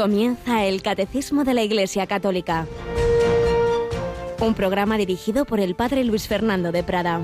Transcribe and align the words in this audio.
Comienza 0.00 0.64
el 0.64 0.80
Catecismo 0.80 1.44
de 1.44 1.52
la 1.52 1.62
Iglesia 1.62 2.06
Católica. 2.06 2.66
Un 4.40 4.54
programa 4.54 4.96
dirigido 4.96 5.44
por 5.44 5.60
el 5.60 5.74
Padre 5.74 6.04
Luis 6.04 6.26
Fernando 6.26 6.72
de 6.72 6.82
Prada. 6.82 7.20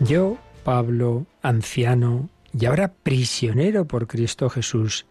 Yo, 0.00 0.36
Pablo, 0.62 1.24
anciano 1.40 2.28
y 2.52 2.66
ahora 2.66 2.92
prisionero 2.92 3.86
por 3.86 4.06
Cristo 4.06 4.50
Jesús, 4.50 5.06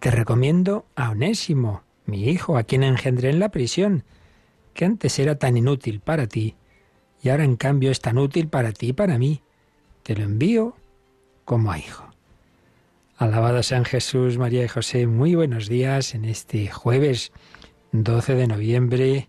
te 0.00 0.10
recomiendo 0.10 0.86
a 0.96 1.10
Onésimo, 1.10 1.82
mi 2.06 2.30
hijo, 2.30 2.56
a 2.56 2.62
quien 2.62 2.82
engendré 2.82 3.28
en 3.28 3.38
la 3.38 3.50
prisión, 3.50 4.02
que 4.78 4.84
antes 4.84 5.18
era 5.18 5.34
tan 5.34 5.56
inútil 5.56 5.98
para 5.98 6.28
ti, 6.28 6.54
y 7.20 7.30
ahora 7.30 7.42
en 7.42 7.56
cambio 7.56 7.90
es 7.90 8.00
tan 8.00 8.16
útil 8.16 8.46
para 8.46 8.70
ti 8.70 8.90
y 8.90 8.92
para 8.92 9.18
mí. 9.18 9.42
Te 10.04 10.14
lo 10.14 10.22
envío 10.22 10.76
como 11.44 11.72
a 11.72 11.78
hijo. 11.78 12.04
Alabado 13.16 13.60
sean 13.64 13.84
Jesús, 13.84 14.38
María 14.38 14.64
y 14.64 14.68
José. 14.68 15.08
Muy 15.08 15.34
buenos 15.34 15.68
días 15.68 16.14
en 16.14 16.24
este 16.24 16.68
jueves 16.68 17.32
12 17.90 18.36
de 18.36 18.46
noviembre, 18.46 19.28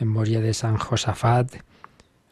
memoria 0.00 0.40
de 0.40 0.52
San 0.52 0.78
Josafat, 0.78 1.52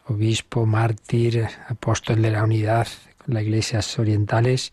obispo, 0.06 0.66
mártir, 0.66 1.46
apóstol 1.69 2.20
de 2.20 2.32
la 2.32 2.42
unidad 2.42 2.88
con 3.19 3.34
las 3.34 3.44
iglesias 3.44 3.97
orientales. 3.97 4.72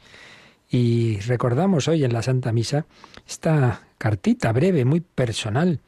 Y 0.67 1.19
recordamos 1.19 1.87
hoy 1.87 2.05
en 2.05 2.13
la 2.13 2.23
Santa 2.23 2.51
Misa 2.51 2.87
esta 3.27 3.87
cartita 3.99 4.51
breve, 4.51 4.83
muy 4.83 5.01
personal, 5.01 5.79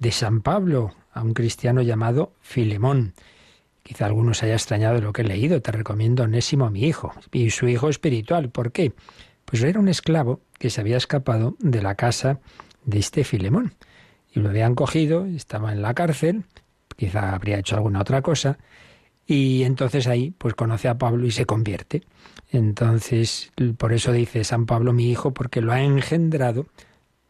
de 0.00 0.10
San 0.10 0.40
Pablo 0.40 0.92
a 1.16 1.22
un 1.22 1.32
cristiano 1.32 1.80
llamado 1.80 2.34
Filemón. 2.40 3.14
Quizá 3.82 4.06
algunos 4.06 4.42
haya 4.42 4.52
extrañado 4.52 5.00
lo 5.00 5.12
que 5.12 5.22
he 5.22 5.24
leído. 5.24 5.62
Te 5.62 5.72
recomiendo 5.72 6.24
Onésimo, 6.24 6.70
mi 6.70 6.82
hijo, 6.82 7.12
y 7.32 7.50
su 7.50 7.68
hijo 7.68 7.88
espiritual. 7.88 8.50
¿Por 8.50 8.70
qué? 8.70 8.92
Pues 9.46 9.62
era 9.62 9.80
un 9.80 9.88
esclavo 9.88 10.40
que 10.58 10.68
se 10.68 10.80
había 10.80 10.98
escapado 10.98 11.56
de 11.58 11.80
la 11.80 11.94
casa 11.94 12.40
de 12.84 12.98
este 12.98 13.24
Filemón. 13.24 13.74
Y 14.34 14.40
lo 14.40 14.50
habían 14.50 14.74
cogido, 14.74 15.24
estaba 15.24 15.72
en 15.72 15.80
la 15.80 15.94
cárcel, 15.94 16.44
quizá 16.96 17.34
habría 17.34 17.58
hecho 17.58 17.76
alguna 17.76 18.00
otra 18.00 18.20
cosa, 18.20 18.58
y 19.26 19.62
entonces 19.62 20.06
ahí 20.08 20.32
pues 20.36 20.54
conoce 20.54 20.88
a 20.88 20.98
Pablo 20.98 21.26
y 21.26 21.30
se 21.30 21.46
convierte. 21.46 22.02
Entonces, 22.50 23.52
por 23.78 23.94
eso 23.94 24.12
dice 24.12 24.44
San 24.44 24.66
Pablo 24.66 24.92
mi 24.92 25.10
hijo, 25.10 25.32
porque 25.32 25.62
lo 25.62 25.72
ha 25.72 25.80
engendrado 25.80 26.66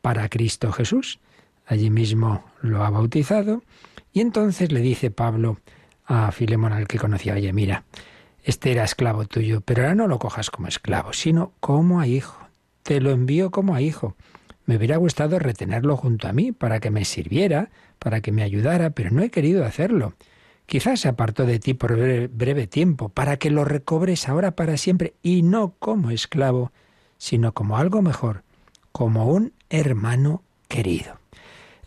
para 0.02 0.28
Cristo 0.28 0.72
Jesús. 0.72 1.20
Allí 1.66 1.90
mismo 1.90 2.44
lo 2.62 2.84
ha 2.84 2.90
bautizado 2.90 3.62
y 4.12 4.20
entonces 4.20 4.72
le 4.72 4.80
dice 4.80 5.10
Pablo 5.10 5.58
a 6.06 6.30
Filemón 6.30 6.72
al 6.72 6.86
que 6.86 6.98
conocía, 6.98 7.34
oye, 7.34 7.52
mira, 7.52 7.84
este 8.44 8.70
era 8.70 8.84
esclavo 8.84 9.24
tuyo, 9.24 9.60
pero 9.60 9.82
ahora 9.82 9.96
no 9.96 10.06
lo 10.06 10.20
cojas 10.20 10.50
como 10.50 10.68
esclavo, 10.68 11.12
sino 11.12 11.52
como 11.58 12.00
a 12.00 12.06
hijo. 12.06 12.38
Te 12.84 13.00
lo 13.00 13.10
envío 13.10 13.50
como 13.50 13.74
a 13.74 13.82
hijo. 13.82 14.14
Me 14.64 14.76
hubiera 14.76 14.96
gustado 14.96 15.40
retenerlo 15.40 15.96
junto 15.96 16.28
a 16.28 16.32
mí 16.32 16.52
para 16.52 16.78
que 16.78 16.92
me 16.92 17.04
sirviera, 17.04 17.70
para 17.98 18.20
que 18.20 18.30
me 18.30 18.44
ayudara, 18.44 18.90
pero 18.90 19.10
no 19.10 19.22
he 19.22 19.30
querido 19.30 19.64
hacerlo. 19.64 20.14
Quizás 20.66 21.00
se 21.00 21.08
apartó 21.08 21.44
de 21.44 21.58
ti 21.58 21.74
por 21.74 21.96
breve, 22.28 22.66
tiempo, 22.68 23.08
para 23.08 23.36
que 23.36 23.50
lo 23.50 23.64
recobres 23.64 24.28
ahora 24.28 24.52
para 24.52 24.76
siempre, 24.76 25.14
y 25.22 25.42
no 25.42 25.74
como 25.78 26.10
esclavo, 26.10 26.72
sino 27.18 27.52
como 27.52 27.76
algo 27.76 28.02
mejor, 28.02 28.42
como 28.92 29.26
un 29.26 29.52
hermano 29.70 30.42
querido. 30.68 31.25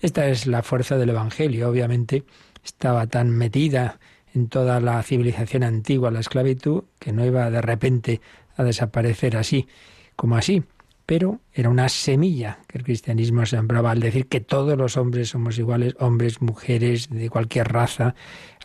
Esta 0.02 0.28
es 0.28 0.48
la 0.48 0.64
fuerza 0.64 0.98
del 0.98 1.10
Evangelio. 1.10 1.70
Obviamente 1.70 2.24
estaba 2.64 3.08
tan 3.08 3.32
metida 3.32 4.00
en 4.34 4.48
toda 4.48 4.80
la 4.80 5.02
civilización 5.04 5.64
antigua, 5.64 6.12
la 6.12 6.22
esclavitud, 6.22 6.84
que 7.00 7.12
no 7.12 7.26
iba 7.26 7.50
de 7.50 7.62
repente 7.62 8.22
a 8.56 8.64
desaparecer 8.64 9.36
así 9.36 9.68
como 10.16 10.36
así. 10.38 10.64
Pero 11.06 11.40
era 11.52 11.70
una 11.70 11.90
semilla 11.90 12.60
que 12.68 12.78
el 12.78 12.84
cristianismo 12.84 13.46
sembraba 13.46 13.92
al 13.92 14.00
decir 14.00 14.28
que 14.28 14.42
todos 14.42 14.78
los 14.78 14.96
hombres 14.96 15.30
somos 15.30 15.58
iguales, 15.58 15.96
hombres, 16.00 16.42
mujeres, 16.42 17.10
de 17.10 17.30
cualquier 17.30 17.68
raza, 17.72 18.14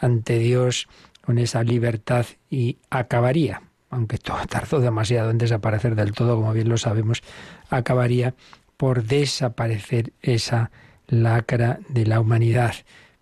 ante 0.00 0.38
Dios, 0.38 0.88
con 1.22 1.38
esa 1.38 1.62
libertad 1.62 2.26
y 2.50 2.78
acabaría, 2.90 3.62
aunque 3.88 4.18
todo 4.18 4.38
tardó 4.48 4.80
demasiado 4.80 5.30
en 5.30 5.38
desaparecer 5.38 5.94
del 5.94 6.12
todo, 6.12 6.36
como 6.36 6.52
bien 6.52 6.68
lo 6.68 6.76
sabemos, 6.76 7.22
acabaría 7.70 8.34
por 8.76 9.04
desaparecer 9.04 10.12
esa 10.20 10.70
lacra 11.08 11.78
de 11.88 12.06
la 12.06 12.20
humanidad. 12.20 12.74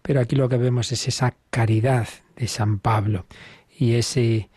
Pero 0.02 0.20
aquí 0.20 0.36
lo 0.36 0.48
que 0.48 0.56
vemos 0.56 0.90
es 0.92 1.06
esa 1.08 1.34
caridad 1.50 2.08
de 2.36 2.48
San 2.48 2.78
Pablo 2.78 3.26
y 3.78 3.94
ese, 3.94 4.48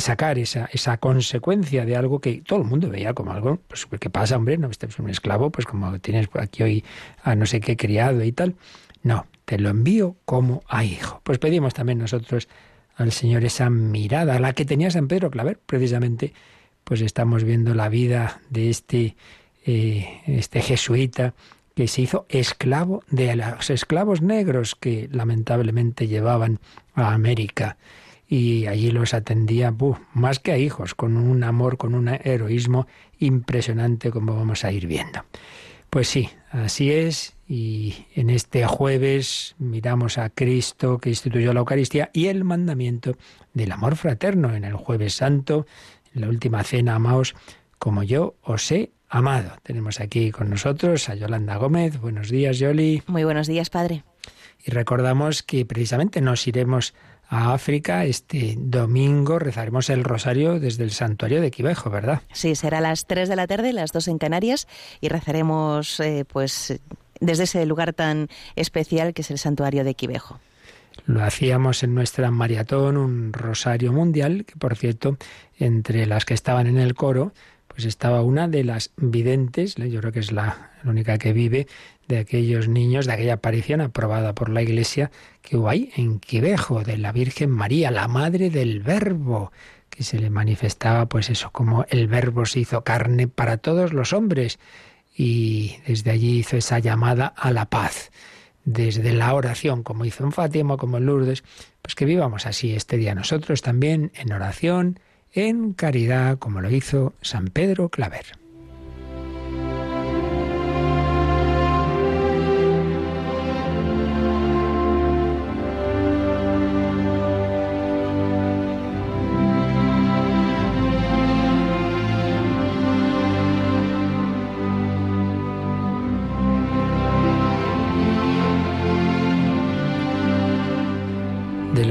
sacar 0.00 0.38
esa, 0.38 0.68
esa 0.72 0.98
consecuencia 0.98 1.84
de 1.84 1.96
algo 1.96 2.20
que 2.20 2.42
todo 2.46 2.60
el 2.60 2.66
mundo 2.66 2.90
veía 2.90 3.14
como 3.14 3.32
algo, 3.32 3.60
pues 3.68 3.86
¿qué 4.00 4.10
pasa, 4.10 4.36
hombre? 4.36 4.58
No 4.58 4.68
estás 4.68 4.98
un 4.98 5.10
esclavo, 5.10 5.50
pues 5.50 5.66
como 5.66 5.98
tienes 6.00 6.28
aquí 6.34 6.62
hoy 6.62 6.84
a 7.22 7.34
no 7.34 7.46
sé 7.46 7.60
qué 7.60 7.76
criado 7.76 8.22
y 8.24 8.32
tal. 8.32 8.56
No, 9.02 9.26
te 9.44 9.58
lo 9.58 9.68
envío 9.68 10.16
como 10.24 10.62
a 10.68 10.84
hijo. 10.84 11.20
Pues 11.22 11.38
pedimos 11.38 11.74
también 11.74 11.98
nosotros 11.98 12.48
al 12.96 13.12
Señor 13.12 13.44
esa 13.44 13.70
mirada, 13.70 14.38
la 14.38 14.52
que 14.52 14.64
tenía 14.64 14.90
San 14.90 15.08
Pedro 15.08 15.30
Claver, 15.30 15.58
precisamente, 15.64 16.32
pues 16.84 17.00
estamos 17.00 17.44
viendo 17.44 17.74
la 17.74 17.88
vida 17.88 18.40
de 18.50 18.70
este, 18.70 19.16
eh, 19.66 20.20
este 20.26 20.62
jesuita 20.62 21.34
que 21.74 21.88
se 21.88 22.02
hizo 22.02 22.26
esclavo 22.28 23.02
de 23.10 23.34
los 23.36 23.70
esclavos 23.70 24.22
negros 24.22 24.74
que 24.74 25.08
lamentablemente 25.10 26.06
llevaban 26.06 26.60
a 26.94 27.12
América. 27.12 27.76
Y 28.26 28.66
allí 28.66 28.90
los 28.90 29.12
atendía 29.12 29.74
más 30.12 30.38
que 30.38 30.52
a 30.52 30.58
hijos, 30.58 30.94
con 30.94 31.16
un 31.16 31.44
amor, 31.44 31.76
con 31.76 31.94
un 31.94 32.08
heroísmo 32.08 32.86
impresionante, 33.18 34.10
como 34.10 34.34
vamos 34.34 34.64
a 34.64 34.72
ir 34.72 34.86
viendo. 34.86 35.24
Pues 35.90 36.08
sí, 36.08 36.28
así 36.50 36.90
es. 36.90 37.34
Y 37.46 38.06
en 38.14 38.30
este 38.30 38.66
jueves 38.66 39.54
miramos 39.58 40.18
a 40.18 40.30
Cristo 40.30 40.98
que 40.98 41.10
instituyó 41.10 41.52
la 41.52 41.60
Eucaristía 41.60 42.10
y 42.12 42.26
el 42.26 42.42
mandamiento 42.42 43.12
del 43.52 43.70
amor 43.70 43.96
fraterno. 43.96 44.54
En 44.54 44.64
el 44.64 44.74
jueves 44.74 45.14
santo, 45.14 45.66
en 46.14 46.22
la 46.22 46.28
última 46.28 46.64
cena, 46.64 46.94
amaos 46.94 47.34
como 47.78 48.02
yo 48.02 48.34
os 48.42 48.72
he 48.72 48.92
amado. 49.14 49.52
Tenemos 49.62 50.00
aquí 50.00 50.32
con 50.32 50.50
nosotros 50.50 51.08
a 51.08 51.14
Yolanda 51.14 51.56
Gómez. 51.56 52.00
Buenos 52.00 52.30
días, 52.30 52.58
Yoli. 52.58 53.04
Muy 53.06 53.22
buenos 53.22 53.46
días, 53.46 53.70
padre. 53.70 54.02
Y 54.64 54.72
recordamos 54.72 55.44
que 55.44 55.64
precisamente 55.64 56.20
nos 56.20 56.46
iremos 56.48 56.94
a 57.28 57.54
África 57.54 58.04
este 58.04 58.56
domingo, 58.58 59.38
rezaremos 59.38 59.88
el 59.88 60.02
rosario 60.02 60.58
desde 60.58 60.82
el 60.82 60.90
santuario 60.90 61.40
de 61.40 61.52
Quivejo, 61.52 61.90
¿verdad? 61.90 62.22
Sí, 62.32 62.56
será 62.56 62.78
a 62.78 62.80
las 62.80 63.06
3 63.06 63.28
de 63.28 63.36
la 63.36 63.46
tarde, 63.46 63.72
las 63.72 63.92
2 63.92 64.08
en 64.08 64.18
Canarias, 64.18 64.66
y 65.00 65.08
rezaremos 65.08 66.00
eh, 66.00 66.24
pues 66.26 66.80
desde 67.20 67.44
ese 67.44 67.64
lugar 67.66 67.92
tan 67.92 68.28
especial 68.56 69.14
que 69.14 69.22
es 69.22 69.30
el 69.30 69.38
santuario 69.38 69.84
de 69.84 69.94
Quivejo. 69.94 70.40
Lo 71.06 71.22
hacíamos 71.22 71.82
en 71.82 71.94
nuestra 71.94 72.30
maratón, 72.30 72.96
un 72.96 73.32
rosario 73.32 73.92
mundial, 73.92 74.44
que 74.44 74.56
por 74.56 74.76
cierto, 74.76 75.18
entre 75.58 76.06
las 76.06 76.24
que 76.24 76.34
estaban 76.34 76.66
en 76.66 76.78
el 76.78 76.94
coro, 76.94 77.32
pues 77.74 77.86
estaba 77.86 78.22
una 78.22 78.46
de 78.46 78.62
las 78.62 78.92
videntes, 78.96 79.74
yo 79.74 80.00
creo 80.00 80.12
que 80.12 80.20
es 80.20 80.30
la, 80.30 80.70
única 80.84 81.18
que 81.18 81.32
vive, 81.32 81.66
de 82.06 82.18
aquellos 82.18 82.68
niños, 82.68 83.06
de 83.06 83.14
aquella 83.14 83.34
aparición 83.34 83.80
aprobada 83.80 84.34
por 84.34 84.48
la 84.48 84.62
Iglesia 84.62 85.10
que 85.42 85.56
hubo 85.56 85.68
ahí 85.68 85.90
en 85.96 86.20
Quivejo, 86.20 86.84
de 86.84 86.98
la 86.98 87.10
Virgen 87.10 87.50
María, 87.50 87.90
la 87.90 88.06
madre 88.06 88.50
del 88.50 88.80
Verbo, 88.80 89.50
que 89.90 90.04
se 90.04 90.18
le 90.18 90.30
manifestaba 90.30 91.06
pues 91.06 91.30
eso, 91.30 91.50
como 91.50 91.84
el 91.88 92.06
Verbo 92.06 92.46
se 92.46 92.60
hizo 92.60 92.84
carne 92.84 93.26
para 93.26 93.56
todos 93.56 93.92
los 93.92 94.12
hombres 94.12 94.58
y 95.16 95.76
desde 95.86 96.10
allí 96.12 96.38
hizo 96.38 96.56
esa 96.56 96.78
llamada 96.78 97.26
a 97.26 97.50
la 97.50 97.66
paz. 97.66 98.12
Desde 98.64 99.12
la 99.12 99.34
oración, 99.34 99.82
como 99.82 100.04
hizo 100.04 100.24
en 100.24 100.32
Fátima, 100.32 100.76
como 100.76 100.98
en 100.98 101.06
Lourdes, 101.06 101.42
pues 101.82 101.94
que 101.94 102.04
vivamos 102.04 102.46
así 102.46 102.74
este 102.74 102.96
día 102.96 103.14
nosotros 103.14 103.62
también 103.62 104.12
en 104.14 104.32
oración, 104.32 105.00
en 105.34 105.72
caridad, 105.72 106.38
como 106.38 106.60
lo 106.60 106.70
hizo 106.70 107.12
San 107.20 107.48
Pedro 107.48 107.88
Claver. 107.88 108.43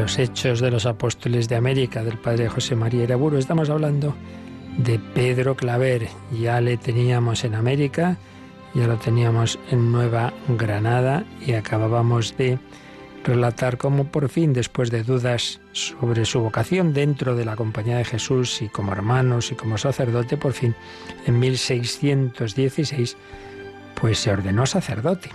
Hechos 0.04 0.60
de 0.60 0.70
los 0.70 0.86
Apóstoles 0.86 1.48
de 1.48 1.56
América 1.56 2.04
del 2.04 2.18
Padre 2.18 2.50
José 2.50 2.76
María 2.76 3.04
Iraburo. 3.04 3.38
Estamos 3.38 3.70
hablando 3.70 4.14
de 4.78 5.00
Pedro 5.00 5.56
Claver. 5.56 6.10
Ya 6.38 6.60
le 6.60 6.76
teníamos 6.76 7.46
en 7.46 7.56
América, 7.56 8.18
ya 8.74 8.86
lo 8.86 8.98
teníamos 8.98 9.58
en 9.72 9.94
Nueva 9.94 10.34
Granada 10.50 11.24
y 11.46 11.54
acabábamos 11.54 12.36
de 12.36 12.60
relatar 13.24 13.78
cómo 13.78 14.06
por 14.12 14.28
fin, 14.28 14.52
después 14.52 14.92
de 14.92 15.04
dudas 15.04 15.62
sobre 15.72 16.26
su 16.26 16.42
vocación 16.42 16.94
dentro 16.94 17.36
de 17.36 17.46
la 17.46 17.56
Compañía 17.56 17.98
de 17.98 18.06
Jesús 18.06 18.62
y 18.62 18.68
como 18.68 18.92
hermanos 18.92 19.54
y 19.54 19.56
como 19.56 19.78
sacerdote, 19.78 20.36
por 20.36 20.52
fin, 20.52 20.76
en 21.26 21.40
1616, 21.40 23.16
pues 23.96 24.20
se 24.20 24.32
ordenó 24.32 24.66
sacerdote. 24.66 25.30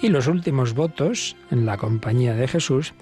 Y 0.00 0.08
los 0.08 0.28
últimos 0.28 0.72
votos 0.72 1.36
en 1.50 1.66
la 1.66 1.76
Compañía 1.76 2.34
de 2.34 2.48
Jesús, 2.48 2.94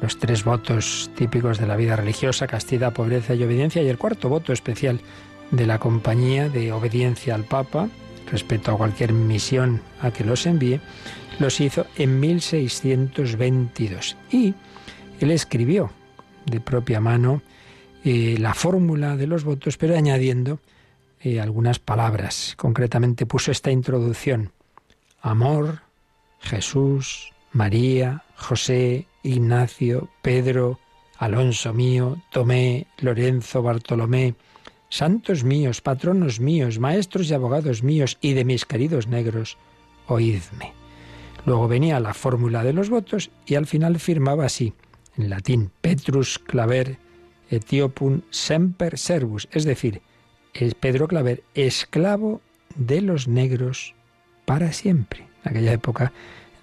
los 0.00 0.18
tres 0.18 0.44
votos 0.44 1.10
típicos 1.16 1.58
de 1.58 1.66
la 1.66 1.76
vida 1.76 1.96
religiosa, 1.96 2.46
castidad, 2.46 2.92
pobreza 2.92 3.34
y 3.34 3.42
obediencia, 3.42 3.82
y 3.82 3.88
el 3.88 3.98
cuarto 3.98 4.28
voto 4.28 4.52
especial 4.52 5.00
de 5.50 5.66
la 5.66 5.78
Compañía 5.78 6.48
de 6.48 6.72
obediencia 6.72 7.34
al 7.34 7.44
Papa, 7.44 7.88
respecto 8.30 8.72
a 8.72 8.76
cualquier 8.76 9.12
misión 9.12 9.80
a 10.00 10.10
que 10.10 10.24
los 10.24 10.46
envíe, 10.46 10.80
los 11.38 11.60
hizo 11.60 11.86
en 11.96 12.20
1622. 12.20 14.16
Y 14.30 14.54
él 15.20 15.30
escribió 15.30 15.90
de 16.46 16.60
propia 16.60 17.00
mano 17.00 17.42
eh, 18.04 18.36
la 18.38 18.54
fórmula 18.54 19.16
de 19.16 19.26
los 19.26 19.44
votos, 19.44 19.76
pero 19.76 19.96
añadiendo 19.96 20.60
eh, 21.20 21.40
algunas 21.40 21.78
palabras. 21.78 22.54
Concretamente 22.56 23.26
puso 23.26 23.50
esta 23.50 23.70
introducción. 23.70 24.52
Amor, 25.22 25.80
Jesús, 26.40 27.32
María, 27.52 28.24
José, 28.36 29.06
Ignacio, 29.24 30.08
Pedro, 30.22 30.78
Alonso 31.18 31.72
mío, 31.72 32.18
Tomé, 32.30 32.86
Lorenzo, 32.98 33.62
Bartolomé, 33.62 34.36
santos 34.88 35.42
míos, 35.42 35.80
patronos 35.80 36.38
míos, 36.38 36.78
maestros 36.78 37.28
y 37.28 37.34
abogados 37.34 37.82
míos 37.82 38.18
y 38.20 38.34
de 38.34 38.44
mis 38.44 38.64
queridos 38.64 39.08
negros, 39.08 39.58
oídme. 40.06 40.72
Luego 41.46 41.66
venía 41.66 41.98
la 41.98 42.14
fórmula 42.14 42.62
de 42.62 42.72
los 42.72 42.90
votos 42.90 43.30
y 43.46 43.56
al 43.56 43.66
final 43.66 43.98
firmaba 43.98 44.46
así, 44.46 44.72
en 45.16 45.30
latín, 45.30 45.70
Petrus 45.80 46.38
Claver 46.38 46.98
Etiopum 47.50 48.22
semper 48.30 48.98
servus, 48.98 49.48
es 49.52 49.64
decir, 49.64 50.02
es 50.54 50.74
Pedro 50.74 51.08
Claver, 51.08 51.42
esclavo 51.54 52.40
de 52.76 53.00
los 53.00 53.28
negros 53.28 53.94
para 54.44 54.72
siempre. 54.72 55.26
En 55.44 55.50
aquella 55.50 55.72
época 55.72 56.12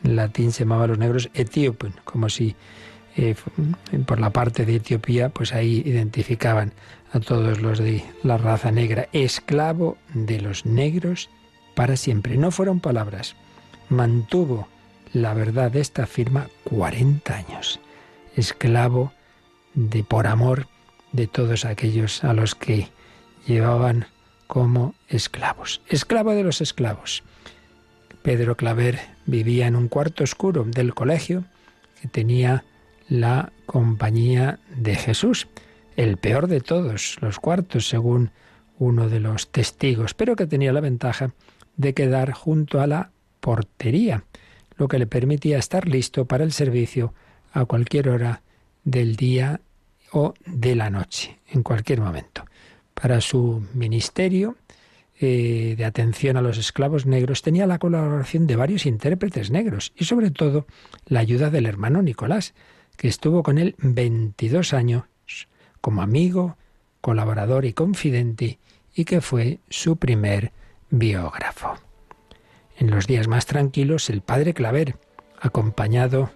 latín 0.03 0.51
se 0.51 0.63
llamaba 0.63 0.85
a 0.85 0.87
los 0.87 0.97
negros 0.97 1.29
Etiopum, 1.33 1.91
como 2.03 2.29
si 2.29 2.55
eh, 3.17 3.35
por 4.05 4.19
la 4.19 4.29
parte 4.29 4.65
de 4.65 4.75
Etiopía, 4.75 5.29
pues 5.29 5.53
ahí 5.53 5.83
identificaban 5.85 6.73
a 7.11 7.19
todos 7.19 7.61
los 7.61 7.79
de 7.79 8.03
la 8.23 8.37
raza 8.37 8.71
negra, 8.71 9.09
esclavo 9.11 9.97
de 10.13 10.39
los 10.39 10.65
negros 10.65 11.29
para 11.75 11.97
siempre. 11.97 12.37
No 12.37 12.51
fueron 12.51 12.79
palabras, 12.79 13.35
mantuvo 13.89 14.67
la 15.13 15.33
verdad 15.33 15.71
de 15.71 15.81
esta 15.81 16.07
firma 16.07 16.47
40 16.63 17.35
años, 17.35 17.79
esclavo 18.35 19.11
de 19.73 20.03
por 20.03 20.27
amor 20.27 20.67
de 21.11 21.27
todos 21.27 21.65
aquellos 21.65 22.23
a 22.23 22.33
los 22.33 22.55
que 22.55 22.87
llevaban 23.45 24.05
como 24.47 24.95
esclavos, 25.09 25.81
esclavo 25.87 26.31
de 26.31 26.43
los 26.43 26.61
esclavos. 26.61 27.23
Pedro 28.21 28.55
Claver 28.55 28.99
vivía 29.25 29.67
en 29.67 29.75
un 29.75 29.87
cuarto 29.87 30.23
oscuro 30.23 30.63
del 30.63 30.93
colegio 30.93 31.43
que 32.01 32.07
tenía 32.07 32.63
la 33.09 33.51
compañía 33.65 34.59
de 34.75 34.95
Jesús, 34.95 35.47
el 35.95 36.17
peor 36.17 36.47
de 36.47 36.61
todos 36.61 37.17
los 37.21 37.39
cuartos, 37.39 37.87
según 37.87 38.31
uno 38.77 39.09
de 39.09 39.19
los 39.19 39.51
testigos, 39.51 40.13
pero 40.13 40.35
que 40.35 40.47
tenía 40.47 40.71
la 40.71 40.81
ventaja 40.81 41.33
de 41.77 41.93
quedar 41.93 42.31
junto 42.31 42.79
a 42.79 42.87
la 42.87 43.11
portería, 43.39 44.23
lo 44.77 44.87
que 44.87 44.99
le 44.99 45.07
permitía 45.07 45.57
estar 45.57 45.87
listo 45.87 46.25
para 46.25 46.43
el 46.43 46.51
servicio 46.51 47.13
a 47.53 47.65
cualquier 47.65 48.09
hora 48.09 48.41
del 48.83 49.15
día 49.15 49.61
o 50.11 50.33
de 50.45 50.75
la 50.75 50.89
noche, 50.89 51.39
en 51.49 51.63
cualquier 51.63 52.01
momento. 52.01 52.45
Para 52.93 53.21
su 53.21 53.65
ministerio 53.73 54.57
eh, 55.23 55.75
de 55.77 55.85
atención 55.85 56.35
a 56.35 56.41
los 56.41 56.57
esclavos 56.57 57.05
negros 57.05 57.43
tenía 57.43 57.67
la 57.67 57.77
colaboración 57.77 58.47
de 58.47 58.55
varios 58.55 58.87
intérpretes 58.87 59.51
negros 59.51 59.93
y 59.95 60.05
sobre 60.05 60.31
todo 60.31 60.65
la 61.05 61.19
ayuda 61.19 61.51
del 61.51 61.67
hermano 61.67 62.01
Nicolás, 62.01 62.55
que 62.97 63.07
estuvo 63.07 63.43
con 63.43 63.59
él 63.59 63.75
22 63.77 64.73
años 64.73 65.03
como 65.79 66.01
amigo, 66.01 66.57
colaborador 67.01 67.65
y 67.65 67.73
confidente 67.73 68.57
y 68.95 69.05
que 69.05 69.21
fue 69.21 69.59
su 69.69 69.97
primer 69.97 70.53
biógrafo. 70.89 71.75
En 72.79 72.89
los 72.89 73.05
días 73.05 73.27
más 73.27 73.45
tranquilos, 73.45 74.09
el 74.09 74.21
padre 74.21 74.55
Claver, 74.55 74.97
acompañado 75.39 76.31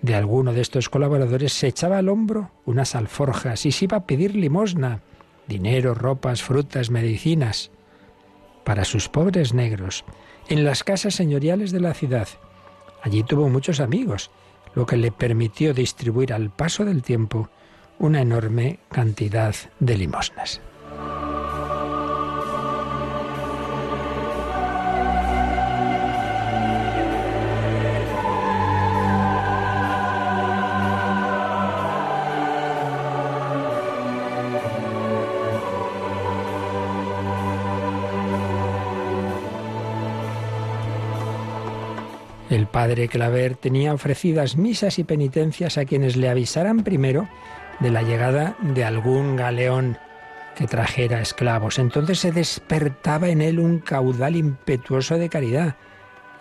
de 0.00 0.14
alguno 0.14 0.54
de 0.54 0.62
estos 0.62 0.88
colaboradores, 0.88 1.52
se 1.52 1.66
echaba 1.66 1.98
al 1.98 2.08
hombro 2.08 2.52
unas 2.64 2.94
alforjas 2.94 3.66
y 3.66 3.72
se 3.72 3.84
iba 3.84 3.98
a 3.98 4.06
pedir 4.06 4.34
limosna, 4.34 5.02
dinero, 5.46 5.92
ropas, 5.92 6.42
frutas, 6.42 6.88
medicinas, 6.88 7.70
para 8.70 8.84
sus 8.84 9.08
pobres 9.08 9.52
negros, 9.52 10.04
en 10.48 10.62
las 10.62 10.84
casas 10.84 11.16
señoriales 11.16 11.72
de 11.72 11.80
la 11.80 11.92
ciudad. 11.92 12.28
Allí 13.02 13.24
tuvo 13.24 13.48
muchos 13.48 13.80
amigos, 13.80 14.30
lo 14.76 14.86
que 14.86 14.96
le 14.96 15.10
permitió 15.10 15.74
distribuir 15.74 16.32
al 16.32 16.50
paso 16.50 16.84
del 16.84 17.02
tiempo 17.02 17.50
una 17.98 18.20
enorme 18.20 18.78
cantidad 18.88 19.56
de 19.80 19.98
limosnas. 19.98 20.60
Padre 42.70 43.08
Claver 43.08 43.56
tenía 43.56 43.94
ofrecidas 43.94 44.56
misas 44.56 44.98
y 44.98 45.04
penitencias 45.04 45.78
a 45.78 45.84
quienes 45.84 46.16
le 46.16 46.28
avisaran 46.28 46.84
primero 46.84 47.28
de 47.80 47.90
la 47.90 48.02
llegada 48.02 48.56
de 48.60 48.84
algún 48.84 49.36
galeón 49.36 49.98
que 50.54 50.66
trajera 50.66 51.20
esclavos. 51.20 51.78
Entonces 51.78 52.18
se 52.18 52.32
despertaba 52.32 53.28
en 53.28 53.42
él 53.42 53.58
un 53.58 53.78
caudal 53.78 54.36
impetuoso 54.36 55.16
de 55.16 55.28
caridad 55.28 55.76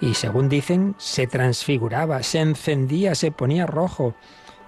y, 0.02 0.14
según 0.14 0.50
dicen, 0.50 0.96
se 0.98 1.28
transfiguraba, 1.28 2.24
se 2.24 2.40
encendía, 2.40 3.16
se 3.16 3.32
ponía 3.32 3.66
rojo, 3.66 4.16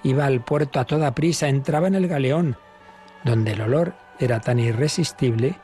iba 0.03 0.25
al 0.25 0.41
puerto 0.41 0.79
a 0.79 0.85
toda 0.85 1.15
prisa, 1.15 1.47
entraba 1.47 1.87
en 1.87 1.95
el 1.95 2.07
galeón, 2.07 2.57
donde 3.23 3.51
el 3.51 3.61
olor 3.61 3.93
era 4.19 4.39
tan 4.39 4.59
irresistible 4.59 5.55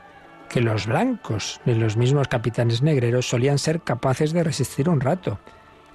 que 0.48 0.60
los 0.60 0.86
blancos 0.86 1.60
de 1.64 1.74
los 1.74 1.96
mismos 1.96 2.28
capitanes 2.28 2.82
negreros 2.82 3.28
solían 3.28 3.58
ser 3.58 3.82
capaces 3.82 4.32
de 4.32 4.44
resistir 4.44 4.88
un 4.88 5.00
rato. 5.00 5.38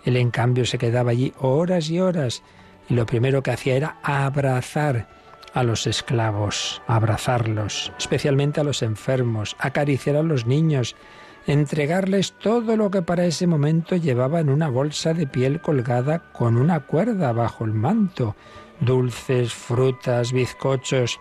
Él 0.06 0.18
en 0.18 0.32
cambio 0.32 0.66
se 0.66 0.78
quedaba 0.78 1.12
allí 1.12 1.34
horas 1.40 1.90
y 1.90 2.00
horas 2.00 2.44
y 2.90 2.96
lo 2.96 3.06
primero 3.06 3.44
que 3.44 3.52
hacía 3.52 3.76
era 3.76 3.98
abrazar 4.04 5.08
a 5.54 5.64
los 5.64 5.88
esclavos, 5.88 6.82
abrazarlos, 6.88 7.92
especialmente 7.98 8.60
a 8.60 8.64
los 8.64 8.82
enfermos, 8.82 9.56
acariciar 9.60 10.16
a 10.16 10.24
los 10.24 10.46
niños, 10.46 10.96
entregarles 11.46 12.34
todo 12.34 12.76
lo 12.76 12.90
que 12.90 13.02
para 13.02 13.26
ese 13.26 13.48
momento 13.48 13.96
llevaba 13.96 14.40
en 14.40 14.50
una 14.50 14.70
bolsa 14.70 15.14
de 15.14 15.28
piel 15.28 15.62
colgada 15.62 16.32
con 16.32 16.58
una 16.58 16.82
cuerda 16.82 17.32
bajo 17.34 17.66
el 17.66 17.74
manto, 17.74 18.36
dulces, 18.80 19.54
frutas, 19.54 20.32
bizcochos. 20.32 21.20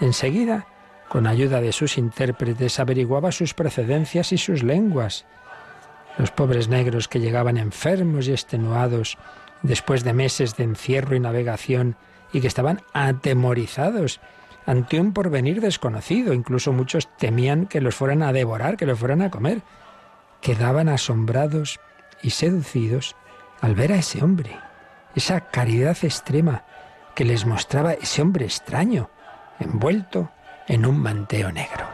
Enseguida, 0.00 0.66
con 1.08 1.26
ayuda 1.26 1.60
de 1.60 1.72
sus 1.72 1.96
intérpretes, 1.96 2.78
averiguaba 2.78 3.32
sus 3.32 3.54
procedencias 3.54 4.32
y 4.32 4.38
sus 4.38 4.62
lenguas. 4.62 5.26
Los 6.18 6.30
pobres 6.30 6.68
negros 6.68 7.08
que 7.08 7.20
llegaban 7.20 7.56
enfermos 7.56 8.28
y 8.28 8.32
extenuados 8.32 9.18
después 9.62 10.04
de 10.04 10.12
meses 10.12 10.56
de 10.56 10.64
encierro 10.64 11.16
y 11.16 11.20
navegación 11.20 11.96
y 12.32 12.40
que 12.40 12.48
estaban 12.48 12.82
atemorizados 12.92 14.20
ante 14.66 15.00
un 15.00 15.12
porvenir 15.12 15.60
desconocido. 15.60 16.32
Incluso 16.34 16.72
muchos 16.72 17.08
temían 17.16 17.66
que 17.66 17.80
los 17.80 17.94
fueran 17.94 18.22
a 18.22 18.32
devorar, 18.32 18.76
que 18.76 18.86
los 18.86 18.98
fueran 18.98 19.22
a 19.22 19.30
comer. 19.30 19.62
Quedaban 20.40 20.88
asombrados 20.88 21.80
y 22.22 22.30
seducidos 22.30 23.16
al 23.60 23.74
ver 23.74 23.92
a 23.92 23.96
ese 23.96 24.22
hombre, 24.22 24.58
esa 25.14 25.40
caridad 25.40 25.96
extrema 26.02 26.64
que 27.14 27.24
les 27.24 27.46
mostraba 27.46 27.92
ese 27.92 28.22
hombre 28.22 28.44
extraño, 28.44 29.10
envuelto 29.60 30.30
en 30.66 30.86
un 30.86 31.00
manteo 31.00 31.52
negro. 31.52 31.86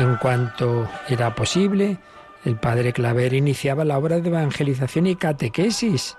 En 0.00 0.16
cuanto 0.16 0.88
era 1.10 1.34
posible, 1.34 1.98
el 2.46 2.56
padre 2.56 2.94
Claver 2.94 3.34
iniciaba 3.34 3.84
la 3.84 3.98
obra 3.98 4.18
de 4.18 4.30
evangelización 4.30 5.06
y 5.06 5.14
catequesis 5.14 6.16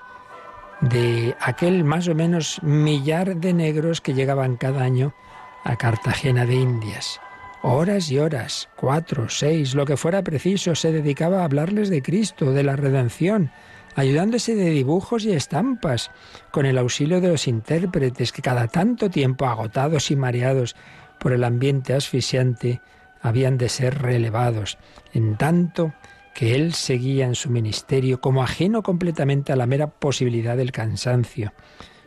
de 0.81 1.35
aquel 1.39 1.83
más 1.83 2.07
o 2.07 2.13
menos 2.13 2.61
millar 2.61 3.37
de 3.37 3.53
negros 3.53 3.99
que 3.99 4.13
llegaban 4.13 4.55
cada 4.55 4.83
año 4.83 5.15
a 5.63 5.77
Cartagena 5.77 6.45
de 6.45 6.57
Indias. 6.57 7.19
Horas 7.63 8.11
y 8.11 8.19
horas, 8.19 8.69
cuatro, 8.75 9.29
seis, 9.29 9.73
lo 9.73 9.87
que 9.87 9.97
fuera 9.97 10.21
preciso, 10.21 10.75
se 10.75 10.91
dedicaba 10.91 11.41
a 11.41 11.45
hablarles 11.45 11.89
de 11.89 12.03
Cristo, 12.03 12.51
de 12.51 12.61
la 12.61 12.75
redención, 12.75 13.49
ayudándose 13.95 14.53
de 14.53 14.69
dibujos 14.69 15.25
y 15.25 15.31
estampas, 15.31 16.11
con 16.51 16.67
el 16.67 16.77
auxilio 16.77 17.19
de 17.19 17.29
los 17.29 17.47
intérpretes 17.47 18.31
que 18.31 18.43
cada 18.43 18.67
tanto 18.67 19.09
tiempo, 19.09 19.47
agotados 19.47 20.11
y 20.11 20.15
mareados 20.15 20.75
por 21.19 21.33
el 21.33 21.43
ambiente 21.43 21.95
asfixiante, 21.95 22.79
habían 23.21 23.57
de 23.57 23.69
ser 23.69 24.01
relevados, 24.01 24.77
en 25.13 25.37
tanto 25.37 25.93
que 26.33 26.55
él 26.55 26.73
seguía 26.73 27.25
en 27.25 27.35
su 27.35 27.49
ministerio 27.49 28.21
como 28.21 28.43
ajeno 28.43 28.83
completamente 28.83 29.51
a 29.51 29.55
la 29.55 29.67
mera 29.67 29.87
posibilidad 29.87 30.57
del 30.57 30.71
cansancio. 30.71 31.53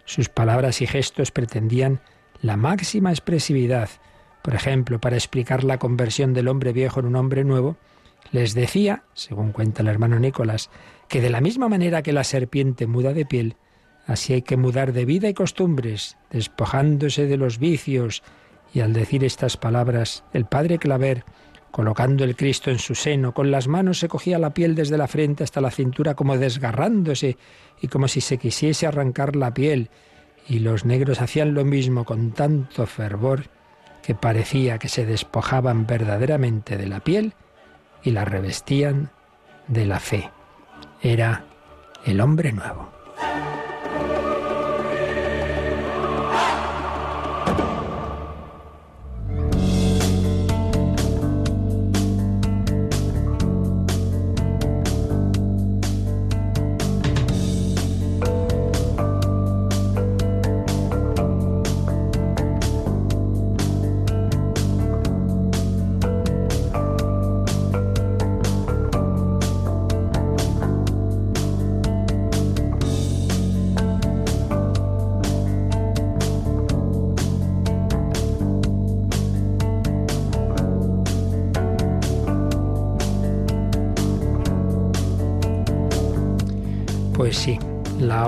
Sus 0.05 0.29
palabras 0.29 0.81
y 0.83 0.87
gestos 0.87 1.31
pretendían 1.31 2.01
la 2.41 2.57
máxima 2.57 3.11
expresividad, 3.11 3.89
por 4.43 4.55
ejemplo, 4.55 5.01
para 5.01 5.17
explicar 5.17 5.65
la 5.65 5.79
conversión 5.79 6.35
del 6.35 6.49
hombre 6.49 6.73
viejo 6.73 7.01
en 7.01 7.07
un 7.07 7.17
hombre 7.17 7.45
nuevo, 7.45 7.77
les 8.33 8.55
decía, 8.55 9.05
según 9.15 9.53
cuenta 9.53 9.83
el 9.83 9.89
hermano 9.89 10.19
Nicolás, 10.19 10.71
que 11.09 11.21
de 11.21 11.31
la 11.31 11.41
misma 11.41 11.69
manera 11.69 12.03
que 12.03 12.13
la 12.13 12.25
serpiente 12.25 12.87
muda 12.87 13.13
de 13.13 13.25
piel, 13.25 13.57
así 14.07 14.35
hay 14.35 14.43
que 14.43 14.57
mudar 14.57 14.93
de 14.93 15.05
vida 15.05 15.29
y 15.29 15.35
costumbres, 15.35 16.17
despojándose 16.31 17.27
de 17.27 17.37
los 17.37 17.59
vicios. 17.59 18.23
Y 18.75 18.81
al 18.81 18.93
decir 18.93 19.23
estas 19.23 19.57
palabras, 19.57 20.25
el 20.33 20.47
padre 20.47 20.79
Claver, 20.79 21.25
colocando 21.71 22.25
el 22.25 22.35
Cristo 22.35 22.73
en 22.73 22.81
su 22.81 22.97
seno, 22.97 23.33
con 23.33 23.53
las 23.53 23.69
manos 23.69 24.01
se 24.01 24.09
cogía 24.09 24.37
la 24.39 24.53
piel 24.53 24.75
desde 24.75 24.99
la 24.99 25.07
frente 25.07 25.45
hasta 25.45 25.61
la 25.61 25.71
cintura 25.71 26.15
como 26.15 26.37
desgarrándose 26.37 27.39
y 27.81 27.87
como 27.87 28.09
si 28.09 28.21
se 28.21 28.37
quisiese 28.37 28.89
arrancar 28.89 29.37
la 29.37 29.55
piel. 29.55 29.91
Y 30.49 30.59
los 30.59 30.85
negros 30.85 31.21
hacían 31.21 31.55
lo 31.55 31.65
mismo 31.65 32.05
con 32.05 32.33
tanto 32.33 32.85
fervor 32.87 33.45
que 34.03 34.17
parecía 34.17 34.79
que 34.79 34.89
se 34.89 35.07
despojaban 35.07 35.87
verdaderamente 35.87 36.77
de 36.77 36.89
la 36.89 36.99
piel 37.01 37.33
y 38.03 38.11
la 38.11 38.25
revestían 38.25 39.11
de 39.69 39.87
la 39.87 40.01
fe. 40.01 40.31
Era 41.01 41.45
el 42.05 42.21
hombre 42.21 42.53
nuevo. 42.53 42.94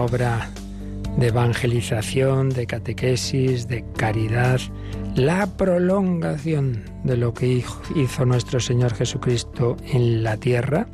Obra 0.07 0.49
de 1.17 1.29
evangelización, 1.29 2.51
de 2.51 2.67
catequesis, 2.67 3.67
de 3.67 3.85
caridad, 3.97 4.61
la 5.17 5.47
prolongación 5.57 6.85
de 7.03 7.17
lo 7.17 7.35
que 7.35 7.65
hizo 7.97 8.25
nuestro 8.25 8.61
Señor 8.61 8.95
Jesucristo 8.95 9.77
en 9.85 10.23
la 10.23 10.37
tierra 10.37 10.87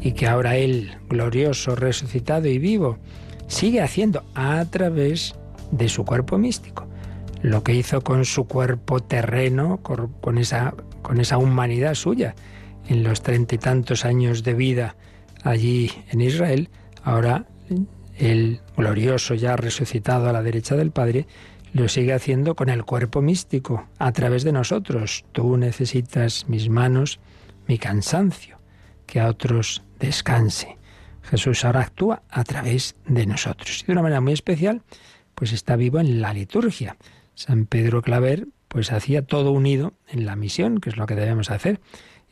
y 0.00 0.12
que 0.12 0.26
ahora 0.26 0.56
Él, 0.56 0.90
glorioso, 1.08 1.76
resucitado 1.76 2.48
y 2.48 2.58
vivo, 2.58 2.98
sigue 3.46 3.80
haciendo 3.80 4.24
a 4.34 4.64
través 4.64 5.36
de 5.70 5.88
su 5.88 6.04
cuerpo 6.04 6.36
místico. 6.36 6.88
Lo 7.42 7.62
que 7.62 7.74
hizo 7.74 8.00
con 8.00 8.24
su 8.24 8.48
cuerpo 8.48 9.00
terreno, 9.00 9.80
con 9.82 10.38
esa, 10.38 10.74
con 11.02 11.20
esa 11.20 11.38
humanidad 11.38 11.94
suya, 11.94 12.34
en 12.88 13.04
los 13.04 13.22
treinta 13.22 13.54
y 13.54 13.58
tantos 13.58 14.04
años 14.04 14.42
de 14.42 14.54
vida 14.54 14.96
allí 15.44 15.92
en 16.10 16.22
Israel, 16.22 16.70
ahora 17.04 17.46
el 18.18 18.60
glorioso 18.76 19.34
ya 19.34 19.56
resucitado 19.56 20.28
a 20.28 20.32
la 20.32 20.42
derecha 20.42 20.76
del 20.76 20.90
Padre, 20.90 21.26
lo 21.72 21.88
sigue 21.88 22.12
haciendo 22.12 22.54
con 22.54 22.68
el 22.68 22.84
cuerpo 22.84 23.22
místico, 23.22 23.88
a 23.98 24.12
través 24.12 24.42
de 24.42 24.52
nosotros. 24.52 25.24
Tú 25.32 25.56
necesitas 25.56 26.48
mis 26.48 26.68
manos, 26.68 27.20
mi 27.66 27.78
cansancio, 27.78 28.58
que 29.06 29.20
a 29.20 29.28
otros 29.28 29.84
descanse. 29.98 30.78
Jesús 31.22 31.64
ahora 31.64 31.82
actúa 31.82 32.22
a 32.30 32.42
través 32.44 32.96
de 33.06 33.26
nosotros. 33.26 33.82
Y 33.82 33.86
de 33.86 33.92
una 33.92 34.02
manera 34.02 34.20
muy 34.20 34.32
especial, 34.32 34.82
pues 35.34 35.52
está 35.52 35.76
vivo 35.76 36.00
en 36.00 36.20
la 36.20 36.32
liturgia. 36.32 36.96
San 37.34 37.66
Pedro 37.66 38.02
Claver, 38.02 38.48
pues 38.68 38.90
hacía 38.92 39.22
todo 39.22 39.52
unido 39.52 39.92
en 40.08 40.26
la 40.26 40.36
misión, 40.36 40.80
que 40.80 40.90
es 40.90 40.96
lo 40.96 41.06
que 41.06 41.14
debemos 41.14 41.50
hacer. 41.50 41.80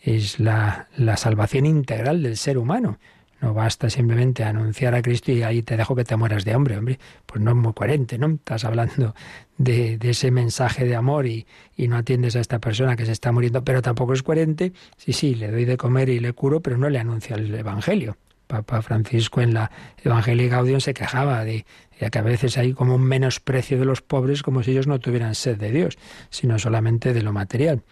Es 0.00 0.40
la, 0.40 0.88
la 0.96 1.16
salvación 1.16 1.66
integral 1.66 2.22
del 2.22 2.36
ser 2.36 2.58
humano. 2.58 2.98
No 3.40 3.52
basta 3.52 3.90
simplemente 3.90 4.44
anunciar 4.44 4.94
a 4.94 5.02
Cristo 5.02 5.30
y 5.30 5.42
ahí 5.42 5.62
te 5.62 5.76
dejo 5.76 5.94
que 5.94 6.04
te 6.04 6.16
mueras 6.16 6.44
de 6.44 6.52
hambre, 6.54 6.78
hombre. 6.78 6.98
Pues 7.26 7.42
no 7.42 7.50
es 7.50 7.56
muy 7.56 7.72
coherente, 7.74 8.16
¿no? 8.16 8.28
Estás 8.28 8.64
hablando 8.64 9.14
de, 9.58 9.98
ese 10.02 10.30
mensaje 10.30 10.86
de 10.86 10.96
amor 10.96 11.26
y, 11.26 11.46
no 11.76 11.96
atiendes 11.96 12.34
a 12.36 12.40
esta 12.40 12.60
persona 12.60 12.96
que 12.96 13.04
se 13.04 13.12
está 13.12 13.32
muriendo, 13.32 13.62
pero 13.62 13.82
tampoco 13.82 14.14
es 14.14 14.22
coherente. 14.22 14.72
Sí, 14.96 15.12
sí, 15.12 15.34
le 15.34 15.50
doy 15.50 15.66
de 15.66 15.76
comer 15.76 16.08
y 16.08 16.18
le 16.18 16.32
curo, 16.32 16.60
pero 16.60 16.78
no 16.78 16.88
le 16.88 16.98
anuncia 16.98 17.36
el 17.36 17.54
Evangelio. 17.54 18.16
Papa 18.46 18.80
Francisco 18.80 19.40
en 19.40 19.54
la 19.54 19.70
Evangelii 20.02 20.48
Gaudium 20.48 20.80
se 20.80 20.94
quejaba 20.94 21.44
de, 21.44 21.66
de, 22.00 22.10
que 22.10 22.18
a 22.18 22.22
veces 22.22 22.56
hay 22.56 22.72
como 22.72 22.94
un 22.94 23.02
menosprecio 23.02 23.78
de 23.78 23.84
los 23.84 24.02
pobres 24.02 24.42
como 24.42 24.62
si 24.62 24.70
ellos 24.70 24.86
no 24.86 25.00
tuvieran 25.00 25.34
sed 25.34 25.58
de 25.58 25.72
Dios, 25.72 25.98
sino 26.30 26.58
solamente 26.58 27.12
de 27.12 27.22
lo 27.22 27.32
material. 27.32 27.82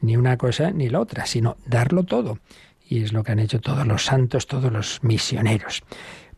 Ni 0.00 0.16
una 0.16 0.36
cosa 0.36 0.70
ni 0.70 0.88
la 0.88 1.00
otra, 1.00 1.26
sino 1.26 1.56
darlo 1.66 2.04
todo 2.04 2.38
y 2.88 3.02
es 3.02 3.12
lo 3.12 3.22
que 3.22 3.32
han 3.32 3.38
hecho 3.38 3.60
todos 3.60 3.86
los 3.86 4.04
santos, 4.04 4.46
todos 4.46 4.72
los 4.72 5.02
misioneros. 5.02 5.82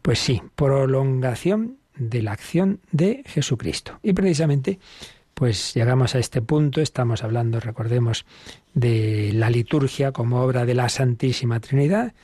Pues 0.03 0.19
sí, 0.19 0.43
prolongación 0.55 1.79
de 1.97 2.23
la 2.23 2.33
acción 2.33 2.81
de 2.93 3.23
Jesucristo. 3.26 3.99
Y 4.03 4.12
precisamente, 4.12 4.79
pues 5.35 5.75
llegamos 5.75 6.15
a 6.15 6.19
este 6.19 6.43
punto, 6.43 6.81
estamos 6.81 7.25
hablando, 7.25 7.61
recordemos, 7.61 8.25
de 8.75 9.33
la 9.35 9.50
liturgia 9.50 10.12
como 10.12 10.43
obra 10.43 10.65
de 10.65 10.75
la 10.75 10.88
Santísima 10.88 11.61
Trinidad. 11.61 12.15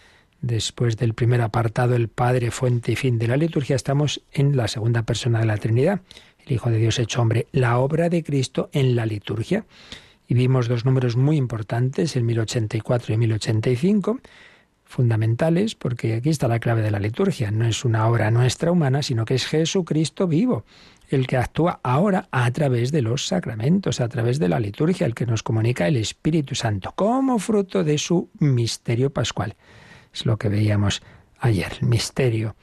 Después 0.41 0.97
del 0.97 1.15
primer 1.15 1.41
apartado, 1.41 1.95
el 1.95 2.09
Padre, 2.09 2.51
fuente 2.51 2.93
y 2.93 2.97
fin 2.97 3.19
de 3.19 3.29
la 3.29 3.37
liturgia, 3.37 3.77
estamos 3.77 4.23
en 4.33 4.57
la 4.57 4.69
segunda 4.69 5.03
persona 5.03 5.41
de 5.41 5.47
la 5.47 5.57
Trinidad, 5.57 6.01
el 6.47 6.53
Hijo 6.53 6.71
de 6.71 6.79
Dios 6.79 6.99
hecho 6.99 7.23
hombre, 7.23 7.47
la 7.53 7.79
obra 7.79 8.09
de 8.09 8.23
Cristo 8.25 8.69
en 8.73 8.97
la 8.97 9.07
liturgia 9.07 9.65
vimos 10.35 10.69
dos 10.69 10.85
números 10.85 11.17
muy 11.17 11.37
importantes, 11.37 12.17
el 12.17 12.25
1084 12.25 13.15
y 13.15 13.17
1085, 13.17 14.21
fundamentales, 14.85 15.75
porque 15.75 16.15
aquí 16.15 16.31
está 16.31 16.49
la 16.49 16.61
clave 16.61 16.83
de 16.83 16.91
la 16.91 16.99
liturgia. 16.99 17.51
No 17.51 17.67
es 17.67 17.85
una 17.85 18.07
obra 18.07 18.31
nuestra 18.31 18.71
humana, 18.71 19.03
sino 19.03 19.25
que 19.25 19.35
es 19.35 19.47
Jesucristo 19.47 20.29
vivo, 20.29 20.65
el 21.09 21.27
que 21.27 21.37
actúa 21.37 21.81
ahora 21.83 22.29
a 22.31 22.51
través 22.51 22.93
de 22.93 23.03
los 23.03 23.27
sacramentos, 23.27 24.01
a 24.01 24.09
través 24.09 24.39
de 24.39 24.49
la 24.49 24.61
liturgia, 24.61 25.07
el 25.07 25.15
que 25.15 25.27
nos 25.27 25.43
comunica 25.43 25.89
el 25.89 25.97
Espíritu 25.97 26.55
Santo, 26.55 26.93
como 26.95 27.39
fruto 27.39 27.85
de 27.85 27.99
su 27.99 28.31
misterio 28.39 29.11
pascual. 29.11 29.57
Es 30.13 30.27
lo 30.27 30.37
que 30.37 30.49
veíamos 30.49 31.03
ayer, 31.39 31.73
el 31.81 31.89
misterio 31.89 32.55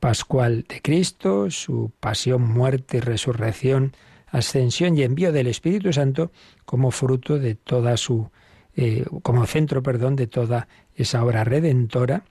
pascual 0.00 0.64
de 0.68 0.82
Cristo, 0.82 1.50
su 1.50 1.92
pasión, 2.00 2.42
muerte 2.42 2.98
y 2.98 3.00
resurrección, 3.00 3.92
ascensión 4.34 4.98
y 4.98 5.02
envío 5.02 5.30
del 5.32 5.46
Espíritu 5.46 5.92
Santo 5.92 6.32
como 6.64 6.90
fruto 6.90 7.38
de 7.38 7.54
toda 7.54 7.96
su, 7.96 8.30
eh, 8.74 9.04
como 9.22 9.46
centro, 9.46 9.82
perdón, 9.82 10.16
de 10.16 10.26
toda 10.26 10.66
esa 10.96 11.24
obra 11.24 11.44
redentora 11.44 12.24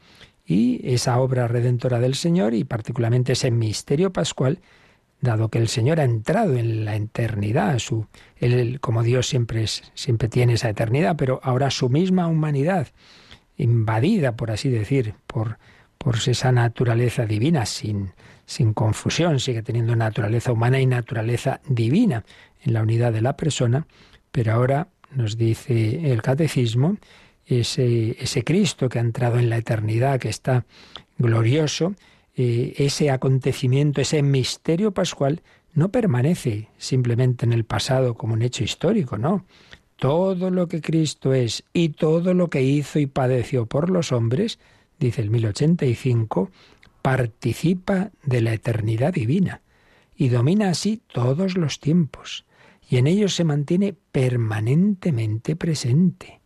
y 0.46 0.82
esa 0.84 1.18
obra 1.20 1.48
redentora 1.48 2.00
del 2.00 2.16
Señor 2.16 2.54
y 2.54 2.66
particularmente 2.66 3.32
ese 3.34 3.52
misterio 3.52 4.12
pascual, 4.12 4.60
dado 5.22 5.48
que 5.48 5.60
el 5.60 5.70
Señor 5.70 6.02
ha 6.02 6.04
entrado 6.04 6.58
en 6.58 6.84
la 6.84 6.98
eternidad, 6.98 7.80
su, 7.80 8.08
él, 8.36 8.82
como 8.82 9.04
Dios 9.04 9.28
siempre, 9.28 9.64
es, 9.64 9.90
siempre 9.94 10.28
tiene 10.28 10.54
esa 10.54 10.70
eternidad, 10.70 11.16
pero 11.16 11.40
ahora 11.42 11.72
su 11.72 11.88
misma 11.88 12.28
humanidad, 12.28 12.90
invadida, 13.56 14.36
por 14.36 14.52
así 14.52 14.70
decir, 14.70 15.16
por, 15.26 15.58
por 15.98 16.18
esa 16.18 16.52
naturaleza 16.52 17.26
divina, 17.26 17.66
sin, 17.66 18.12
sin 18.46 18.74
confusión, 18.74 19.40
sigue 19.40 19.64
teniendo 19.64 19.96
naturaleza 19.96 20.52
humana 20.52 20.80
y 20.80 20.86
naturaleza 20.86 21.62
divina 21.68 22.24
en 22.64 22.74
la 22.74 22.82
unidad 22.82 23.14
de 23.14 23.22
la 23.22 23.38
persona, 23.38 23.88
pero 24.32 24.54
ahora 24.54 24.88
nos 25.16 25.38
dice 25.38 26.12
el 26.12 26.22
catecismo, 26.22 26.98
ese, 27.46 28.18
ese 28.20 28.44
Cristo 28.44 28.90
que 28.90 29.00
ha 29.00 29.02
entrado 29.02 29.38
en 29.38 29.50
la 29.50 29.58
eternidad, 29.58 30.20
que 30.20 30.30
está 30.30 30.66
glorioso, 31.18 31.96
eh, 32.36 32.74
ese 32.78 33.12
acontecimiento, 33.12 34.02
ese 34.02 34.24
misterio 34.24 34.92
pascual, 34.92 35.42
no 35.74 35.90
permanece 35.90 36.70
simplemente 36.78 37.46
en 37.46 37.54
el 37.54 37.64
pasado 37.64 38.16
como 38.16 38.34
un 38.34 38.42
hecho 38.42 38.64
histórico, 38.64 39.18
no. 39.18 39.46
todo 39.98 40.50
lo 40.50 40.68
que 40.68 40.82
Cristo 40.82 41.34
es 41.34 41.64
y 41.74 41.90
todo 41.90 42.34
lo 42.34 42.50
que 42.50 42.62
hizo 42.62 43.00
y 43.00 43.06
padeció 43.06 43.66
por 43.66 43.90
los 43.90 44.12
hombres, 44.12 44.60
dice 45.00 45.22
el 45.22 45.30
1085, 45.30 46.52
participa 47.04 48.12
de 48.24 48.42
la 48.42 48.54
eternidad 48.54 49.14
divina 49.14 49.62
y 50.16 50.30
domina 50.30 50.70
así 50.70 51.04
todos 51.12 51.58
los 51.58 51.80
tiempos, 51.80 52.46
y 52.90 52.98
en 52.98 53.08
ellos 53.08 53.36
se 53.36 53.44
mantiene 53.44 53.94
permanentemente 54.12 55.56
presente. 55.56 56.42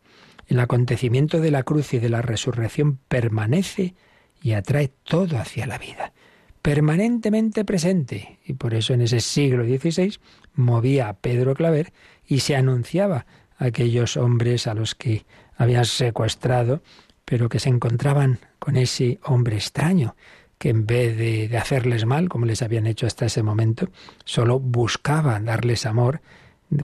El 0.47 0.59
acontecimiento 0.59 1.39
de 1.39 1.51
la 1.51 1.63
cruz 1.63 1.93
y 1.93 1.99
de 1.99 2.09
la 2.09 2.21
resurrección 2.21 2.97
permanece 3.07 3.95
y 4.41 4.53
atrae 4.53 4.91
todo 5.03 5.37
hacia 5.37 5.67
la 5.67 5.77
vida. 5.77 6.13
Permanentemente 6.61 7.63
presente. 7.63 8.39
Y 8.45 8.53
por 8.53 8.73
eso 8.73 8.93
en 8.93 9.01
ese 9.01 9.19
siglo 9.19 9.63
XVI 9.63 10.17
movía 10.55 11.09
a 11.09 11.13
Pedro 11.17 11.53
Claver 11.53 11.93
y 12.25 12.39
se 12.39 12.55
anunciaba 12.55 13.25
a 13.57 13.65
aquellos 13.65 14.17
hombres 14.17 14.67
a 14.67 14.73
los 14.73 14.95
que 14.95 15.25
habían 15.55 15.85
secuestrado, 15.85 16.81
pero 17.25 17.49
que 17.49 17.59
se 17.59 17.69
encontraban 17.69 18.39
con 18.57 18.77
ese 18.77 19.19
hombre 19.23 19.57
extraño, 19.57 20.15
que 20.57 20.69
en 20.69 20.85
vez 20.85 21.17
de, 21.17 21.47
de, 21.47 21.57
hacerles 21.57 22.05
mal, 22.05 22.29
como 22.29 22.45
les 22.45 22.61
habían 22.61 22.87
hecho 22.87 23.05
hasta 23.05 23.25
ese 23.25 23.43
momento, 23.43 23.89
solo 24.25 24.59
buscaba 24.59 25.39
darles 25.39 25.85
amor, 25.85 26.21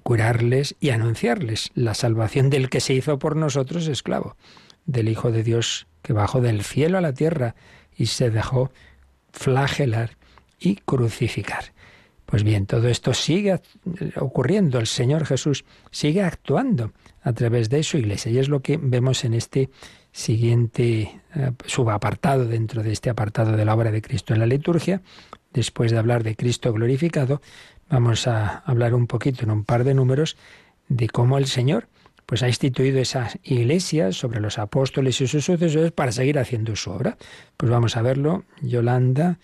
curarles 0.03 0.75
y 0.79 0.89
anunciarles 0.91 1.71
la 1.73 1.93
salvación 1.93 2.49
del 2.49 2.69
que 2.69 2.79
se 2.79 2.93
hizo 2.93 3.19
por 3.19 3.35
nosotros 3.35 3.87
esclavo, 3.87 4.37
del 4.85 5.09
Hijo 5.09 5.31
de 5.31 5.43
Dios 5.43 5.87
que 6.01 6.13
bajó 6.13 6.41
del 6.41 6.63
cielo 6.63 6.97
a 6.99 7.01
la 7.01 7.13
tierra 7.13 7.55
y 7.95 8.07
se 8.07 8.29
dejó 8.29 8.71
flagelar 9.31 10.17
y 10.59 10.75
crucificar. 10.75 11.73
Pues 12.25 12.43
bien, 12.43 12.65
todo 12.65 12.87
esto 12.87 13.13
sigue 13.13 13.61
ocurriendo, 14.15 14.79
el 14.79 14.87
Señor 14.87 15.25
Jesús 15.25 15.65
sigue 15.91 16.23
actuando 16.23 16.91
a 17.21 17.33
través 17.33 17.69
de 17.69 17.83
su 17.83 17.97
iglesia 17.97 18.31
y 18.31 18.39
es 18.39 18.49
lo 18.49 18.61
que 18.61 18.77
vemos 18.81 19.23
en 19.23 19.33
este 19.33 19.69
siguiente 20.11 21.21
eh, 21.35 21.51
subapartado 21.65 22.45
dentro 22.45 22.83
de 22.83 22.91
este 22.91 23.09
apartado 23.09 23.55
de 23.55 23.65
la 23.65 23.75
obra 23.75 23.91
de 23.91 24.01
Cristo 24.01 24.33
en 24.33 24.39
la 24.39 24.45
liturgia. 24.45 25.01
Después 25.51 25.91
de 25.91 25.97
hablar 25.97 26.23
de 26.23 26.35
Cristo 26.35 26.73
glorificado, 26.73 27.41
vamos 27.89 28.27
a 28.27 28.59
hablar 28.65 28.93
un 28.93 29.07
poquito 29.07 29.43
en 29.43 29.51
un 29.51 29.63
par 29.63 29.83
de 29.83 29.93
números 29.93 30.37
de 30.89 31.07
cómo 31.09 31.37
el 31.37 31.45
Señor 31.45 31.87
pues 32.25 32.41
ha 32.41 32.47
instituido 32.47 32.99
esas 32.99 33.37
iglesias 33.43 34.15
sobre 34.15 34.39
los 34.39 34.57
apóstoles 34.57 35.19
y 35.21 35.27
sus 35.27 35.43
sucesores 35.43 35.91
para 35.91 36.11
seguir 36.11 36.39
haciendo 36.39 36.75
su 36.75 36.91
obra. 36.91 37.17
Pues 37.57 37.71
vamos 37.71 37.97
a 37.97 38.01
verlo, 38.01 38.45
Yolanda, 38.61 39.39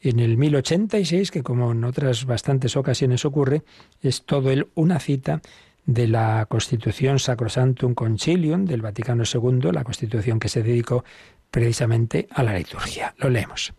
en 0.00 0.20
el 0.20 0.36
1086, 0.36 1.30
que 1.30 1.42
como 1.42 1.72
en 1.72 1.84
otras 1.84 2.26
bastantes 2.26 2.76
ocasiones 2.76 3.24
ocurre, 3.24 3.62
es 4.02 4.24
todo 4.24 4.50
el 4.50 4.68
una 4.74 4.98
cita 4.98 5.40
de 5.86 6.08
la 6.08 6.46
Constitución 6.46 7.18
Sacrosantum 7.18 7.94
Concilium 7.94 8.64
del 8.64 8.82
Vaticano 8.82 9.24
II, 9.24 9.70
la 9.72 9.84
constitución 9.84 10.40
que 10.40 10.48
se 10.48 10.62
dedicó 10.62 11.04
precisamente 11.50 12.26
a 12.30 12.42
la 12.42 12.56
liturgia. 12.56 13.14
Lo 13.18 13.28
leemos. 13.28 13.74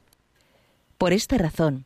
Por 0.97 1.13
esta 1.13 1.37
razón, 1.37 1.85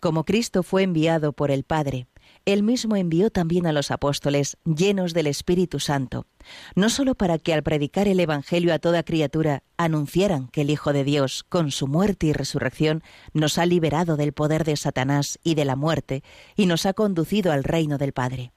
como 0.00 0.24
Cristo 0.24 0.62
fue 0.62 0.82
enviado 0.82 1.32
por 1.32 1.50
el 1.50 1.64
Padre, 1.64 2.06
él 2.46 2.62
mismo 2.62 2.96
envió 2.96 3.30
también 3.30 3.66
a 3.66 3.72
los 3.72 3.90
apóstoles 3.90 4.56
llenos 4.64 5.14
del 5.14 5.26
Espíritu 5.26 5.78
Santo, 5.78 6.26
no 6.74 6.88
sólo 6.88 7.14
para 7.14 7.38
que 7.38 7.52
al 7.52 7.62
predicar 7.62 8.08
el 8.08 8.20
Evangelio 8.20 8.72
a 8.72 8.78
toda 8.78 9.02
criatura 9.02 9.62
anunciaran 9.76 10.48
que 10.48 10.62
el 10.62 10.70
Hijo 10.70 10.92
de 10.92 11.04
Dios, 11.04 11.44
con 11.48 11.70
su 11.70 11.86
muerte 11.86 12.26
y 12.26 12.32
resurrección, 12.32 13.02
nos 13.34 13.58
ha 13.58 13.66
liberado 13.66 14.16
del 14.16 14.32
poder 14.32 14.64
de 14.64 14.76
Satanás 14.76 15.38
y 15.42 15.54
de 15.54 15.64
la 15.64 15.76
muerte 15.76 16.22
y 16.56 16.66
nos 16.66 16.86
ha 16.86 16.94
conducido 16.94 17.52
al 17.52 17.64
reino 17.64 17.98
del 17.98 18.12
Padre 18.12 18.52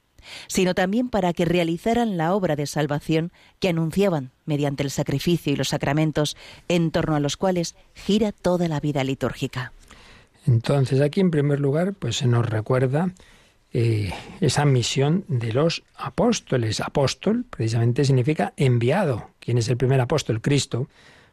sino 0.46 0.74
también 0.74 1.08
para 1.08 1.32
que 1.32 1.44
realizaran 1.44 2.16
la 2.16 2.34
obra 2.34 2.56
de 2.56 2.66
salvación 2.66 3.32
que 3.60 3.68
anunciaban 3.68 4.30
mediante 4.44 4.82
el 4.82 4.90
sacrificio 4.90 5.52
y 5.52 5.56
los 5.56 5.68
sacramentos 5.68 6.36
en 6.68 6.90
torno 6.90 7.16
a 7.16 7.20
los 7.20 7.36
cuales 7.36 7.74
gira 7.94 8.32
toda 8.32 8.68
la 8.68 8.80
vida 8.80 9.04
litúrgica. 9.04 9.72
Entonces 10.46 11.00
aquí 11.00 11.20
en 11.20 11.30
primer 11.30 11.60
lugar 11.60 11.94
pues 11.94 12.16
se 12.16 12.26
nos 12.26 12.48
recuerda 12.48 13.12
eh, 13.72 14.12
esa 14.40 14.64
misión 14.64 15.24
de 15.26 15.52
los 15.52 15.82
apóstoles. 15.96 16.80
Apóstol 16.80 17.44
precisamente 17.48 18.04
significa 18.04 18.52
enviado. 18.56 19.30
¿Quién 19.40 19.58
es 19.58 19.68
el 19.68 19.76
primer 19.76 20.00
apóstol? 20.00 20.40
Cristo. 20.40 20.88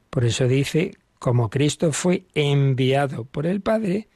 Por 0.10 0.26
eso 0.26 0.48
dice, 0.48 0.98
como 1.20 1.52
Cristo 1.52 1.92
fue 1.92 2.26
enviado 2.34 3.26
por 3.26 3.46
el 3.46 3.62
Padre, 3.62 4.08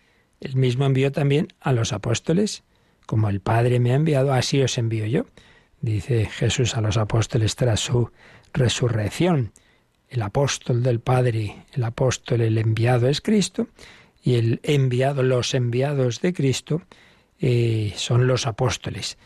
el 0.41 0.55
mismo 0.55 0.85
envió 0.85 1.11
también 1.11 1.49
a 1.59 1.71
los 1.71 1.93
apóstoles 1.93 2.63
como 3.05 3.29
el 3.29 3.39
Padre 3.39 3.79
me 3.79 3.91
ha 3.91 3.95
enviado, 3.95 4.33
así 4.33 4.61
os 4.61 4.77
envío 4.77 5.05
yo, 5.05 5.25
dice 5.81 6.25
Jesús 6.25 6.75
a 6.75 6.81
los 6.81 6.97
apóstoles 6.97 7.55
tras 7.55 7.79
su 7.79 8.11
resurrección. 8.53 9.51
El 10.09 10.21
apóstol 10.21 10.83
del 10.83 10.99
Padre, 10.99 11.65
el 11.73 11.83
apóstol, 11.83 12.41
el 12.41 12.57
enviado 12.57 13.07
es 13.07 13.21
Cristo, 13.21 13.67
y 14.23 14.35
el 14.35 14.59
enviado, 14.63 15.23
los 15.23 15.53
enviados 15.53 16.21
de 16.21 16.33
Cristo, 16.33 16.81
eh, 17.39 17.93
son 17.95 18.27
los 18.27 18.47
apóstoles. 18.47 19.17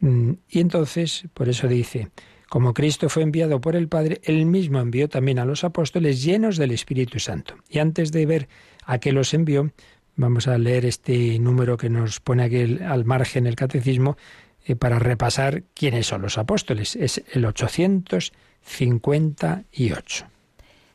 Mm, 0.00 0.32
y 0.48 0.60
entonces, 0.60 1.24
por 1.32 1.48
eso 1.48 1.68
dice, 1.68 2.10
como 2.50 2.74
Cristo 2.74 3.08
fue 3.08 3.22
enviado 3.22 3.62
por 3.62 3.76
el 3.76 3.88
Padre, 3.88 4.20
él 4.24 4.44
mismo 4.44 4.78
envió 4.78 5.08
también 5.08 5.38
a 5.38 5.46
los 5.46 5.64
apóstoles 5.64 6.22
llenos 6.22 6.58
del 6.58 6.72
Espíritu 6.72 7.18
Santo. 7.18 7.54
Y 7.70 7.78
antes 7.78 8.12
de 8.12 8.26
ver 8.26 8.48
a 8.84 8.98
qué 8.98 9.12
los 9.12 9.32
envió, 9.32 9.72
Vamos 10.16 10.46
a 10.46 10.58
leer 10.58 10.84
este 10.84 11.38
número 11.38 11.76
que 11.76 11.88
nos 11.88 12.20
pone 12.20 12.44
aquí 12.44 12.78
al 12.82 13.04
margen 13.04 13.46
el 13.46 13.56
catecismo 13.56 14.16
eh, 14.64 14.76
para 14.76 14.98
repasar 14.98 15.64
quiénes 15.74 16.06
son 16.06 16.22
los 16.22 16.38
apóstoles. 16.38 16.96
Es 16.96 17.22
el 17.32 17.44
858. 17.46 20.26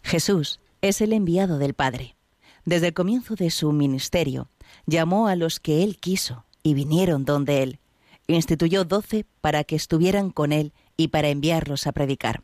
Jesús 0.04 0.60
es 0.82 1.02
el 1.02 1.14
enviado 1.14 1.58
del 1.58 1.74
Padre. 1.74 2.16
Desde 2.64 2.88
el 2.88 2.94
comienzo 2.94 3.36
de 3.36 3.50
su 3.50 3.72
ministerio, 3.72 4.50
llamó 4.86 5.28
a 5.28 5.36
los 5.36 5.60
que 5.60 5.84
él 5.84 5.98
quiso 5.98 6.46
y 6.64 6.76
vinieron 6.76 7.26
donde 7.26 7.64
él. 7.64 7.80
Instituyó 8.28 8.84
doce 8.84 9.26
para 9.42 9.64
que 9.64 9.76
estuvieran 9.76 10.30
con 10.32 10.52
él 10.52 10.74
y 10.98 11.08
para 11.08 11.30
enviarlos 11.30 11.88
a 11.88 11.92
predicar. 11.92 12.44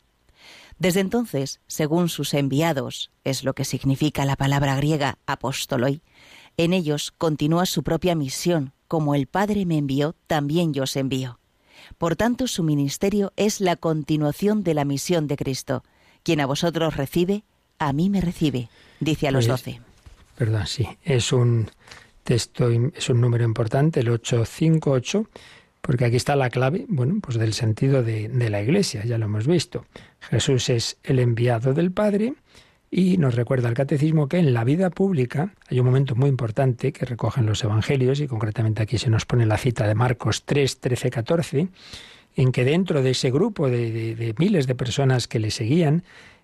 Desde 0.80 1.02
entonces, 1.02 1.60
según 1.68 2.10
sus 2.10 2.34
enviados, 2.34 3.12
es 3.24 3.44
lo 3.44 3.54
que 3.54 3.66
significa 3.66 4.26
la 4.26 4.36
palabra 4.36 4.76
griega 4.76 5.20
apostoloi, 5.26 6.02
en 6.58 6.74
ellos 6.74 7.13
continúa 7.18 7.66
su 7.66 7.84
propia 7.84 8.16
misión, 8.16 8.74
como 8.88 9.16
el 9.16 9.28
Padre 9.28 9.66
me 9.66 9.78
envió, 9.78 10.16
también 10.28 10.74
yo 10.74 10.84
os 10.84 10.96
envío. 10.96 11.39
Por 11.98 12.16
tanto, 12.16 12.48
su 12.48 12.63
ministerio 12.63 13.34
es 13.36 13.60
la 13.60 13.76
continuación 13.76 14.63
de 14.63 14.74
la 14.74 14.86
misión 14.86 15.28
de 15.28 15.36
Cristo. 15.36 15.84
Quien 16.24 16.39
a 16.39 16.46
vosotros 16.46 16.96
recibe, 16.96 17.44
a 17.80 17.92
mí 17.92 18.10
me 18.10 18.22
recibe, 18.22 18.70
dice 19.00 19.28
a 19.28 19.32
los 19.32 19.48
pues, 19.48 19.62
doce. 19.62 19.82
perdón, 20.38 20.68
sí, 20.68 20.88
es 21.04 21.34
un 21.34 21.70
texto, 22.24 22.70
es 22.70 23.10
un 23.10 23.20
número 23.20 23.44
importante, 23.44 24.00
el 24.00 24.10
858, 24.10 25.28
porque 25.82 26.06
aquí 26.06 26.16
está 26.16 26.36
la 26.36 26.50
clave, 26.50 26.86
bueno, 26.88 27.16
pues 27.22 27.38
del 27.38 27.54
sentido 27.54 28.04
de, 28.04 28.30
de 28.30 28.50
la 28.50 28.62
Iglesia, 28.62 29.04
ya 29.04 29.18
lo 29.18 29.26
hemos 29.26 29.48
visto. 29.48 29.86
Jesús 30.22 30.70
es 30.70 30.98
el 31.04 31.20
enviado 31.20 31.74
del 31.74 31.92
Padre, 31.92 32.36
y 32.95 33.17
nos 33.17 33.34
recuerda 33.34 33.69
el 33.69 33.73
catecismo 33.73 34.27
que 34.27 34.38
en 34.38 34.53
la 34.53 34.63
vida 34.63 34.91
pública 34.91 35.56
hay 35.67 35.79
un 35.79 35.88
momento 35.88 36.13
muy 36.13 36.29
importante 36.29 36.93
que 36.93 37.06
recogen 37.06 37.47
los 37.47 37.63
evangelios, 37.63 38.19
y 38.19 38.27
concretamente 38.27 38.84
aquí 38.84 38.99
se 38.99 39.10
nos 39.10 39.25
pone 39.25 39.47
la 39.47 39.58
cita 39.58 39.88
de 39.88 39.95
Marcos 39.95 40.43
3, 40.45 40.79
13, 40.79 41.10
14, 41.10 41.69
en 42.36 42.51
que 42.51 42.63
dentro 42.63 43.01
de 43.01 43.10
ese 43.10 43.32
grupo 43.32 43.67
de, 43.67 44.13
de 44.13 44.36
miles 44.38 44.67
de 44.67 44.75
personas 44.75 45.27
que 45.27 45.39
le 45.39 45.49
seguían, 45.49 46.03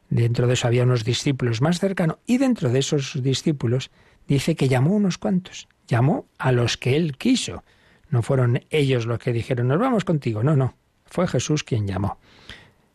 dentro 0.10 0.48
de 0.48 0.54
eso 0.54 0.66
había 0.66 0.86
unos 0.86 1.06
discípulos 1.06 1.62
más 1.62 1.80
cercanos, 1.80 2.18
y 2.26 2.40
dentro 2.40 2.70
de 2.70 2.80
esos 2.80 3.22
discípulos 3.22 3.92
dice 4.28 4.56
que 4.56 4.68
llamó 4.68 4.96
unos 4.96 5.20
cuantos, 5.20 5.68
llamó 5.88 6.26
a 6.40 6.52
los 6.52 6.78
que 6.78 6.96
él 6.96 7.16
quiso. 7.18 7.64
No 8.10 8.24
fueron 8.24 8.62
ellos 8.72 9.06
los 9.06 9.20
que 9.20 9.34
dijeron, 9.34 9.68
nos 9.68 9.78
vamos 9.78 10.04
contigo, 10.04 10.42
no, 10.42 10.56
no, 10.56 10.74
fue 11.06 11.28
Jesús 11.28 11.64
quien 11.64 11.86
llamó. 11.86 12.18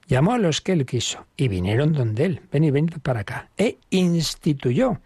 Llamó 0.07 0.33
a 0.33 0.39
los 0.39 0.61
que 0.61 0.73
él 0.73 0.85
quiso 0.85 1.27
y 1.37 1.49
vinieron 1.49 1.93
donde 1.93 2.25
él. 2.25 2.41
Ven 2.53 2.65
y 2.65 2.71
venid 2.71 2.99
para 3.03 3.21
acá. 3.21 3.51
E 3.57 3.79
instituyó. 3.91 5.01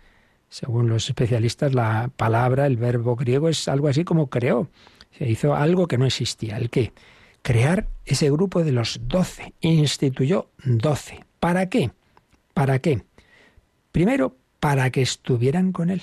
Según 0.48 0.88
los 0.88 1.08
especialistas, 1.08 1.74
la 1.74 2.11
palabra, 2.16 2.66
el 2.66 2.76
verbo 2.76 3.14
griego 3.14 3.48
es 3.48 3.68
algo 3.68 3.88
así 3.88 4.04
como 4.04 4.28
creó. 4.28 4.68
Se 5.16 5.28
hizo 5.28 5.54
algo 5.54 5.87
que 5.87 5.98
no 5.98 6.06
existía. 6.06 6.56
¿El 6.56 6.70
qué? 6.70 6.92
Crear 7.42 7.87
ese 8.04 8.30
grupo 8.30 8.64
de 8.64 8.72
los 8.72 9.00
doce. 9.04 9.54
Instituyó 9.61 10.50
doce. 10.64 11.24
¿Para 11.38 11.68
qué? 11.68 11.92
¿Para 12.54 12.80
qué? 12.80 13.02
Primero, 13.92 14.37
para 14.58 14.90
que 14.90 15.02
estuvieran 15.02 15.72
con 15.72 15.90
él, 15.90 16.02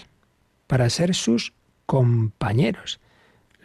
para 0.67 0.89
ser 0.89 1.13
sus 1.13 1.53
compañeros 1.85 2.99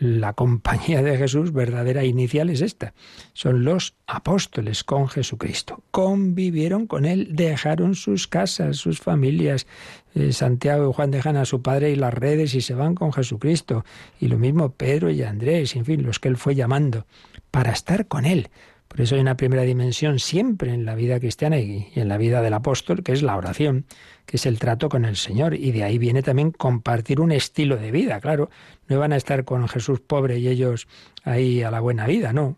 la 0.00 0.32
compañía 0.32 1.02
de 1.02 1.18
Jesús 1.18 1.52
verdadera 1.52 2.04
inicial 2.04 2.48
es 2.48 2.62
esta. 2.62 2.94
Son 3.34 3.64
los 3.64 3.94
apóstoles 4.06 4.82
con 4.82 5.08
Jesucristo. 5.08 5.82
Convivieron 5.90 6.86
con 6.86 7.04
Él, 7.04 7.28
dejaron 7.36 7.94
sus 7.94 8.26
casas, 8.26 8.78
sus 8.78 8.98
familias. 8.98 9.66
Eh, 10.14 10.32
Santiago 10.32 10.88
y 10.88 10.94
Juan 10.94 11.10
dejan 11.10 11.36
a 11.36 11.44
su 11.44 11.60
padre 11.60 11.90
y 11.90 11.96
las 11.96 12.14
redes 12.14 12.54
y 12.54 12.62
se 12.62 12.74
van 12.74 12.94
con 12.94 13.12
Jesucristo. 13.12 13.84
Y 14.18 14.28
lo 14.28 14.38
mismo 14.38 14.72
Pedro 14.72 15.10
y 15.10 15.22
Andrés, 15.22 15.76
en 15.76 15.84
fin, 15.84 16.02
los 16.02 16.18
que 16.18 16.28
Él 16.28 16.38
fue 16.38 16.54
llamando, 16.54 17.06
para 17.50 17.70
estar 17.70 18.08
con 18.08 18.24
Él, 18.24 18.48
Por 18.90 19.02
eso 19.02 19.14
hay 19.14 19.20
una 19.20 19.36
primera 19.36 19.62
dimensión 19.62 20.18
siempre 20.18 20.74
en 20.74 20.84
la 20.84 20.96
vida 20.96 21.20
cristiana 21.20 21.60
y 21.60 21.92
en 21.94 22.08
la 22.08 22.18
vida 22.18 22.42
del 22.42 22.54
apóstol, 22.54 23.04
que 23.04 23.12
es 23.12 23.22
la 23.22 23.36
oración, 23.36 23.86
que 24.26 24.36
es 24.36 24.46
el 24.46 24.58
trato 24.58 24.88
con 24.88 25.04
el 25.04 25.14
Señor. 25.14 25.54
Y 25.54 25.70
de 25.70 25.84
ahí 25.84 25.96
viene 25.96 26.24
también 26.24 26.50
compartir 26.50 27.20
un 27.20 27.30
estilo 27.30 27.76
de 27.76 27.92
vida, 27.92 28.20
claro. 28.20 28.50
No 28.88 28.98
van 28.98 29.12
a 29.12 29.16
estar 29.16 29.44
con 29.44 29.68
Jesús 29.68 30.00
pobre 30.00 30.40
y 30.40 30.48
ellos 30.48 30.88
ahí 31.22 31.62
a 31.62 31.70
la 31.70 31.78
buena 31.78 32.08
vida, 32.08 32.32
no. 32.32 32.56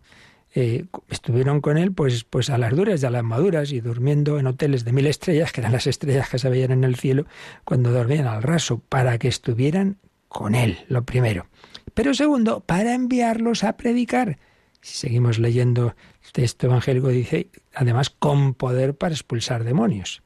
Eh, 0.55 0.85
estuvieron 1.07 1.61
con 1.61 1.77
él 1.77 1.91
pues, 1.91 2.23
pues 2.23 2.49
a 2.49 2.57
las 2.57 2.75
duras 2.75 3.03
y 3.03 3.05
a 3.05 3.11
las 3.11 3.23
maduras 3.23 3.71
y 3.71 3.79
durmiendo 3.79 4.39
en 4.39 4.47
hoteles 4.47 4.85
de 4.85 4.91
mil 4.91 5.05
estrellas, 5.05 5.51
que 5.51 5.61
eran 5.61 5.71
las 5.71 5.85
estrellas 5.85 6.29
que 6.29 6.39
se 6.39 6.49
veían 6.49 6.71
en 6.71 6.83
el 6.83 6.95
cielo 6.95 7.27
cuando 7.63 7.91
dormían 7.91 8.25
al 8.25 8.41
raso, 8.41 8.81
para 8.89 9.19
que 9.19 9.27
estuvieran 9.27 9.97
con 10.29 10.55
él, 10.55 10.79
lo 10.89 11.05
primero. 11.05 11.45
Pero 11.93 12.15
segundo, 12.15 12.61
para 12.61 12.95
enviarlos 12.95 13.63
a 13.63 13.77
predicar. 13.77 14.39
Si 14.83 14.97
seguimos 14.97 15.39
leyendo 15.39 15.95
el 16.25 16.31
texto 16.33 16.67
evangélico, 16.67 17.07
dice, 17.07 17.47
además, 17.73 18.09
con 18.09 18.53
poder 18.53 18.95
para 18.95 19.13
expulsar 19.13 19.63
demonios. 19.63 20.23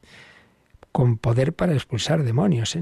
Con 0.90 1.16
poder 1.16 1.52
para 1.52 1.74
expulsar 1.74 2.24
demonios. 2.24 2.76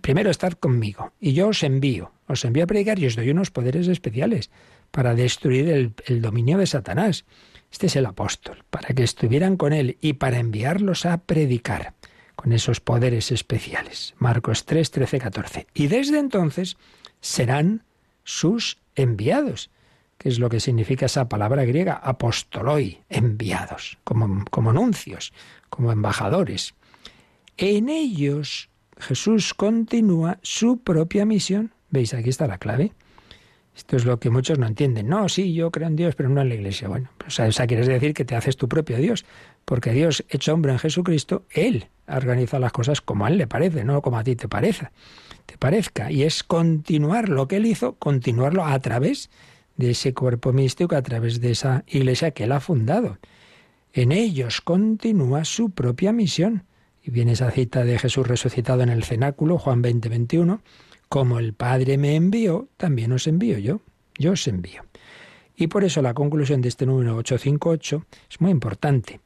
Primero, 0.00 0.30
estar 0.30 0.58
conmigo. 0.58 1.12
Y 1.18 1.32
yo 1.32 1.48
os 1.48 1.64
envío. 1.64 2.12
Os 2.28 2.44
envío 2.44 2.62
a 2.62 2.68
predicar 2.68 3.00
y 3.00 3.06
os 3.06 3.16
doy 3.16 3.30
unos 3.30 3.50
poderes 3.50 3.88
especiales 3.88 4.50
para 4.92 5.16
destruir 5.16 5.68
el, 5.70 5.92
el 6.06 6.22
dominio 6.22 6.56
de 6.56 6.68
Satanás. 6.68 7.24
Este 7.72 7.86
es 7.86 7.96
el 7.96 8.06
apóstol, 8.06 8.62
para 8.70 8.90
que 8.90 9.02
estuvieran 9.02 9.56
con 9.56 9.72
él 9.72 9.98
y 10.00 10.12
para 10.12 10.38
enviarlos 10.38 11.04
a 11.04 11.18
predicar 11.18 11.94
con 12.36 12.52
esos 12.52 12.78
poderes 12.78 13.32
especiales. 13.32 14.14
Marcos 14.18 14.66
3, 14.66 14.88
13, 14.88 15.18
14. 15.18 15.66
Y 15.74 15.88
desde 15.88 16.20
entonces 16.20 16.76
serán 17.20 17.82
sus 18.22 18.78
enviados, 18.94 19.70
que 20.22 20.28
es 20.28 20.38
lo 20.38 20.48
que 20.48 20.60
significa 20.60 21.06
esa 21.06 21.28
palabra 21.28 21.64
griega, 21.64 21.94
apostoloi, 21.94 23.00
enviados, 23.08 23.98
como, 24.04 24.44
como 24.50 24.72
nuncios, 24.72 25.32
como 25.68 25.90
embajadores. 25.90 26.74
En 27.56 27.88
ellos 27.88 28.70
Jesús 28.98 29.52
continúa 29.52 30.38
su 30.42 30.78
propia 30.78 31.26
misión. 31.26 31.72
¿Veis? 31.90 32.14
Aquí 32.14 32.30
está 32.30 32.46
la 32.46 32.58
clave. 32.58 32.92
Esto 33.74 33.96
es 33.96 34.04
lo 34.04 34.20
que 34.20 34.30
muchos 34.30 34.58
no 34.58 34.66
entienden. 34.66 35.08
No, 35.08 35.28
sí, 35.28 35.54
yo 35.54 35.70
creo 35.70 35.88
en 35.88 35.96
Dios, 35.96 36.14
pero 36.14 36.28
no 36.28 36.40
en 36.40 36.50
la 36.50 36.54
iglesia. 36.54 36.88
Bueno, 36.88 37.08
pues, 37.18 37.40
o 37.40 37.52
sea, 37.52 37.66
quieres 37.66 37.88
decir 37.88 38.14
que 38.14 38.24
te 38.24 38.36
haces 38.36 38.56
tu 38.56 38.68
propio 38.68 38.98
Dios, 38.98 39.24
porque 39.64 39.92
Dios, 39.92 40.24
hecho 40.28 40.52
hombre 40.54 40.72
en 40.72 40.78
Jesucristo, 40.78 41.46
Él 41.50 41.88
ha 42.06 42.16
organizado 42.16 42.60
las 42.60 42.72
cosas 42.72 43.00
como 43.00 43.24
a 43.24 43.28
Él 43.28 43.38
le 43.38 43.46
parece, 43.46 43.82
no 43.84 44.02
como 44.02 44.18
a 44.18 44.24
ti 44.24 44.36
te 44.36 44.46
parece, 44.46 44.90
te 45.46 45.56
parezca. 45.56 46.12
Y 46.12 46.22
es 46.22 46.44
continuar 46.44 47.28
lo 47.28 47.48
que 47.48 47.56
Él 47.56 47.66
hizo, 47.66 47.94
continuarlo 47.94 48.64
a 48.64 48.78
través 48.78 49.30
de 49.30 49.42
ese 49.90 50.14
cuerpo 50.14 50.52
místico, 50.52 50.96
a 50.96 51.02
través 51.02 51.40
de 51.40 51.50
esa 51.50 51.84
iglesia 51.86 52.30
que 52.30 52.44
Él 52.44 52.52
ha 52.52 52.60
fundado. 52.60 53.18
En 53.92 54.12
ellos 54.12 54.60
continúa 54.60 55.44
su 55.44 55.70
propia 55.70 56.12
misión. 56.12 56.64
Y 57.02 57.10
viene 57.10 57.32
esa 57.32 57.50
cita 57.50 57.84
de 57.84 57.98
Jesús 57.98 58.26
resucitado 58.26 58.82
en 58.82 58.88
el 58.88 59.02
cenáculo, 59.02 59.58
Juan 59.58 59.82
20, 59.82 60.08
21 60.08 60.62
como 61.12 61.38
el 61.38 61.52
Padre 61.52 61.98
me 61.98 62.16
envió, 62.16 62.70
también 62.78 63.12
os 63.12 63.26
envío 63.26 63.58
yo. 63.58 63.82
Yo 64.16 64.32
os 64.32 64.48
envío. 64.48 64.82
Y 65.54 65.66
por 65.66 65.84
eso 65.84 66.00
la 66.00 66.14
conclusión 66.14 66.62
de 66.62 66.70
este 66.70 66.86
número 66.86 67.14
858 67.18 68.06
es 68.30 68.40
muy 68.40 68.50
importante. 68.50 69.20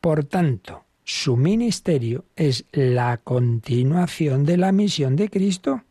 Por 0.00 0.22
tanto, 0.26 0.84
su 1.02 1.36
ministerio 1.36 2.24
es 2.36 2.66
la 2.70 3.16
continuación 3.16 4.44
de 4.44 4.58
la 4.58 4.70
misión 4.70 5.16
de 5.16 5.28
Cristo. 5.28 5.82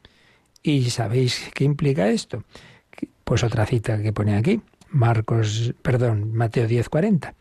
¿Y 0.61 0.91
sabéis 0.91 1.51
qué 1.53 1.65
implica 1.65 2.07
esto? 2.07 2.45
Pues 3.23 3.43
otra 3.43 3.65
cita 3.65 4.01
que 4.01 4.13
pone 4.13 4.35
aquí, 4.35 4.61
Marcos, 4.89 5.73
perdón, 5.81 6.33
Mateo 6.33 6.67
10:40. 6.67 7.33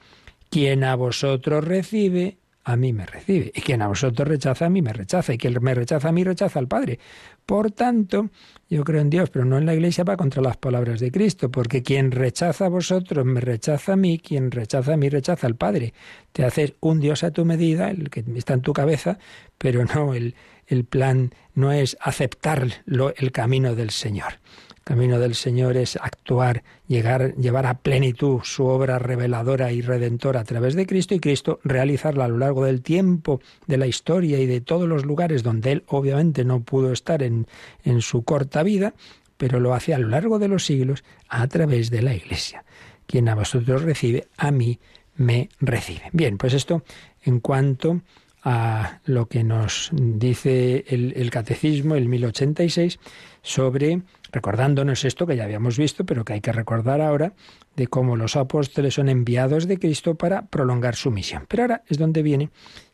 Quien 0.49 0.85
a 0.85 0.95
vosotros 0.97 1.65
recibe, 1.65 2.39
a 2.65 2.77
mí 2.77 2.93
me 2.93 3.07
recibe. 3.07 3.51
Y 3.55 3.61
quien 3.61 3.83
a 3.83 3.89
vosotros 3.89 4.29
rechaza, 4.29 4.67
a 4.67 4.71
mí 4.71 4.83
me 4.83 4.93
rechaza. 4.93 5.33
Y 5.35 5.39
quien 5.39 5.57
me 5.63 5.75
rechaza 5.75 6.09
a 6.09 6.13
mí, 6.13 6.23
rechaza 6.25 6.59
al 6.59 6.69
Padre. 6.69 6.99
Por 7.45 7.73
tanto, 7.73 8.31
yo 8.69 8.85
creo 8.85 9.01
en 9.01 9.11
Dios, 9.11 9.31
pero 9.31 9.45
no 9.45 9.59
en 9.59 9.67
la 9.67 9.75
Iglesia 9.75 10.05
va 10.05 10.17
contra 10.17 10.43
las 10.43 10.57
palabras 10.57 11.01
de 11.01 11.11
Cristo, 11.11 11.51
porque 11.51 11.83
quien 11.83 12.13
rechaza 12.13 12.67
a 12.67 12.69
vosotros, 12.69 13.25
me 13.25 13.41
rechaza 13.41 13.95
a 13.95 13.97
mí, 13.97 14.19
quien 14.19 14.51
rechaza 14.51 14.95
a 14.95 14.97
mí, 14.97 15.09
rechaza 15.09 15.47
al 15.47 15.57
Padre. 15.57 15.93
Te 16.33 16.45
haces 16.45 16.75
un 16.81 17.01
Dios 17.01 17.25
a 17.25 17.33
tu 17.33 17.45
medida, 17.45 17.91
el 17.91 18.11
que 18.11 18.25
está 18.37 18.55
en 18.55 18.63
tu 18.63 18.73
cabeza, 18.73 19.19
pero 19.59 19.85
no, 19.85 20.15
el, 20.15 20.37
el 20.67 20.85
plan 20.85 21.35
no 21.55 21.73
es 21.73 21.97
aceptar 22.01 22.69
el 22.87 23.33
camino 23.33 23.75
del 23.75 23.91
Señor 23.91 24.35
camino 24.83 25.19
del 25.19 25.35
Señor 25.35 25.77
es 25.77 25.97
actuar, 25.97 26.63
llegar, 26.89 27.35
llevar 27.37 27.67
a 27.67 27.79
plenitud 27.79 28.41
su 28.43 28.65
obra 28.67 28.99
reveladora 28.99 29.73
y 29.73 29.81
redentora 29.81 30.41
a 30.41 30.45
través 30.45 30.75
de 30.75 30.87
Cristo 30.87 31.15
y 31.15 31.21
Cristo 31.21 31.61
realizarla 31.65 32.25
a 32.25 32.29
lo 32.29 32.39
largo 32.39 32.65
del 32.65 32.83
tiempo, 32.83 33.41
de 33.67 33.77
la 33.77 33.87
historia 33.87 34.39
y 34.39 34.47
de 34.47 34.61
todos 34.61 34.89
los 34.89 35.05
lugares 35.05 35.43
donde 35.43 35.73
Él 35.73 35.85
obviamente 35.87 36.45
no 36.45 36.61
pudo 36.61 36.93
estar 36.93 37.23
en, 37.23 37.47
en 37.85 38.03
su 38.03 38.23
corta 38.23 38.63
vida, 38.63 38.95
pero 39.37 39.61
lo 39.61 39.75
hace 39.75 39.95
a 39.95 39.99
lo 39.99 40.09
largo 40.09 40.39
de 40.39 40.49
los 40.49 40.65
siglos 40.65 41.05
a 41.29 41.47
través 41.49 41.91
de 41.91 42.03
la 42.03 42.15
Iglesia. 42.15 42.65
Quien 43.07 43.29
a 43.29 43.35
vosotros 43.35 43.83
recibe, 43.83 44.29
a 44.37 44.51
mí 44.51 44.79
me 45.17 45.49
recibe. 45.61 46.11
Bien, 46.13 46.39
pues 46.39 46.55
esto 46.55 46.85
en 47.25 47.41
cuanto 47.41 48.03
a 48.45 49.01
lo 49.05 49.27
que 49.27 49.45
nos 49.45 49.91
dice 49.93 50.85
el, 50.89 51.13
el 51.17 51.31
Catecismo, 51.31 51.95
el 51.95 52.09
1086, 52.09 52.99
sobre 53.43 54.03
recordándonos 54.31 55.05
esto 55.05 55.27
que 55.27 55.37
ya 55.37 55.45
habíamos 55.45 55.77
visto, 55.77 56.07
pero 56.07 56.25
que 56.25 56.33
hay 56.33 56.41
que 56.41 56.53
recordar 56.53 57.01
ahora, 57.01 57.35
de 57.77 57.87
cómo 57.87 58.17
los 58.17 58.37
apóstoles 58.37 58.95
son 58.95 59.09
enviados 59.09 59.67
de 59.67 59.79
Cristo 59.79 60.15
para 60.15 60.47
prolongar 60.47 60.97
su 60.97 61.11
misión. 61.11 61.45
Pero 61.49 61.65
ahora 61.65 61.83
es 61.89 61.99
donde 61.99 62.23
viene 62.23 62.51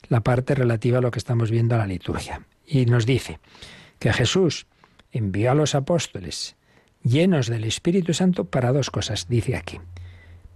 la 0.08 0.20
parte 0.20 0.54
relativa 0.54 0.98
a 0.98 1.00
lo 1.00 1.10
que 1.10 1.18
estamos 1.18 1.50
viendo 1.50 1.74
a 1.74 1.78
la 1.78 1.86
liturgia. 1.86 2.42
Y 2.66 2.86
nos 2.86 3.06
dice 3.06 3.38
que 3.98 4.12
Jesús 4.12 4.66
envió 5.12 5.52
a 5.52 5.54
los 5.54 5.74
apóstoles 5.74 6.56
llenos 7.02 7.46
del 7.46 7.64
Espíritu 7.64 8.12
Santo 8.14 8.44
para 8.44 8.72
dos 8.72 8.90
cosas, 8.90 9.28
dice 9.28 9.56
aquí. 9.56 9.80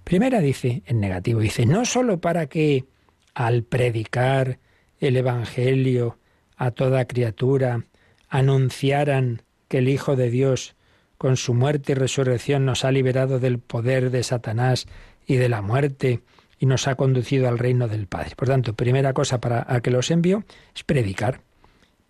Primera 0.04 0.40
dice, 0.40 0.82
en 0.86 1.00
negativo, 1.00 1.40
dice, 1.40 1.64
no 1.64 1.84
sólo 1.84 2.20
para 2.20 2.46
que 2.46 2.86
al 3.34 3.62
predicar 3.62 4.58
el 4.98 5.16
Evangelio 5.16 6.18
a 6.56 6.72
toda 6.72 7.06
criatura 7.06 7.84
anunciaran 8.28 9.42
que 9.72 9.78
el 9.78 9.88
Hijo 9.88 10.16
de 10.16 10.28
Dios, 10.28 10.76
con 11.16 11.38
su 11.38 11.54
muerte 11.54 11.92
y 11.92 11.94
resurrección, 11.94 12.66
nos 12.66 12.84
ha 12.84 12.92
liberado 12.92 13.38
del 13.38 13.58
poder 13.58 14.10
de 14.10 14.22
Satanás 14.22 14.86
y 15.26 15.36
de 15.36 15.48
la 15.48 15.62
muerte 15.62 16.20
y 16.58 16.66
nos 16.66 16.88
ha 16.88 16.94
conducido 16.94 17.48
al 17.48 17.58
reino 17.58 17.88
del 17.88 18.06
Padre. 18.06 18.36
Por 18.36 18.48
tanto, 18.48 18.74
primera 18.74 19.14
cosa 19.14 19.40
para 19.40 19.64
a 19.66 19.80
que 19.80 19.90
los 19.90 20.10
envío 20.10 20.44
es 20.76 20.84
predicar. 20.84 21.40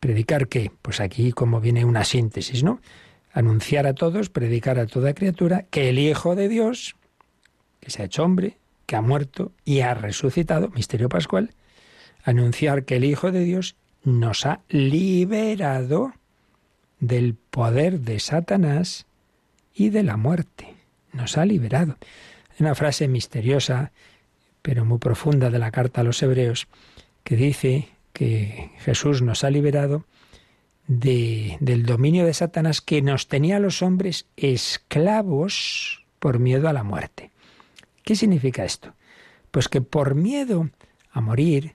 ¿Predicar 0.00 0.48
qué? 0.48 0.72
Pues 0.82 0.98
aquí 0.98 1.30
como 1.30 1.60
viene 1.60 1.84
una 1.84 2.02
síntesis, 2.02 2.64
¿no? 2.64 2.80
Anunciar 3.32 3.86
a 3.86 3.94
todos, 3.94 4.28
predicar 4.28 4.80
a 4.80 4.86
toda 4.88 5.14
criatura 5.14 5.66
que 5.70 5.88
el 5.88 6.00
Hijo 6.00 6.34
de 6.34 6.48
Dios, 6.48 6.96
que 7.78 7.92
se 7.92 8.02
ha 8.02 8.06
hecho 8.06 8.24
hombre, 8.24 8.58
que 8.86 8.96
ha 8.96 9.02
muerto 9.02 9.52
y 9.64 9.82
ha 9.82 9.94
resucitado, 9.94 10.70
misterio 10.70 11.08
pascual, 11.08 11.54
anunciar 12.24 12.84
que 12.84 12.96
el 12.96 13.04
Hijo 13.04 13.30
de 13.30 13.44
Dios 13.44 13.76
nos 14.02 14.46
ha 14.46 14.62
liberado 14.68 16.12
del 17.02 17.34
poder 17.34 18.00
de 18.00 18.20
Satanás 18.20 19.06
y 19.74 19.90
de 19.90 20.04
la 20.04 20.16
muerte. 20.16 20.74
Nos 21.12 21.36
ha 21.36 21.44
liberado. 21.44 21.96
Una 22.60 22.76
frase 22.76 23.08
misteriosa, 23.08 23.90
pero 24.62 24.84
muy 24.84 24.98
profunda 24.98 25.50
de 25.50 25.58
la 25.58 25.72
carta 25.72 26.00
a 26.00 26.04
los 26.04 26.22
hebreos, 26.22 26.68
que 27.24 27.34
dice 27.34 27.88
que 28.12 28.70
Jesús 28.78 29.20
nos 29.20 29.42
ha 29.42 29.50
liberado 29.50 30.04
de, 30.86 31.56
del 31.58 31.84
dominio 31.86 32.24
de 32.24 32.34
Satanás 32.34 32.80
que 32.80 33.02
nos 33.02 33.26
tenía 33.26 33.56
a 33.56 33.60
los 33.60 33.82
hombres 33.82 34.26
esclavos 34.36 36.04
por 36.20 36.38
miedo 36.38 36.68
a 36.68 36.72
la 36.72 36.84
muerte. 36.84 37.32
¿Qué 38.04 38.14
significa 38.14 38.64
esto? 38.64 38.94
Pues 39.50 39.68
que 39.68 39.80
por 39.80 40.14
miedo 40.14 40.70
a 41.10 41.20
morir, 41.20 41.74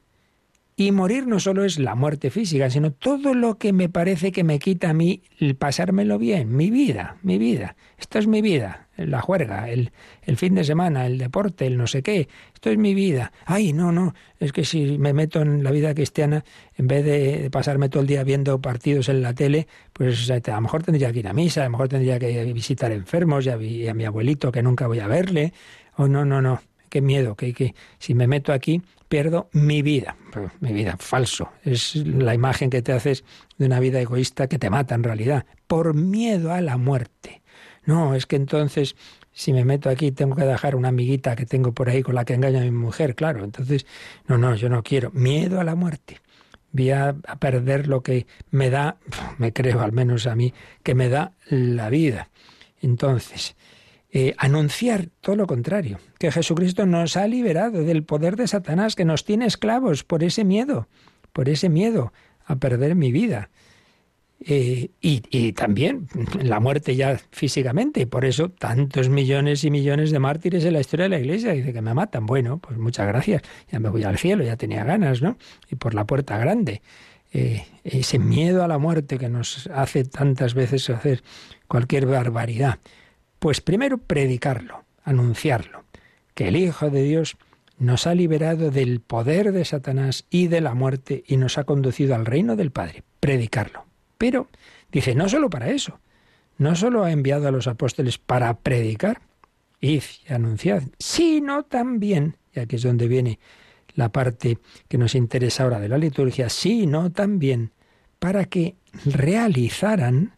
y 0.80 0.92
morir 0.92 1.26
no 1.26 1.40
solo 1.40 1.66
es 1.66 1.80
la 1.80 1.96
muerte 1.96 2.30
física, 2.30 2.70
sino 2.70 2.92
todo 2.92 3.34
lo 3.34 3.58
que 3.58 3.74
me 3.74 3.90
parece 3.90 4.32
que 4.32 4.44
me 4.44 4.60
quita 4.60 4.92
a 4.92 4.94
mí 4.94 5.24
el 5.40 5.56
pasármelo 5.56 6.20
bien, 6.20 6.56
mi 6.56 6.70
vida, 6.70 7.18
mi 7.24 7.40
vida. 7.40 7.76
Esto 7.98 8.20
es 8.20 8.28
mi 8.28 8.44
vida, 8.44 8.88
la 8.96 9.20
juerga, 9.20 9.72
el, 9.72 9.92
el 10.22 10.38
fin 10.38 10.54
de 10.54 10.64
semana, 10.64 11.08
el 11.08 11.18
deporte, 11.18 11.66
el 11.66 11.78
no 11.78 11.88
sé 11.88 12.04
qué. 12.04 12.30
Esto 12.54 12.70
es 12.70 12.78
mi 12.78 12.94
vida. 12.94 13.32
Ay, 13.46 13.74
no, 13.74 13.92
no, 13.92 14.14
es 14.40 14.54
que 14.54 14.66
si 14.66 15.00
me 15.00 15.14
meto 15.14 15.42
en 15.42 15.64
la 15.64 15.72
vida 15.72 15.96
cristiana, 15.96 16.46
en 16.76 16.86
vez 16.86 17.04
de 17.04 17.50
pasarme 17.52 17.90
todo 17.90 18.02
el 18.02 18.08
día 18.08 18.24
viendo 18.24 18.62
partidos 18.62 19.10
en 19.10 19.24
la 19.24 19.34
tele, 19.34 19.68
pues 19.94 20.30
a 20.30 20.40
lo 20.40 20.62
mejor 20.62 20.84
tendría 20.84 21.12
que 21.12 21.20
ir 21.20 21.28
a 21.28 21.34
misa, 21.34 21.62
a 21.62 21.64
lo 21.64 21.72
mejor 21.72 21.90
tendría 21.90 22.20
que 22.20 22.54
visitar 22.54 22.92
enfermos 22.92 23.48
y 23.48 23.50
a, 23.88 23.92
a 23.92 23.94
mi 23.96 24.06
abuelito 24.06 24.52
que 24.52 24.62
nunca 24.62 24.86
voy 24.86 25.00
a 25.00 25.08
verle. 25.08 25.54
Oh, 25.96 26.08
no, 26.08 26.24
no, 26.24 26.40
no, 26.40 26.62
qué 26.90 27.02
miedo, 27.02 27.34
que, 27.34 27.52
que 27.52 27.74
si 27.98 28.14
me 28.14 28.28
meto 28.28 28.54
aquí 28.54 28.84
pierdo 29.08 29.50
mi 29.54 29.82
vida. 29.82 30.16
Mi 30.60 30.74
vida, 30.74 30.96
falso. 31.00 31.52
Es 31.64 31.96
la 31.96 32.34
imagen 32.34 32.70
que 32.70 32.82
te 32.82 32.94
haces 32.94 33.24
de 33.58 33.66
una 33.66 33.80
vida 33.80 34.00
egoísta 34.00 34.48
que 34.48 34.60
te 34.60 34.70
mata 34.70 34.96
en 34.96 35.04
realidad, 35.04 35.46
por 35.68 35.94
miedo 35.94 36.52
a 36.52 36.62
la 36.62 36.78
muerte. 36.78 37.42
No, 37.86 38.16
es 38.16 38.26
que 38.26 38.36
entonces 38.36 38.96
si 39.38 39.54
me 39.54 39.64
meto 39.66 39.92
aquí 39.92 40.12
tengo 40.12 40.36
que 40.36 40.46
dejar 40.46 40.76
una 40.76 40.88
amiguita 40.88 41.36
que 41.36 41.46
tengo 41.46 41.72
por 41.72 41.90
ahí 41.90 42.02
con 42.02 42.16
la 42.16 42.26
que 42.26 42.34
engaño 42.34 42.58
a 42.58 42.64
mi 42.64 42.72
mujer, 42.72 43.14
claro. 43.14 43.44
Entonces, 43.44 43.86
no, 44.26 44.40
no, 44.40 44.56
yo 44.56 44.68
no 44.68 44.82
quiero. 44.82 45.12
Miedo 45.12 45.60
a 45.60 45.64
la 45.64 45.76
muerte. 45.76 46.22
Voy 46.72 46.90
a, 46.90 47.16
perder 47.40 47.88
lo 47.88 48.02
que 48.02 48.26
me 48.50 48.72
da, 48.72 48.98
me 49.38 49.54
creo 49.54 49.82
al 49.82 49.92
menos 49.92 50.26
a 50.26 50.34
mí, 50.34 50.56
que 50.82 50.96
me 50.96 51.08
da 51.08 51.34
la 51.50 51.92
vida. 51.92 52.30
Entonces, 52.82 53.56
eh, 54.12 54.34
anunciar 54.38 55.10
todo 55.22 55.36
lo 55.36 55.48
contrario, 55.48 56.00
que 56.18 56.32
Jesucristo 56.32 56.86
nos 56.86 57.18
ha 57.18 57.28
liberado 57.28 57.84
del 57.84 58.04
poder 58.04 58.36
de 58.36 58.48
Satanás, 58.48 58.96
que 58.96 59.06
nos 59.06 59.26
tiene 59.26 59.46
esclavos 59.46 60.04
por 60.04 60.24
ese 60.24 60.46
miedo, 60.46 60.88
por 61.34 61.50
ese 61.50 61.70
miedo 61.70 62.14
a 62.46 62.56
perder 62.56 62.96
mi 62.96 63.12
vida. 63.12 63.50
Eh, 64.40 64.92
y, 65.02 65.52
también 65.54 66.08
la 66.42 66.60
muerte 66.60 66.96
ya 66.96 67.20
físicamente, 67.32 68.02
y 68.02 68.06
por 68.06 68.24
eso 68.24 68.50
tantos 68.50 69.10
millones 69.10 69.64
y 69.64 69.72
millones 69.72 70.12
de 70.12 70.20
mártires 70.20 70.64
en 70.64 70.74
la 70.74 70.80
historia 70.80 71.06
de 71.06 71.10
la 71.10 71.20
Iglesia. 71.20 71.54
Dice 71.54 71.74
que 71.74 71.82
me 71.82 71.94
matan. 71.94 72.26
Bueno, 72.26 72.60
pues 72.60 72.78
muchas 72.78 73.08
gracias, 73.08 73.42
ya 73.72 73.80
me 73.80 73.90
voy 73.90 74.04
al 74.04 74.18
cielo, 74.18 74.44
ya 74.44 74.56
tenía 74.56 74.84
ganas, 74.84 75.22
¿no? 75.22 75.38
Y 75.70 75.76
por 75.76 75.94
la 75.94 76.06
puerta 76.06 76.38
grande. 76.38 76.82
Eh, 77.34 77.66
ese 77.84 78.20
miedo 78.20 78.64
a 78.64 78.68
la 78.68 78.78
muerte 78.78 79.18
que 79.18 79.28
nos 79.28 79.68
hace 79.68 80.06
tantas 80.06 80.54
veces 80.54 80.90
hacer 80.90 81.24
cualquier 81.68 82.06
barbaridad. 82.06 82.80
Pues 83.40 83.62
primero 83.62 83.98
predicarlo, 83.98 84.84
anunciarlo, 85.04 85.84
que 86.34 86.48
el 86.48 86.56
Hijo 86.56 86.90
de 86.90 87.04
Dios 87.04 87.38
nos 87.78 88.08
ha 88.08 88.16
liberado 88.16 88.72
del 88.72 89.00
poder 89.00 89.52
de 89.52 89.66
Satanás 89.66 90.26
y 90.30 90.48
de 90.48 90.62
la 90.62 90.74
muerte 90.74 91.24
y 91.28 91.38
nos 91.38 91.58
ha 91.58 91.64
conducido 91.64 92.16
al 92.16 92.26
reino 92.26 92.56
del 92.56 92.72
Padre. 92.72 93.04
Predicarlo. 93.20 93.86
Pero 94.18 94.48
dice, 94.92 95.14
no 95.14 95.30
solo 95.30 95.50
para 95.50 95.70
eso, 95.70 96.00
no 96.58 96.76
solo 96.76 97.04
ha 97.04 97.12
enviado 97.12 97.48
a 97.48 97.52
los 97.52 97.68
apóstoles 97.68 98.18
para 98.18 98.58
predicar, 98.58 99.22
id 99.80 100.04
y 100.28 100.34
anunciad, 100.34 100.84
sino 100.98 101.64
también, 101.64 102.38
y 102.54 102.60
aquí 102.60 102.78
es 102.78 102.82
donde 102.82 103.08
viene 103.08 103.40
la 103.94 104.10
parte 104.10 104.58
que 104.88 104.98
nos 104.98 105.14
interesa 105.16 105.64
ahora 105.64 105.80
de 105.80 105.90
la 105.90 105.98
liturgia, 105.98 106.50
sino 106.50 107.12
también 107.12 107.72
para 108.20 108.46
que 108.46 108.76
realizaran 109.06 110.37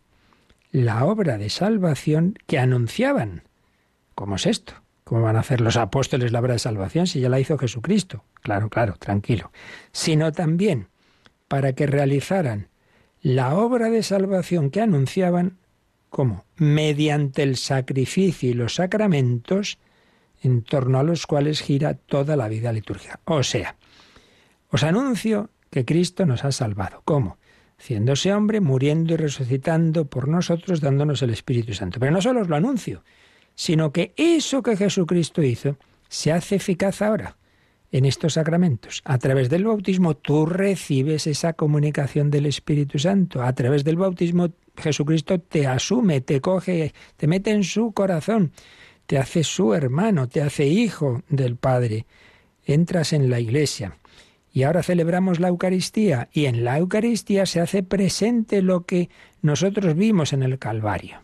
la 0.72 1.06
obra 1.06 1.38
de 1.38 1.50
salvación 1.50 2.36
que 2.46 2.60
anunciaban. 2.60 3.44
¿Cómo 4.16 4.36
es 4.36 4.46
esto? 4.46 4.74
¿Cómo 5.04 5.22
van 5.24 5.38
a 5.38 5.40
hacer 5.40 5.62
los 5.62 5.76
apóstoles 5.78 6.32
la 6.32 6.40
obra 6.40 6.54
de 6.54 6.60
salvación 6.60 7.08
si 7.08 7.20
ya 7.20 7.30
la 7.30 7.40
hizo 7.40 7.58
Jesucristo? 7.58 8.24
Claro, 8.42 8.70
claro, 8.70 8.94
tranquilo. 9.00 9.52
Sino 9.92 10.32
también 10.32 10.90
para 11.48 11.74
que 11.74 11.88
realizaran 11.88 12.70
la 13.22 13.56
obra 13.56 13.90
de 13.90 14.04
salvación 14.04 14.70
que 14.70 14.82
anunciaban, 14.82 15.58
como 16.10 16.46
mediante 16.58 17.42
el 17.44 17.58
sacrificio 17.58 18.52
y 18.52 18.54
los 18.54 18.76
sacramentos 18.76 19.80
en 20.42 20.62
torno 20.62 21.00
a 21.00 21.04
los 21.04 21.26
cuales 21.26 21.62
gira 21.62 21.96
toda 21.96 22.36
la 22.36 22.48
vida 22.48 22.72
litúrgica. 22.72 23.20
O 23.26 23.42
sea, 23.44 23.76
os 24.70 24.84
anuncio 24.84 25.50
que 25.72 25.86
Cristo 25.86 26.26
nos 26.28 26.46
ha 26.46 26.52
salvado. 26.52 27.02
¿Cómo? 27.04 27.39
Haciéndose 27.80 28.34
hombre, 28.34 28.60
muriendo 28.60 29.14
y 29.14 29.18
resucitando 29.18 30.06
por 30.06 30.28
nosotros, 30.28 30.82
dándonos 30.82 31.22
el 31.22 31.30
Espíritu 31.30 31.74
Santo. 31.74 32.00
Pero 32.00 32.12
no 32.12 32.22
solo 32.22 32.42
os 32.42 32.50
lo 32.50 32.58
anuncio, 32.58 33.04
sino 33.56 33.94
que 33.94 34.14
eso 34.18 34.62
que 34.62 34.76
Jesucristo 34.76 35.42
hizo 35.42 35.78
se 36.10 36.34
hace 36.34 36.56
eficaz 36.56 37.02
ahora 37.02 37.38
en 37.92 38.06
estos 38.06 38.34
sacramentos. 38.34 39.02
A 39.06 39.18
través 39.18 39.50
del 39.50 39.64
bautismo 39.64 40.16
tú 40.16 40.46
recibes 40.46 41.26
esa 41.26 41.54
comunicación 41.54 42.30
del 42.30 42.46
Espíritu 42.48 43.00
Santo. 43.00 43.42
A 43.42 43.54
través 43.54 43.84
del 43.84 43.96
bautismo 43.96 44.50
Jesucristo 44.76 45.40
te 45.40 45.66
asume, 45.66 46.22
te 46.22 46.42
coge, 46.42 46.94
te 47.16 47.28
mete 47.28 47.52
en 47.52 47.64
su 47.64 47.94
corazón, 47.94 48.52
te 49.06 49.18
hace 49.18 49.44
su 49.44 49.74
hermano, 49.74 50.28
te 50.28 50.42
hace 50.42 50.68
hijo 50.68 51.24
del 51.30 51.56
Padre. 51.56 52.06
Entras 52.66 53.14
en 53.14 53.30
la 53.30 53.40
iglesia. 53.40 53.99
Y 54.52 54.64
ahora 54.64 54.84
celebramos 54.84 55.40
la 55.40 55.50
Eucaristía 55.50 56.30
y 56.32 56.46
en 56.46 56.64
la 56.64 56.78
Eucaristía 56.78 57.46
se 57.46 57.62
hace 57.62 57.84
presente 57.84 58.62
lo 58.62 58.86
que 58.86 59.10
nosotros 59.42 59.96
vimos 59.96 60.34
en 60.34 60.44
el 60.44 60.58
Calvario. 60.58 61.20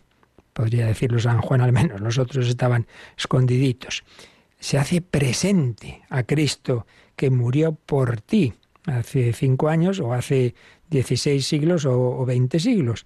Podría 0.53 0.85
decirlo 0.85 1.19
San 1.19 1.41
Juan 1.41 1.61
al 1.61 1.71
menos, 1.71 2.01
nosotros 2.01 2.47
estaban 2.47 2.87
escondiditos 3.17 4.03
se 4.65 4.79
hace 4.79 4.99
presente 4.99 6.01
a 6.09 6.23
Cristo 6.23 6.87
que 7.15 7.29
murió 7.29 7.75
por 7.75 8.21
ti 8.21 8.53
hace 8.85 9.31
cinco 9.33 9.69
años 9.69 9.99
o 9.99 10.11
hace 10.13 10.55
dieciséis 10.89 11.45
siglos 11.45 11.85
o 11.85 12.25
veinte 12.25 12.59
siglos. 12.59 13.05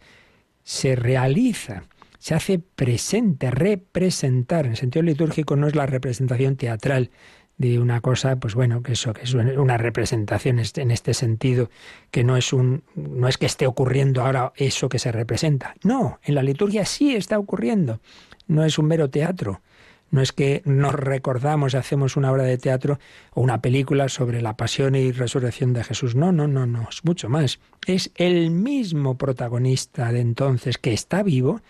Se 0.63 0.95
realiza, 0.95 1.83
se 2.17 2.33
hace 2.33 2.59
presente, 2.59 3.51
representar. 3.51 4.67
En 4.67 4.77
sentido 4.77 5.03
litúrgico 5.03 5.57
no 5.57 5.67
es 5.67 5.75
la 5.75 5.85
representación 5.85 6.55
teatral 6.55 7.11
de 7.59 7.77
una 7.77 7.99
cosa, 7.99 8.37
pues 8.37 8.55
bueno, 8.55 8.81
que 8.81 8.93
eso, 8.93 9.13
que 9.13 9.23
es 9.23 9.33
una 9.33 9.77
representación 9.77 10.59
en 10.59 10.91
este 10.91 11.13
sentido, 11.13 11.69
que 12.09 12.23
no 12.23 12.37
es 12.37 12.53
un, 12.53 12.83
no 12.95 13.27
es 13.27 13.37
que 13.37 13.45
esté 13.45 13.67
ocurriendo 13.67 14.23
ahora 14.23 14.53
eso 14.55 14.87
que 14.87 14.97
se 14.97 15.11
representa. 15.11 15.75
No, 15.83 16.19
en 16.23 16.35
la 16.35 16.41
liturgia 16.41 16.85
sí 16.85 17.15
está 17.15 17.37
ocurriendo. 17.37 17.99
No 18.47 18.63
es 18.63 18.79
un 18.79 18.85
mero 18.87 19.09
teatro. 19.09 19.61
No 20.09 20.21
es 20.21 20.31
que 20.31 20.61
nos 20.65 20.93
recordamos, 20.93 21.75
hacemos 21.75 22.15
una 22.15 22.31
obra 22.31 22.43
de 22.43 22.57
teatro 22.57 22.97
o 23.33 23.41
una 23.41 23.61
película 23.61 24.07
sobre 24.07 24.41
la 24.41 24.55
pasión 24.55 24.95
y 24.95 25.11
resurrección 25.11 25.73
de 25.73 25.83
Jesús. 25.83 26.15
No, 26.15 26.31
no, 26.31 26.47
no, 26.47 26.65
no, 26.65 26.87
es 26.89 27.03
mucho 27.03 27.27
más. 27.27 27.59
Es 27.85 28.09
el 28.15 28.51
mismo 28.51 29.17
protagonista 29.17 30.13
de 30.13 30.21
entonces 30.21 30.77
que 30.77 30.93
está 30.93 31.23
vivo, 31.23 31.61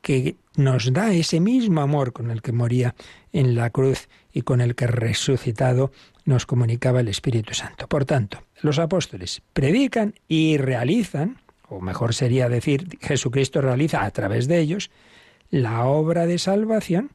que 0.00 0.36
nos 0.56 0.92
da 0.92 1.12
ese 1.12 1.40
mismo 1.40 1.80
amor 1.80 2.12
con 2.12 2.30
el 2.30 2.42
que 2.42 2.52
moría 2.52 2.94
en 3.32 3.54
la 3.56 3.70
cruz 3.70 4.08
y 4.32 4.42
con 4.42 4.60
el 4.60 4.74
que 4.74 4.86
resucitado 4.86 5.92
nos 6.24 6.46
comunicaba 6.46 7.00
el 7.00 7.08
Espíritu 7.08 7.54
Santo. 7.54 7.88
Por 7.88 8.04
tanto, 8.04 8.42
los 8.60 8.78
apóstoles 8.78 9.42
predican 9.52 10.14
y 10.28 10.56
realizan, 10.56 11.38
o 11.68 11.80
mejor 11.80 12.14
sería 12.14 12.48
decir, 12.48 12.98
Jesucristo 13.00 13.60
realiza 13.60 14.04
a 14.04 14.10
través 14.10 14.48
de 14.48 14.60
ellos, 14.60 14.90
la 15.50 15.84
obra 15.84 16.26
de 16.26 16.38
salvación 16.38 17.10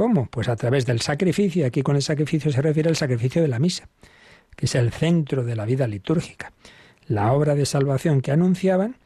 ¿Cómo? 0.00 0.24
Pues 0.30 0.48
a 0.48 0.56
través 0.56 0.86
del 0.86 1.02
sacrificio, 1.02 1.66
aquí 1.66 1.82
con 1.82 1.94
el 1.94 2.00
sacrificio 2.00 2.50
se 2.50 2.62
refiere 2.62 2.88
al 2.88 2.96
sacrificio 2.96 3.42
de 3.42 3.48
la 3.48 3.58
misa, 3.58 3.90
que 4.56 4.64
es 4.64 4.74
el 4.74 4.92
centro 4.92 5.44
de 5.44 5.54
la 5.54 5.66
vida 5.66 5.86
litúrgica. 5.86 6.54
La 7.06 7.34
obra 7.34 7.54
de 7.54 7.66
salvación 7.66 8.22
que 8.22 8.32
anunciaban 8.32 8.96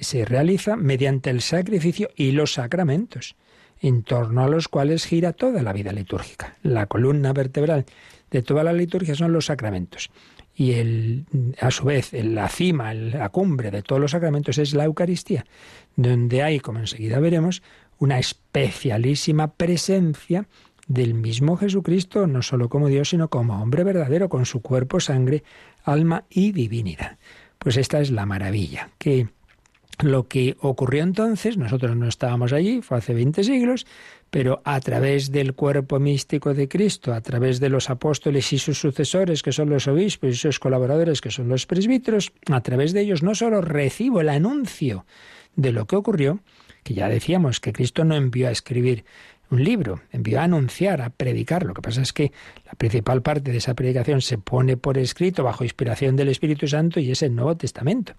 se 0.00 0.26
realiza 0.26 0.76
mediante 0.76 1.30
el 1.30 1.40
sacrificio 1.40 2.10
y 2.16 2.32
los 2.32 2.52
sacramentos, 2.52 3.34
en 3.80 4.02
torno 4.02 4.42
a 4.42 4.48
los 4.48 4.68
cuales 4.68 5.06
gira 5.06 5.32
toda 5.32 5.62
la 5.62 5.72
vida 5.72 5.92
litúrgica. 5.92 6.56
La 6.62 6.86
columna 6.86 7.32
vertebral 7.32 7.84
de 8.30 8.42
toda 8.42 8.64
la 8.64 8.72
liturgia 8.72 9.14
son 9.14 9.32
los 9.32 9.46
sacramentos. 9.46 10.10
Y 10.54 10.72
el, 10.72 11.26
a 11.60 11.70
su 11.70 11.84
vez, 11.84 12.12
la 12.12 12.48
cima, 12.48 12.94
la 12.94 13.28
cumbre 13.28 13.70
de 13.70 13.82
todos 13.82 14.00
los 14.00 14.12
sacramentos 14.12 14.56
es 14.56 14.72
la 14.72 14.84
Eucaristía, 14.84 15.44
donde 15.96 16.42
hay, 16.42 16.60
como 16.60 16.78
enseguida 16.78 17.20
veremos, 17.20 17.62
una 17.98 18.18
especialísima 18.18 19.52
presencia 19.54 20.48
del 20.88 21.14
mismo 21.14 21.56
Jesucristo, 21.56 22.26
no 22.26 22.42
solo 22.42 22.68
como 22.68 22.88
Dios, 22.88 23.10
sino 23.10 23.28
como 23.28 23.60
hombre 23.60 23.84
verdadero, 23.84 24.28
con 24.28 24.46
su 24.46 24.62
cuerpo, 24.62 25.00
sangre, 25.00 25.42
alma 25.84 26.24
y 26.30 26.52
divinidad. 26.52 27.18
Pues 27.58 27.76
esta 27.76 28.00
es 28.00 28.10
la 28.10 28.26
maravilla, 28.26 28.90
que 28.98 29.28
lo 29.98 30.28
que 30.28 30.56
ocurrió 30.60 31.02
entonces, 31.02 31.56
nosotros 31.56 31.96
no 31.96 32.06
estábamos 32.06 32.52
allí, 32.52 32.82
fue 32.82 32.98
hace 32.98 33.14
20 33.14 33.44
siglos, 33.44 33.86
pero 34.30 34.60
a 34.64 34.78
través 34.80 35.32
del 35.32 35.54
cuerpo 35.54 35.98
místico 35.98 36.52
de 36.52 36.68
Cristo, 36.68 37.14
a 37.14 37.20
través 37.20 37.60
de 37.60 37.70
los 37.70 37.88
apóstoles 37.88 38.52
y 38.52 38.58
sus 38.58 38.78
sucesores, 38.78 39.42
que 39.42 39.52
son 39.52 39.70
los 39.70 39.88
obispos, 39.88 40.30
y 40.30 40.34
sus 40.34 40.58
colaboradores, 40.58 41.20
que 41.20 41.30
son 41.30 41.48
los 41.48 41.66
presbíteros, 41.66 42.32
a 42.50 42.60
través 42.60 42.92
de 42.92 43.00
ellos 43.00 43.22
no 43.22 43.34
solo 43.34 43.60
recibo 43.62 44.20
el 44.20 44.28
anuncio 44.28 45.06
de 45.54 45.72
lo 45.72 45.86
que 45.86 45.96
ocurrió, 45.96 46.40
que 46.82 46.94
ya 46.94 47.08
decíamos 47.08 47.60
que 47.60 47.72
Cristo 47.72 48.04
no 48.04 48.14
envió 48.14 48.48
a 48.48 48.52
escribir 48.52 49.04
un 49.50 49.62
libro, 49.62 50.00
envió 50.12 50.40
a 50.40 50.44
anunciar, 50.44 51.00
a 51.02 51.10
predicar. 51.10 51.64
Lo 51.64 51.74
que 51.74 51.82
pasa 51.82 52.02
es 52.02 52.12
que 52.12 52.32
la 52.64 52.72
principal 52.72 53.22
parte 53.22 53.52
de 53.52 53.58
esa 53.58 53.74
predicación 53.74 54.20
se 54.20 54.38
pone 54.38 54.76
por 54.76 54.98
escrito 54.98 55.44
bajo 55.44 55.64
inspiración 55.64 56.16
del 56.16 56.28
Espíritu 56.28 56.66
Santo 56.66 57.00
y 57.00 57.10
es 57.10 57.22
el 57.22 57.34
Nuevo 57.34 57.56
Testamento. 57.56 58.14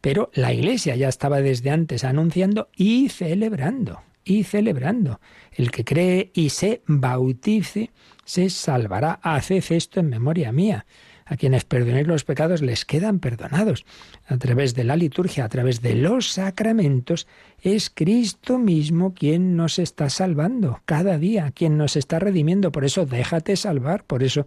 Pero 0.00 0.30
la 0.34 0.52
Iglesia 0.52 0.96
ya 0.96 1.08
estaba 1.08 1.40
desde 1.40 1.70
antes 1.70 2.04
anunciando 2.04 2.68
y 2.76 3.08
celebrando, 3.08 4.02
y 4.24 4.44
celebrando. 4.44 5.20
El 5.52 5.70
que 5.70 5.84
cree 5.84 6.30
y 6.34 6.50
se 6.50 6.82
bautice 6.86 7.90
se 8.24 8.50
salvará. 8.50 9.20
Haced 9.22 9.64
esto 9.70 10.00
en 10.00 10.10
memoria 10.10 10.52
mía. 10.52 10.86
A 11.28 11.36
quienes 11.36 11.64
perdonéis 11.64 12.06
los 12.06 12.22
pecados 12.22 12.62
les 12.62 12.84
quedan 12.84 13.18
perdonados. 13.18 13.84
A 14.28 14.36
través 14.36 14.74
de 14.74 14.84
la 14.84 14.94
liturgia, 14.94 15.44
a 15.44 15.48
través 15.48 15.82
de 15.82 15.94
los 15.96 16.30
sacramentos, 16.30 17.26
es 17.60 17.90
Cristo 17.90 18.58
mismo 18.58 19.12
quien 19.12 19.56
nos 19.56 19.80
está 19.80 20.08
salvando 20.08 20.82
cada 20.84 21.18
día, 21.18 21.50
quien 21.50 21.78
nos 21.78 21.96
está 21.96 22.20
redimiendo. 22.20 22.70
Por 22.70 22.84
eso 22.84 23.06
déjate 23.06 23.56
salvar. 23.56 24.04
Por 24.04 24.22
eso 24.22 24.46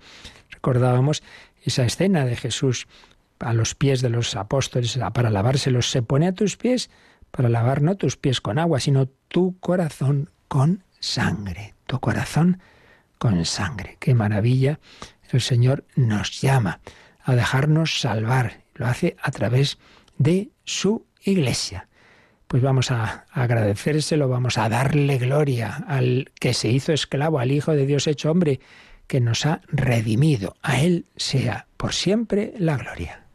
recordábamos 0.51 1.21
esa 1.63 1.85
escena 1.85 2.23
de 2.23 2.37
Jesús 2.37 2.87
a 3.39 3.53
los 3.53 3.75
pies 3.75 4.01
de 4.01 4.09
los 4.09 4.35
apóstoles 4.35 4.99
para 5.13 5.29
lavárselos. 5.29 5.89
Se 5.89 6.01
pone 6.01 6.27
a 6.27 6.33
tus 6.33 6.57
pies 6.57 6.89
para 7.31 7.49
lavar 7.49 7.81
no 7.81 7.95
tus 7.95 8.17
pies 8.17 8.41
con 8.41 8.59
agua, 8.59 8.79
sino 8.79 9.07
tu 9.27 9.57
corazón 9.59 10.29
con 10.47 10.83
sangre. 10.99 11.75
Tu 11.85 11.99
corazón 11.99 12.59
con 13.17 13.45
sangre. 13.45 13.97
Qué 13.99 14.13
maravilla. 14.13 14.79
El 15.31 15.41
Señor 15.41 15.85
nos 15.95 16.41
llama 16.41 16.79
a 17.23 17.35
dejarnos 17.35 17.99
salvar. 18.01 18.61
Lo 18.75 18.87
hace 18.87 19.15
a 19.21 19.31
través 19.31 19.77
de 20.17 20.49
su 20.63 21.05
iglesia. 21.21 21.87
Pues 22.47 22.63
vamos 22.63 22.89
a 22.89 23.25
agradecérselo, 23.31 24.27
vamos 24.27 24.57
a 24.57 24.69
darle 24.69 25.19
gloria 25.19 25.83
al 25.87 26.31
que 26.39 26.55
se 26.55 26.69
hizo 26.69 26.93
esclavo, 26.93 27.39
al 27.39 27.51
Hijo 27.51 27.73
de 27.73 27.85
Dios 27.85 28.07
hecho 28.07 28.31
hombre, 28.31 28.59
que 29.05 29.21
nos 29.21 29.45
ha 29.45 29.61
redimido. 29.67 30.55
A 30.63 30.81
Él 30.81 31.05
sea 31.15 31.67
por 31.77 31.93
siempre 31.93 32.53
la 32.57 32.77
gloria. 32.77 33.28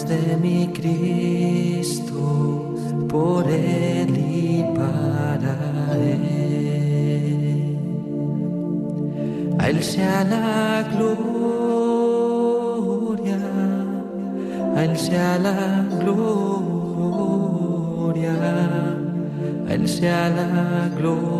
De 0.00 0.36
mi 0.38 0.68
Cristo, 0.68 2.18
por 3.08 3.46
Él 3.46 4.16
y 4.16 4.64
para 4.74 5.56
Él. 5.98 6.26
A 9.58 9.68
Él 9.68 9.82
sea 9.82 10.24
la 10.24 10.82
gloria, 10.96 11.78
a 14.76 14.84
Él 14.84 14.96
sea 14.96 15.38
la 15.38 15.81
sea 20.02 20.26
la 20.30 20.90
gloria, 20.98 21.36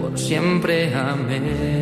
por 0.00 0.18
siempre 0.18 0.94
amén. 0.94 1.77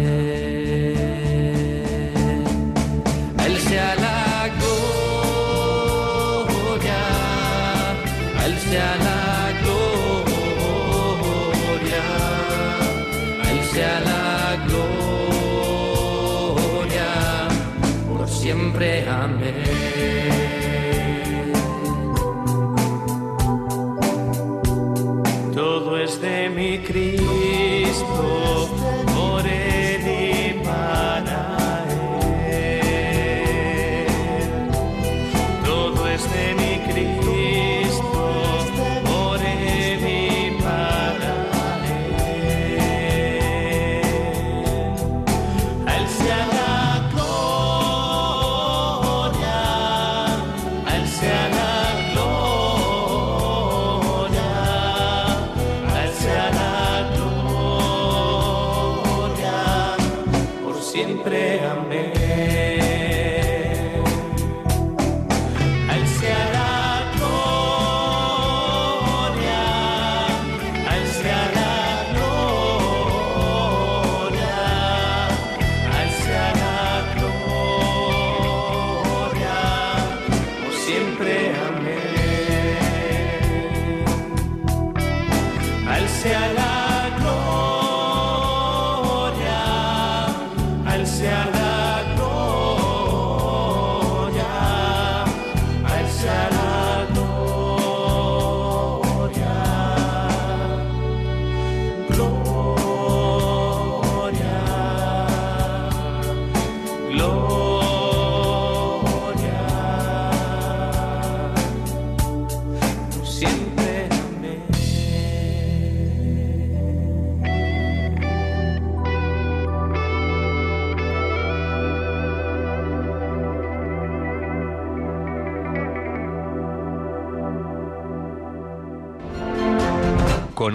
Todo 25.54 25.98
es 25.98 26.20
de 26.20 26.48
mi 26.50 26.78
Cristo. 26.78 28.55
Siempre 61.36 61.66
amén. 61.66 62.15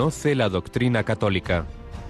Conoce 0.01 0.33
la 0.33 0.49
doctrina 0.49 1.03
católica. 1.03 1.67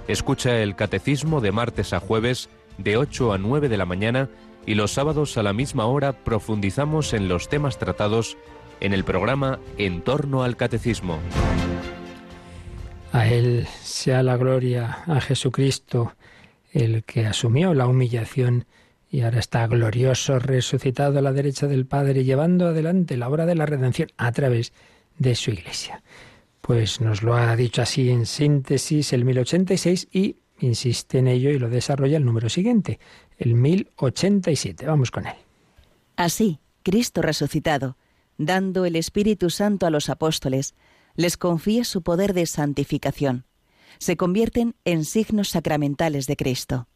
Escucha 0.07 0.61
el 0.61 0.77
catecismo 0.77 1.41
de 1.41 1.51
martes 1.51 1.91
a 1.91 1.99
jueves 1.99 2.47
de 2.77 2.95
8 2.95 3.33
a 3.33 3.37
9 3.37 3.67
de 3.67 3.75
la 3.75 3.85
mañana 3.85 4.29
y 4.65 4.75
los 4.75 4.93
sábados 4.93 5.37
a 5.37 5.43
la 5.43 5.51
misma 5.51 5.87
hora 5.87 6.13
profundizamos 6.13 7.11
en 7.13 7.27
los 7.27 7.49
temas 7.49 7.79
tratados 7.79 8.37
en 8.79 8.93
el 8.93 9.03
programa 9.03 9.59
En 9.77 10.03
torno 10.03 10.43
al 10.43 10.55
catecismo. 10.55 11.19
A 13.11 13.27
Él 13.27 13.67
sea 13.83 14.23
la 14.23 14.37
gloria, 14.37 14.99
a 15.05 15.19
Jesucristo, 15.19 16.13
el 16.71 17.03
que 17.03 17.25
asumió 17.25 17.73
la 17.73 17.87
humillación 17.87 18.67
y 19.09 19.19
ahora 19.19 19.39
está 19.39 19.67
glorioso, 19.67 20.39
resucitado 20.39 21.19
a 21.19 21.21
la 21.21 21.33
derecha 21.33 21.67
del 21.67 21.85
Padre, 21.85 22.23
llevando 22.23 22.67
adelante 22.67 23.17
la 23.17 23.27
obra 23.27 23.45
de 23.45 23.55
la 23.55 23.65
redención 23.65 24.07
a 24.15 24.31
través 24.31 24.71
de 25.17 25.35
su 25.35 25.51
Iglesia. 25.51 26.01
Pues 26.61 27.01
nos 27.01 27.23
lo 27.23 27.33
ha 27.35 27.55
dicho 27.55 27.81
así 27.81 28.09
en 28.09 28.25
síntesis 28.25 29.13
el 29.13 29.25
1086 29.25 30.07
y 30.11 30.37
insiste 30.59 31.17
en 31.17 31.27
ello 31.27 31.49
y 31.49 31.59
lo 31.59 31.69
desarrolla 31.69 32.17
el 32.17 32.25
número 32.25 32.49
siguiente, 32.49 32.99
el 33.37 33.55
1087. 33.55 34.85
Vamos 34.85 35.11
con 35.11 35.25
él. 35.25 35.35
Así, 36.15 36.59
Cristo 36.83 37.21
resucitado, 37.21 37.97
dando 38.37 38.85
el 38.85 38.95
Espíritu 38.95 39.49
Santo 39.49 39.85
a 39.85 39.89
los 39.89 40.09
apóstoles, 40.09 40.75
les 41.15 41.37
confía 41.37 41.83
su 41.83 42.03
poder 42.03 42.33
de 42.33 42.45
santificación. 42.45 43.45
Se 43.97 44.17
convierten 44.17 44.75
en 44.85 45.03
signos 45.05 45.49
sacramentales 45.49 46.27
de 46.27 46.35
Cristo. 46.35 46.87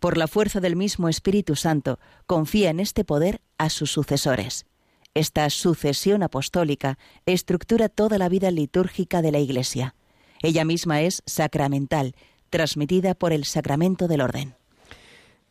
Por 0.00 0.16
la 0.16 0.26
fuerza 0.26 0.60
del 0.60 0.74
mismo 0.74 1.08
Espíritu 1.08 1.54
Santo, 1.54 1.98
confía 2.26 2.70
en 2.70 2.80
este 2.80 3.04
poder 3.04 3.40
a 3.58 3.70
sus 3.70 3.90
sucesores. 3.90 4.66
Esta 5.14 5.50
sucesión 5.50 6.22
apostólica 6.22 6.98
estructura 7.26 7.90
toda 7.90 8.16
la 8.16 8.30
vida 8.30 8.50
litúrgica 8.50 9.20
de 9.20 9.30
la 9.32 9.40
Iglesia. 9.40 9.94
Ella 10.42 10.64
misma 10.64 11.02
es 11.02 11.22
sacramental, 11.26 12.14
transmitida 12.48 13.14
por 13.14 13.32
el 13.32 13.44
sacramento 13.44 14.08
del 14.08 14.22
orden. 14.22 14.54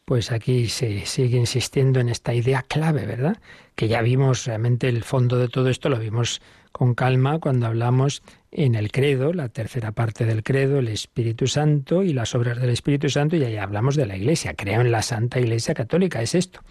Pues 0.06 0.32
aquí 0.32 0.68
se 0.68 1.06
sigue 1.06 1.38
insistiendo 1.38 2.00
en 2.00 2.10
esta 2.10 2.34
idea 2.34 2.64
clave, 2.64 3.06
¿verdad? 3.06 3.38
Que 3.76 3.88
ya 3.88 4.02
vimos 4.02 4.46
realmente 4.46 4.90
el 4.90 5.04
fondo 5.04 5.38
de 5.38 5.48
todo 5.48 5.70
esto, 5.70 5.90
lo 5.90 6.00
vimos 6.00 6.42
con 6.72 6.96
calma 6.96 7.40
cuando 7.40 7.68
hablamos 7.68 8.24
en 8.52 8.76
el 8.76 8.92
credo, 8.92 9.32
la 9.32 9.50
tercera 9.50 9.92
parte 9.92 10.26
del 10.26 10.44
credo, 10.44 10.80
el 10.80 10.88
Espíritu 10.88 11.48
Santo 11.48 12.04
y 12.04 12.14
las 12.14 12.34
obras 12.34 12.60
del 12.60 12.72
Espíritu 12.72 13.10
Santo, 13.10 13.36
y 13.36 13.44
ahí 13.44 13.58
hablamos 13.58 13.96
de 13.96 14.08
la 14.08 14.18
Iglesia. 14.18 14.56
Creo 14.56 14.82
en 14.82 14.92
la 14.92 15.02
Santa 15.02 15.40
Iglesia 15.40 15.76
Católica, 15.76 16.22
es 16.22 16.36
esto. 16.36 16.62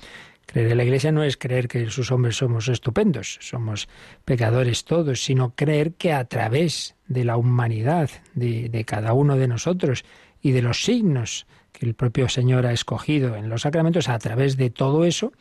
Creer 0.53 0.73
en 0.73 0.79
la 0.79 0.85
Iglesia 0.85 1.13
no 1.13 1.23
es 1.23 1.37
creer 1.37 1.69
que 1.69 1.89
sus 1.91 2.11
hombres 2.11 2.37
somos 2.37 2.69
estupendos, 2.69 3.39
somos 3.41 3.89
pecadores 4.25 4.85
todos, 4.85 5.23
sino 5.23 5.55
creer 5.55 5.93
que 5.95 6.13
a 6.13 6.25
través 6.25 6.97
de 7.07 7.25
la 7.25 7.37
humanidad 7.37 8.11
de, 8.35 8.69
de 8.69 8.85
cada 8.85 9.13
uno 9.13 9.37
de 9.37 9.47
nosotros 9.47 10.05
y 10.43 10.51
de 10.51 10.63
los 10.63 10.83
signos 10.83 11.47
que 11.71 11.87
el 11.87 11.95
propio 11.95 12.29
Señor 12.29 12.67
ha 12.67 12.73
escogido 12.73 13.37
en 13.37 13.49
los 13.49 13.63
sacramentos, 13.63 14.09
a 14.09 14.19
través 14.19 14.57
de 14.57 14.71
todo 14.71 15.05
eso, 15.05 15.33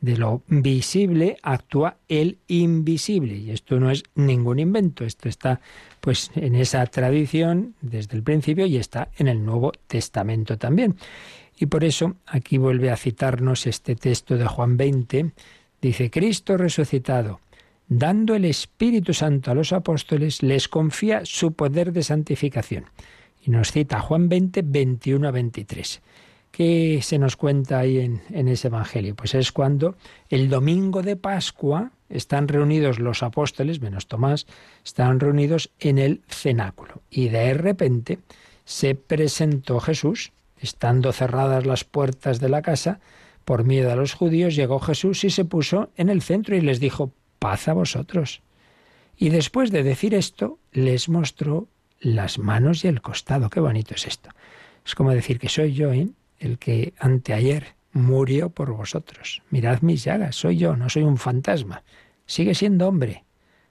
de 0.00 0.16
lo 0.16 0.42
visible 0.48 1.36
actúa 1.42 1.96
el 2.08 2.38
invisible 2.48 3.36
y 3.36 3.50
esto 3.50 3.80
no 3.80 3.90
es 3.90 4.02
ningún 4.14 4.58
invento, 4.58 5.04
esto 5.04 5.28
está 5.28 5.60
pues 6.00 6.30
en 6.34 6.54
esa 6.54 6.84
tradición 6.86 7.74
desde 7.80 8.16
el 8.16 8.22
principio 8.22 8.66
y 8.66 8.76
está 8.76 9.08
en 9.16 9.28
el 9.28 9.44
Nuevo 9.44 9.72
Testamento 9.86 10.58
también. 10.58 10.96
Y 11.58 11.66
por 11.66 11.84
eso 11.84 12.16
aquí 12.26 12.58
vuelve 12.58 12.90
a 12.90 12.96
citarnos 12.96 13.66
este 13.66 13.96
texto 13.96 14.36
de 14.36 14.46
Juan 14.46 14.76
20, 14.76 15.32
dice 15.80 16.10
Cristo 16.10 16.56
resucitado, 16.56 17.40
dando 17.88 18.34
el 18.34 18.44
Espíritu 18.44 19.14
Santo 19.14 19.50
a 19.50 19.54
los 19.54 19.72
apóstoles, 19.72 20.42
les 20.42 20.68
confía 20.68 21.24
su 21.24 21.52
poder 21.52 21.92
de 21.92 22.02
santificación. 22.02 22.86
Y 23.44 23.50
nos 23.50 23.72
cita 23.72 24.00
Juan 24.00 24.28
20, 24.28 24.62
21 24.62 25.28
a 25.28 25.30
23. 25.30 26.02
¿Qué 26.50 27.00
se 27.02 27.18
nos 27.18 27.36
cuenta 27.36 27.78
ahí 27.78 27.98
en, 27.98 28.22
en, 28.30 28.48
ese 28.48 28.68
Evangelio? 28.68 29.14
Pues 29.14 29.34
es 29.34 29.52
cuando 29.52 29.96
el 30.30 30.48
domingo 30.48 31.02
de 31.02 31.16
Pascua 31.16 31.92
están 32.08 32.48
reunidos 32.48 32.98
los 32.98 33.22
apóstoles, 33.22 33.80
menos 33.80 34.06
Tomás, 34.06 34.46
están 34.84 35.20
reunidos 35.20 35.70
en 35.78 35.98
el 35.98 36.22
cenáculo. 36.28 37.02
Y 37.10 37.28
de 37.28 37.54
repente 37.54 38.18
se 38.64 38.94
presentó 38.94 39.80
Jesús, 39.80 40.32
estando 40.58 41.12
cerradas 41.12 41.66
las 41.66 41.84
puertas 41.84 42.40
de 42.40 42.48
la 42.48 42.62
casa, 42.62 43.00
por 43.44 43.64
miedo 43.64 43.92
a 43.92 43.96
los 43.96 44.14
judíos, 44.14 44.56
llegó 44.56 44.80
Jesús 44.80 45.22
y 45.24 45.30
se 45.30 45.44
puso 45.44 45.90
en 45.96 46.08
el 46.08 46.22
centro 46.22 46.56
y 46.56 46.60
les 46.60 46.80
dijo, 46.80 47.12
paz 47.38 47.68
a 47.68 47.74
vosotros. 47.74 48.42
Y 49.16 49.28
después 49.28 49.70
de 49.70 49.82
decir 49.82 50.14
esto, 50.14 50.58
les 50.72 51.08
mostró 51.08 51.68
las 52.00 52.38
manos 52.38 52.84
y 52.84 52.88
el 52.88 53.00
costado. 53.00 53.48
Qué 53.48 53.60
bonito 53.60 53.94
es 53.94 54.06
esto. 54.06 54.30
Es 54.84 54.94
como 54.94 55.12
decir 55.12 55.38
que 55.38 55.48
soy 55.48 55.72
yo, 55.72 55.92
¿eh? 55.92 56.08
el 56.38 56.58
que 56.58 56.92
anteayer 56.98 57.74
murió 57.92 58.50
por 58.50 58.72
vosotros. 58.72 59.42
Mirad 59.50 59.80
mis 59.80 60.04
llagas, 60.04 60.36
soy 60.36 60.58
yo, 60.58 60.76
no 60.76 60.88
soy 60.88 61.02
un 61.02 61.16
fantasma. 61.16 61.82
Sigue 62.26 62.54
siendo 62.54 62.88
hombre, 62.88 63.24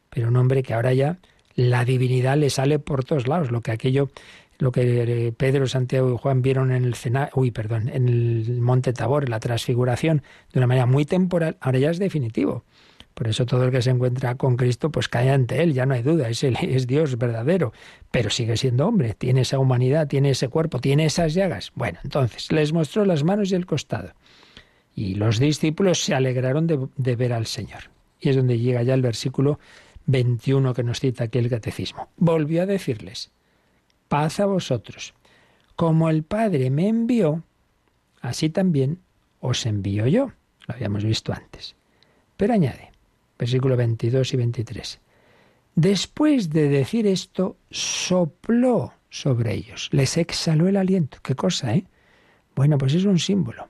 pero 0.10 0.30
un 0.30 0.38
hombre 0.38 0.64
que 0.64 0.74
ahora 0.74 0.94
ya 0.94 1.20
la 1.56 1.86
divinidad 1.86 2.38
le 2.38 2.50
sale 2.50 2.80
por 2.80 3.06
todos 3.06 3.28
lados, 3.28 3.52
lo 3.52 3.62
que 3.62 3.72
aquello 3.72 4.10
lo 4.58 4.72
que 4.72 5.34
Pedro, 5.36 5.68
Santiago 5.68 6.14
y 6.14 6.18
Juan 6.18 6.42
vieron 6.42 6.72
en 6.72 6.86
el 6.86 6.96
cena, 6.96 7.30
uy, 7.34 7.52
perdón, 7.52 7.90
en 7.90 8.08
el 8.08 8.62
Monte 8.62 8.94
Tabor, 8.94 9.30
la 9.30 9.40
transfiguración, 9.40 10.24
de 10.54 10.60
una 10.60 10.68
manera 10.68 10.86
muy 10.86 11.06
temporal, 11.06 11.58
ahora 11.60 11.80
ya 11.80 11.92
es 11.92 12.00
definitivo. 12.00 12.64
Por 13.14 13.30
eso 13.30 13.46
todo 13.46 13.64
el 13.64 13.72
que 13.72 13.82
se 13.82 13.92
encuentra 13.92 14.36
con 14.36 14.58
Cristo, 14.58 14.92
pues 14.92 15.08
cae 15.08 15.30
ante 15.30 15.64
Él, 15.64 15.74
ya 15.74 15.86
no 15.86 15.94
hay 15.94 16.04
duda, 16.04 16.28
es, 16.28 16.44
es 16.44 16.86
Dios 16.86 17.18
verdadero, 17.18 17.72
pero 18.12 18.30
sigue 18.30 18.58
siendo 18.58 18.88
hombre, 18.88 19.14
tiene 19.14 19.42
esa 19.42 19.58
humanidad, 19.58 20.08
tiene 20.08 20.32
ese 20.32 20.50
cuerpo, 20.50 20.80
tiene 20.80 21.06
esas 21.06 21.34
llagas. 21.34 21.72
Bueno, 21.76 22.00
entonces 22.04 22.52
les 22.52 22.74
mostró 22.74 23.06
las 23.06 23.24
manos 23.24 23.52
y 23.52 23.56
el 23.56 23.66
costado. 23.66 24.12
Y 24.94 25.16
los 25.16 25.40
discípulos 25.40 26.04
se 26.04 26.14
alegraron 26.14 26.68
de, 26.68 26.88
de 26.96 27.16
ver 27.16 27.34
al 27.34 27.46
Señor. 27.46 27.90
Y 28.20 28.30
es 28.30 28.36
donde 28.36 28.60
llega 28.60 28.84
ya 28.84 28.94
el 28.94 29.02
versículo 29.02 29.60
21 30.08 30.74
que 30.74 30.84
nos 30.84 31.00
cita 31.00 31.26
aquí 31.26 31.38
el 31.38 31.50
catecismo. 31.50 32.10
Volvió 32.18 32.64
a 32.64 32.66
decirles, 32.66 33.32
paz 34.16 34.40
a 34.40 34.46
vosotros. 34.46 35.14
Como 35.76 36.10
el 36.10 36.24
Padre 36.24 36.70
me 36.70 36.88
envió, 36.88 37.44
así 38.22 38.50
también 38.50 39.00
os 39.42 39.66
envío 39.66 40.08
yo. 40.08 40.32
Lo 40.68 40.74
habíamos 40.74 41.04
visto 41.04 41.34
antes. 41.34 41.76
Pero 42.38 42.54
añade, 42.54 42.94
versículo 43.38 43.76
22 43.76 44.34
y 44.34 44.38
23. 44.38 45.00
Después 45.76 46.50
de 46.50 46.70
decir 46.70 47.08
esto, 47.08 47.58
sopló 47.70 48.94
sobre 49.10 49.54
ellos, 49.54 49.90
les 49.92 50.16
exhaló 50.16 50.70
el 50.70 50.78
aliento. 50.78 51.18
¿Qué 51.22 51.36
cosa, 51.36 51.76
eh? 51.76 51.84
Bueno, 52.56 52.78
pues 52.78 52.94
es 52.94 53.04
un 53.04 53.20
símbolo. 53.20 53.68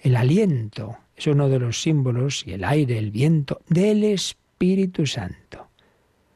El 0.00 0.16
aliento 0.16 0.98
es 1.16 1.26
uno 1.28 1.48
de 1.48 1.60
los 1.60 1.80
símbolos, 1.80 2.46
y 2.46 2.52
el 2.52 2.64
aire, 2.64 2.98
el 2.98 3.10
viento, 3.10 3.62
del 3.70 4.04
Espíritu 4.04 5.06
Santo. 5.06 5.68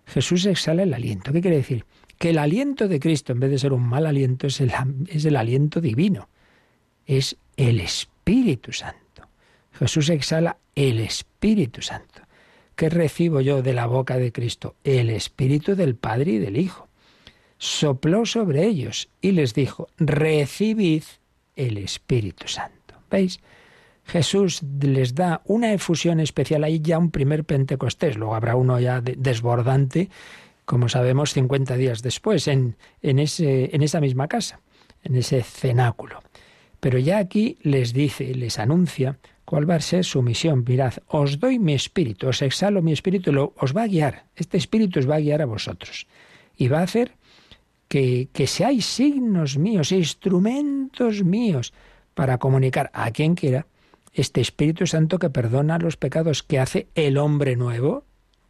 Jesús 0.06 0.46
exhala 0.46 0.84
el 0.84 0.94
aliento. 0.94 1.34
¿Qué 1.34 1.42
quiere 1.42 1.58
decir? 1.58 1.84
Que 2.22 2.30
el 2.30 2.38
aliento 2.38 2.86
de 2.86 3.00
Cristo, 3.00 3.32
en 3.32 3.40
vez 3.40 3.50
de 3.50 3.58
ser 3.58 3.72
un 3.72 3.82
mal 3.82 4.06
aliento, 4.06 4.46
es 4.46 4.60
el, 4.60 4.70
es 5.08 5.24
el 5.24 5.34
aliento 5.34 5.80
divino. 5.80 6.28
Es 7.04 7.36
el 7.56 7.80
Espíritu 7.80 8.70
Santo. 8.72 9.26
Jesús 9.72 10.08
exhala 10.08 10.56
el 10.76 11.00
Espíritu 11.00 11.82
Santo. 11.82 12.22
¿Qué 12.76 12.90
recibo 12.90 13.40
yo 13.40 13.60
de 13.60 13.72
la 13.72 13.86
boca 13.86 14.18
de 14.18 14.30
Cristo? 14.30 14.76
El 14.84 15.10
Espíritu 15.10 15.74
del 15.74 15.96
Padre 15.96 16.30
y 16.30 16.38
del 16.38 16.58
Hijo. 16.58 16.86
Sopló 17.58 18.24
sobre 18.24 18.66
ellos 18.66 19.08
y 19.20 19.32
les 19.32 19.52
dijo, 19.52 19.88
recibid 19.98 21.02
el 21.56 21.76
Espíritu 21.76 22.46
Santo. 22.46 22.94
¿Veis? 23.10 23.40
Jesús 24.04 24.62
les 24.80 25.16
da 25.16 25.42
una 25.44 25.72
efusión 25.72 26.20
especial, 26.20 26.62
ahí 26.62 26.80
ya 26.80 26.98
un 26.98 27.10
primer 27.10 27.42
Pentecostés, 27.42 28.16
luego 28.16 28.36
habrá 28.36 28.54
uno 28.54 28.78
ya 28.78 29.00
desbordante, 29.00 30.08
como 30.64 30.88
sabemos, 30.88 31.32
50 31.32 31.76
días 31.76 32.02
después, 32.02 32.48
en, 32.48 32.76
en, 33.02 33.18
ese, 33.18 33.74
en 33.74 33.82
esa 33.82 34.00
misma 34.00 34.28
casa, 34.28 34.60
en 35.02 35.16
ese 35.16 35.42
cenáculo. 35.42 36.22
Pero 36.80 36.98
ya 36.98 37.18
aquí 37.18 37.58
les 37.62 37.92
dice, 37.92 38.34
les 38.34 38.58
anuncia 38.58 39.18
cuál 39.44 39.68
va 39.68 39.76
a 39.76 39.80
ser 39.80 40.04
su 40.04 40.22
misión. 40.22 40.64
Mirad, 40.66 40.94
os 41.06 41.38
doy 41.38 41.58
mi 41.58 41.74
espíritu, 41.74 42.28
os 42.28 42.42
exhalo 42.42 42.82
mi 42.82 42.92
espíritu 42.92 43.32
lo, 43.32 43.54
os 43.58 43.76
va 43.76 43.82
a 43.82 43.86
guiar. 43.86 44.24
Este 44.34 44.56
espíritu 44.56 44.98
os 44.98 45.08
va 45.08 45.16
a 45.16 45.20
guiar 45.20 45.42
a 45.42 45.46
vosotros. 45.46 46.06
Y 46.56 46.68
va 46.68 46.80
a 46.80 46.84
hacer 46.84 47.12
que, 47.88 48.28
que 48.32 48.46
seáis 48.46 48.86
signos 48.86 49.58
míos, 49.58 49.92
instrumentos 49.92 51.22
míos 51.22 51.72
para 52.14 52.38
comunicar 52.38 52.90
a 52.94 53.10
quien 53.10 53.34
quiera 53.34 53.66
este 54.12 54.40
Espíritu 54.40 54.86
Santo 54.86 55.18
que 55.18 55.30
perdona 55.30 55.78
los 55.78 55.96
pecados 55.96 56.42
que 56.42 56.58
hace 56.58 56.88
el 56.94 57.18
hombre 57.18 57.56
nuevo. 57.56 58.04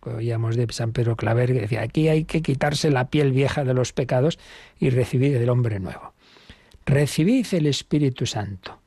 Oíamos 0.04 0.56
de 0.56 0.66
San 0.70 0.92
Pedro 0.92 1.16
Claver 1.16 1.52
que 1.52 1.60
decía, 1.60 1.82
aquí 1.82 2.08
hay 2.08 2.24
que 2.24 2.42
quitarse 2.42 2.90
la 2.90 3.08
piel 3.08 3.32
vieja 3.32 3.64
de 3.64 3.74
los 3.74 3.92
pecados 3.92 4.38
y 4.78 4.90
recibir 4.90 5.36
el 5.36 5.48
hombre 5.48 5.80
nuevo. 5.80 6.12
Recibid 6.86 7.46
el 7.52 7.66
Espíritu 7.66 8.26
Santo. 8.26 8.80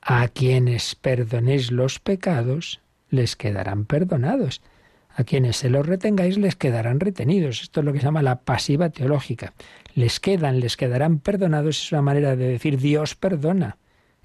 A 0.00 0.28
quienes 0.28 0.94
perdonéis 0.94 1.70
los 1.70 1.98
pecados, 1.98 2.80
les 3.10 3.36
quedarán 3.36 3.84
perdonados. 3.84 4.60
A 5.16 5.24
quienes 5.24 5.56
se 5.58 5.70
los 5.70 5.86
retengáis, 5.86 6.38
les 6.38 6.56
quedarán 6.56 7.00
retenidos. 7.00 7.62
Esto 7.62 7.80
es 7.80 7.86
lo 7.86 7.92
que 7.92 8.00
se 8.00 8.06
llama 8.06 8.22
la 8.22 8.40
pasiva 8.40 8.90
teológica. 8.90 9.54
Les 9.94 10.18
quedan, 10.18 10.60
les 10.60 10.76
quedarán 10.76 11.20
perdonados. 11.20 11.84
Es 11.84 11.92
una 11.92 12.02
manera 12.02 12.36
de 12.36 12.48
decir 12.48 12.78
Dios 12.78 13.14
perdona. 13.14 13.76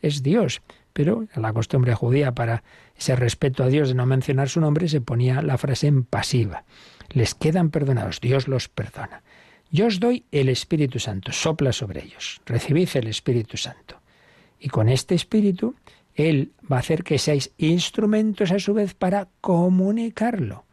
Es 0.01 0.23
Dios. 0.23 0.61
Pero 0.99 1.23
a 1.33 1.39
la 1.39 1.53
costumbre 1.53 1.95
judía, 1.95 2.33
para 2.33 2.61
ese 2.93 3.15
respeto 3.15 3.63
a 3.63 3.67
Dios 3.67 3.87
de 3.87 3.95
no 3.95 4.05
mencionar 4.05 4.49
su 4.49 4.59
nombre, 4.59 4.89
se 4.89 4.99
ponía 4.99 5.41
la 5.41 5.57
frase 5.57 5.87
en 5.87 6.03
pasiva. 6.03 6.65
Les 7.07 7.35
quedan 7.35 7.69
perdonados. 7.69 8.19
Dios 8.19 8.49
los 8.49 8.67
perdona. 8.67 9.23
Yo 9.71 9.87
os 9.87 10.01
doy 10.01 10.25
el 10.29 10.49
Espíritu 10.49 10.99
Santo. 10.99 11.31
Sopla 11.31 11.71
sobre 11.71 12.03
ellos. 12.03 12.41
Recibid 12.45 12.89
el 12.95 13.07
Espíritu 13.07 13.55
Santo. 13.55 14.01
Y 14.59 14.67
con 14.67 14.89
este 14.89 15.15
espíritu, 15.15 15.73
Él 16.15 16.51
va 16.69 16.75
a 16.75 16.79
hacer 16.79 17.05
que 17.05 17.17
seáis 17.17 17.53
instrumentos 17.57 18.51
a 18.51 18.59
su 18.59 18.73
vez 18.73 18.93
para 18.93 19.29
comunicarlo. 19.39 20.65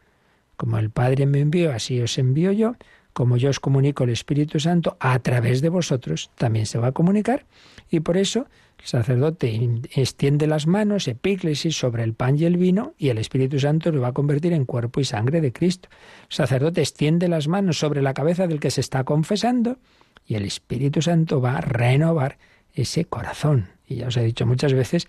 Como 0.57 0.77
el 0.77 0.89
Padre 0.89 1.25
me 1.25 1.39
envió, 1.39 1.71
así 1.71 2.01
os 2.01 2.17
envío 2.17 2.51
yo. 2.51 2.75
Como 3.13 3.37
yo 3.37 3.49
os 3.49 3.61
comunico 3.61 4.03
el 4.03 4.09
Espíritu 4.09 4.59
Santo, 4.59 4.97
a 4.99 5.17
través 5.19 5.61
de 5.61 5.69
vosotros 5.69 6.31
también 6.35 6.65
se 6.65 6.79
va 6.79 6.87
a 6.87 6.91
comunicar. 6.91 7.45
Y 7.89 8.01
por 8.01 8.17
eso 8.17 8.47
el 8.79 8.85
sacerdote 8.85 9.81
extiende 9.95 10.47
las 10.47 10.67
manos, 10.67 11.07
epíclesis, 11.07 11.77
sobre 11.77 12.03
el 12.03 12.13
pan 12.13 12.37
y 12.37 12.45
el 12.45 12.57
vino, 12.57 12.93
y 12.97 13.09
el 13.09 13.17
Espíritu 13.17 13.59
Santo 13.59 13.91
lo 13.91 14.01
va 14.01 14.09
a 14.09 14.13
convertir 14.13 14.53
en 14.53 14.65
cuerpo 14.65 14.99
y 14.99 15.05
sangre 15.05 15.41
de 15.41 15.51
Cristo. 15.51 15.89
El 16.29 16.35
sacerdote 16.35 16.81
extiende 16.81 17.27
las 17.27 17.47
manos 17.47 17.79
sobre 17.79 18.01
la 18.01 18.13
cabeza 18.13 18.47
del 18.47 18.59
que 18.59 18.71
se 18.71 18.81
está 18.81 19.03
confesando, 19.03 19.79
y 20.25 20.35
el 20.35 20.45
Espíritu 20.45 21.01
Santo 21.01 21.41
va 21.41 21.57
a 21.57 21.61
renovar 21.61 22.37
ese 22.73 23.05
corazón. 23.05 23.69
Y 23.87 23.95
ya 23.95 24.07
os 24.07 24.17
he 24.17 24.23
dicho 24.23 24.45
muchas 24.45 24.73
veces 24.73 25.07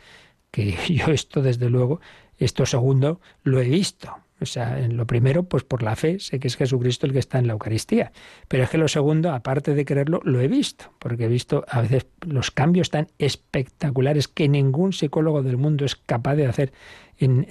que 0.50 0.76
yo 0.88 1.06
esto, 1.12 1.42
desde 1.42 1.68
luego, 1.70 2.00
esto 2.38 2.66
segundo 2.66 3.20
lo 3.42 3.60
he 3.60 3.68
visto. 3.68 4.16
O 4.40 4.46
sea, 4.46 4.78
en 4.78 4.96
lo 4.96 5.06
primero, 5.06 5.42
pues 5.42 5.64
por 5.64 5.82
la 5.82 5.96
fe, 5.96 6.20
sé 6.20 6.38
que 6.38 6.46
es 6.46 6.56
Jesucristo 6.56 7.06
el 7.06 7.12
que 7.12 7.18
está 7.18 7.38
en 7.38 7.48
la 7.48 7.54
Eucaristía. 7.54 8.12
Pero 8.46 8.62
es 8.64 8.70
que 8.70 8.78
lo 8.78 8.86
segundo, 8.86 9.32
aparte 9.32 9.74
de 9.74 9.84
creerlo, 9.84 10.20
lo 10.24 10.40
he 10.40 10.46
visto, 10.46 10.92
porque 11.00 11.24
he 11.24 11.28
visto 11.28 11.64
a 11.68 11.82
veces 11.82 12.06
los 12.24 12.50
cambios 12.52 12.90
tan 12.90 13.08
espectaculares 13.18 14.28
que 14.28 14.48
ningún 14.48 14.92
psicólogo 14.92 15.42
del 15.42 15.56
mundo 15.56 15.84
es 15.84 15.96
capaz 15.96 16.36
de 16.36 16.46
hacer 16.46 16.72
en, 17.18 17.46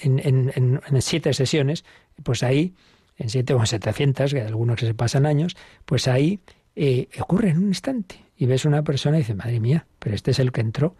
siete 1.01 1.33
sesiones. 1.33 1.83
Pues 2.23 2.41
ahí, 2.41 2.73
en 3.17 3.29
siete 3.29 3.53
o 3.53 3.59
en 3.59 3.67
setecientas, 3.67 4.33
que 4.33 4.41
hay 4.41 4.47
algunos 4.47 4.77
que 4.77 4.85
se 4.85 4.93
pasan 4.93 5.25
años, 5.25 5.57
pues 5.85 6.07
ahí 6.07 6.39
eh, 6.75 7.09
ocurre 7.19 7.49
en 7.49 7.57
un 7.57 7.67
instante. 7.67 8.23
Y 8.37 8.45
ves 8.45 8.63
una 8.63 8.83
persona 8.83 9.17
y 9.17 9.21
dices, 9.21 9.35
madre 9.35 9.59
mía, 9.59 9.87
pero 9.99 10.15
este 10.15 10.31
es 10.31 10.39
el 10.39 10.53
que 10.53 10.61
entró, 10.61 10.95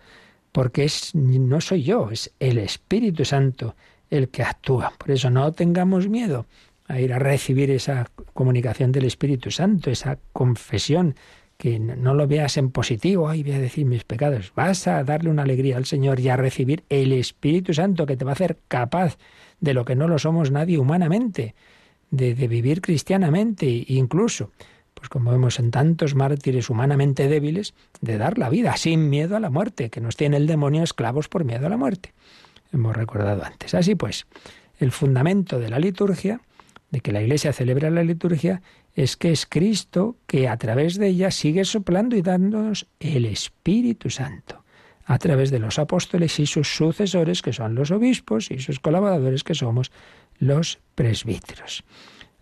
porque 0.52 0.84
es, 0.84 1.16
no 1.16 1.62
soy 1.62 1.84
yo, 1.84 2.10
es 2.12 2.34
el 2.40 2.58
Espíritu 2.58 3.24
Santo 3.24 3.76
el 4.10 4.30
que 4.30 4.44
actúa. 4.44 4.94
Por 4.98 5.12
eso 5.12 5.30
no 5.30 5.52
tengamos 5.52 6.08
miedo 6.08 6.46
a 6.88 7.00
ir 7.00 7.14
a 7.14 7.20
recibir 7.20 7.70
esa 7.72 8.10
comunicación 8.34 8.92
del 8.92 9.06
Espíritu 9.06 9.52
Santo, 9.52 9.90
esa 9.90 10.20
confesión, 10.34 11.16
que 11.58 11.80
no 11.80 12.14
lo 12.14 12.28
veas 12.28 12.58
en 12.58 12.70
positivo, 12.70 13.28
ay, 13.28 13.42
voy 13.42 13.54
a 13.54 13.60
decir 13.60 13.86
mis 13.86 14.04
pecados. 14.04 14.54
Vas 14.56 14.88
a 14.88 15.04
darle 15.04 15.32
una 15.32 15.42
alegría 15.42 15.78
al 15.78 15.86
Señor 15.86 16.20
y 16.20 16.30
a 16.30 16.38
recibir 16.38 16.84
el 16.90 17.12
Espíritu 17.12 17.74
Santo 17.74 18.06
que 18.06 18.16
te 18.16 18.24
va 18.24 18.32
a 18.32 18.34
hacer 18.34 18.60
capaz 18.68 19.18
de 19.60 19.74
lo 19.74 19.84
que 19.84 19.96
no 19.96 20.08
lo 20.08 20.20
somos 20.20 20.52
nadie 20.52 20.78
humanamente, 20.78 21.56
de, 22.12 22.34
vivir 22.36 22.82
cristianamente 22.82 23.66
incluso 23.88 24.52
pues 24.94 25.10
como 25.10 25.30
vemos 25.30 25.60
en 25.60 25.70
tantos 25.70 26.16
mártires 26.16 26.72
humanamente 26.72 27.28
débiles, 27.28 27.76
de 28.02 28.18
dar 28.18 28.40
la 28.40 28.50
vida 28.50 28.76
sin 28.78 29.12
miedo 29.12 29.38
a 29.38 29.40
la 29.40 29.52
muerte, 29.52 29.92
que 29.92 30.02
nos 30.02 30.16
tiene 30.16 30.38
el 30.38 30.48
demonio 30.48 30.82
esclavos 30.82 31.28
por 31.28 31.44
miedo 31.44 31.68
a 31.68 31.70
la 31.70 31.78
muerte. 31.78 32.14
Hemos 32.74 32.96
recordado 32.96 33.44
antes. 33.44 33.74
Así 33.74 33.96
pues, 33.96 34.28
el 34.80 34.92
fundamento 34.92 35.60
de 35.60 35.70
la 35.70 35.80
liturgia, 35.80 36.42
de 36.92 37.02
que 37.02 37.12
la 37.12 37.22
Iglesia 37.22 37.54
celebra 37.54 37.90
la 37.90 38.04
liturgia, 38.04 38.62
es 38.96 39.18
que 39.18 39.32
es 39.32 39.46
Cristo 39.46 40.18
que 40.26 40.48
a 40.48 40.58
través 40.58 40.98
de 40.98 41.08
ella 41.08 41.32
sigue 41.32 41.66
soplando 41.66 42.16
y 42.16 42.22
dándonos 42.22 42.88
el 43.00 43.26
Espíritu 43.26 44.10
Santo, 44.10 44.64
a 45.06 45.18
través 45.20 45.52
de 45.52 45.60
los 45.60 45.80
apóstoles 45.80 46.40
y 46.40 46.46
sus 46.46 46.76
sucesores, 46.76 47.42
que 47.42 47.54
son 47.54 47.76
los 47.76 47.92
obispos, 47.92 48.50
y 48.52 48.60
sus 48.60 48.80
colaboradores, 48.80 49.44
que 49.44 49.56
somos 49.56 49.92
los 50.40 50.80
presbíteros. 50.96 51.84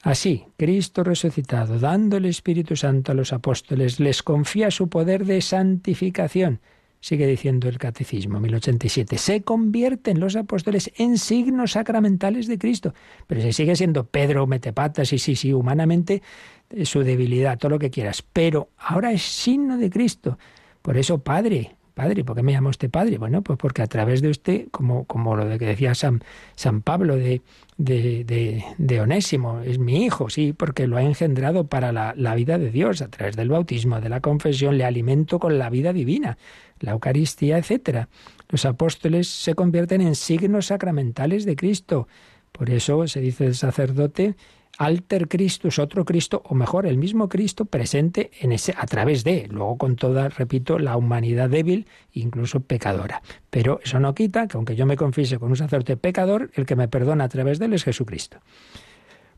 Así, 0.01 0.45
Cristo 0.55 1.03
resucitado, 1.03 1.80
dando 1.80 2.17
el 2.17 2.26
Espíritu 2.26 2.76
Santo 2.76 3.11
a 3.11 3.15
los 3.15 3.34
apóstoles, 3.34 3.99
les 3.99 4.21
confía 4.21 4.69
su 4.69 4.88
poder 4.88 5.26
de 5.26 5.41
santificación. 5.41 6.61
Sigue 7.00 7.28
diciendo 7.28 7.70
el 7.70 7.78
Catecismo 7.78 8.39
1087. 8.39 9.18
Se 9.18 9.41
convierten 9.43 10.20
los 10.20 10.36
apóstoles 10.36 10.91
en 10.98 11.18
signos 11.18 11.74
sacramentales 11.74 12.48
de 12.48 12.58
Cristo. 12.58 12.93
Pero 13.28 13.41
si 13.41 13.54
sigue 13.54 13.76
siendo 13.76 14.06
Pedro, 14.06 14.48
metepatas 14.48 15.14
y 15.14 15.20
sí, 15.20 15.36
sí, 15.36 15.54
humanamente 15.54 16.24
eh, 16.70 16.86
su 16.86 17.02
debilidad, 17.02 17.58
todo 17.58 17.70
lo 17.70 17.80
que 17.80 17.91
quieras. 17.91 18.24
Pero 18.24 18.70
ahora 18.78 19.12
es 19.12 19.22
signo 19.22 19.78
de 19.78 19.89
Cristo. 19.89 20.38
Por 20.82 20.98
eso, 20.98 21.20
Padre, 21.20 21.76
Padre, 21.96 22.26
¿por 22.26 22.36
qué 22.36 22.43
me 22.43 22.52
llama 22.52 22.70
usted 22.70 22.91
Padre? 22.91 23.18
Bueno, 23.18 23.41
pues 23.41 23.58
porque 23.58 23.82
a 23.82 23.88
través 23.88 24.22
de 24.22 24.28
usted, 24.28 24.68
como, 24.70 25.06
como 25.06 25.38
lo 25.38 25.46
de 25.46 25.58
que 25.58 25.66
decía 25.66 25.96
San, 25.96 26.22
San 26.54 26.82
Pablo 26.82 27.16
de, 27.16 27.41
de, 27.78 28.66
de, 28.78 29.00
Onésimo, 29.00 29.62
es 29.62 29.80
mi 29.80 30.04
hijo, 30.04 30.30
sí, 30.30 30.52
porque 30.52 30.88
lo 30.88 30.98
ha 30.98 31.04
engendrado 31.04 31.68
para 31.68 31.93
la, 31.93 32.14
la, 32.18 32.36
vida 32.36 32.58
de 32.58 32.70
Dios, 32.70 33.02
a 33.02 33.08
través 33.08 33.38
del 33.38 33.48
bautismo, 33.48 34.02
de 34.02 34.10
la 34.10 34.20
confesión, 34.20 34.78
le 34.78 34.84
alimento 34.84 35.39
con 35.39 35.58
la 35.58 35.70
vida 35.70 35.93
divina, 35.93 36.38
la 36.82 36.91
Eucaristía, 36.91 37.58
etcétera. 37.58 38.10
Los 38.50 38.66
apóstoles 38.66 39.30
se 39.30 39.56
convierten 39.56 40.02
en 40.02 40.16
signos 40.16 40.66
sacramentales 40.66 41.46
de 41.46 41.56
Cristo. 41.56 42.10
Por 42.52 42.72
eso 42.72 43.08
se 43.08 43.22
dice 43.22 43.46
el 43.46 43.56
sacerdote 43.56 44.36
alter 44.78 45.28
Christus, 45.28 45.80
otro 45.80 46.05
Cristo, 46.05 46.41
o 46.45 46.55
mejor, 46.55 46.86
el 46.86 46.97
mismo 46.97 47.30
Cristo 47.30 47.65
presente 47.65 48.32
en 48.39 48.51
ese, 48.51 48.73
a 48.78 48.86
través 48.86 49.23
de, 49.23 49.47
luego 49.49 49.78
con 49.78 49.95
toda, 49.95 50.30
repito, 50.30 50.80
la 50.80 50.97
humanidad 50.97 51.49
débil, 51.49 51.88
incluso 52.13 52.61
pecadora. 52.61 53.21
Pero 53.49 53.80
eso 53.84 53.99
no 53.99 54.13
quita 54.13 54.47
que 54.47 54.57
aunque 54.57 54.76
yo 54.76 54.86
me 54.86 54.97
confiese 54.97 55.39
con 55.39 55.49
un 55.49 55.55
sacerdote 55.55 55.97
pecador, 55.97 56.51
el 56.55 56.65
que 56.65 56.76
me 56.76 56.88
perdona 56.88 57.26
a 57.26 57.30
través 57.30 57.59
de 57.59 57.65
él 57.65 57.73
es 57.73 57.84
Jesucristo. 57.84 58.39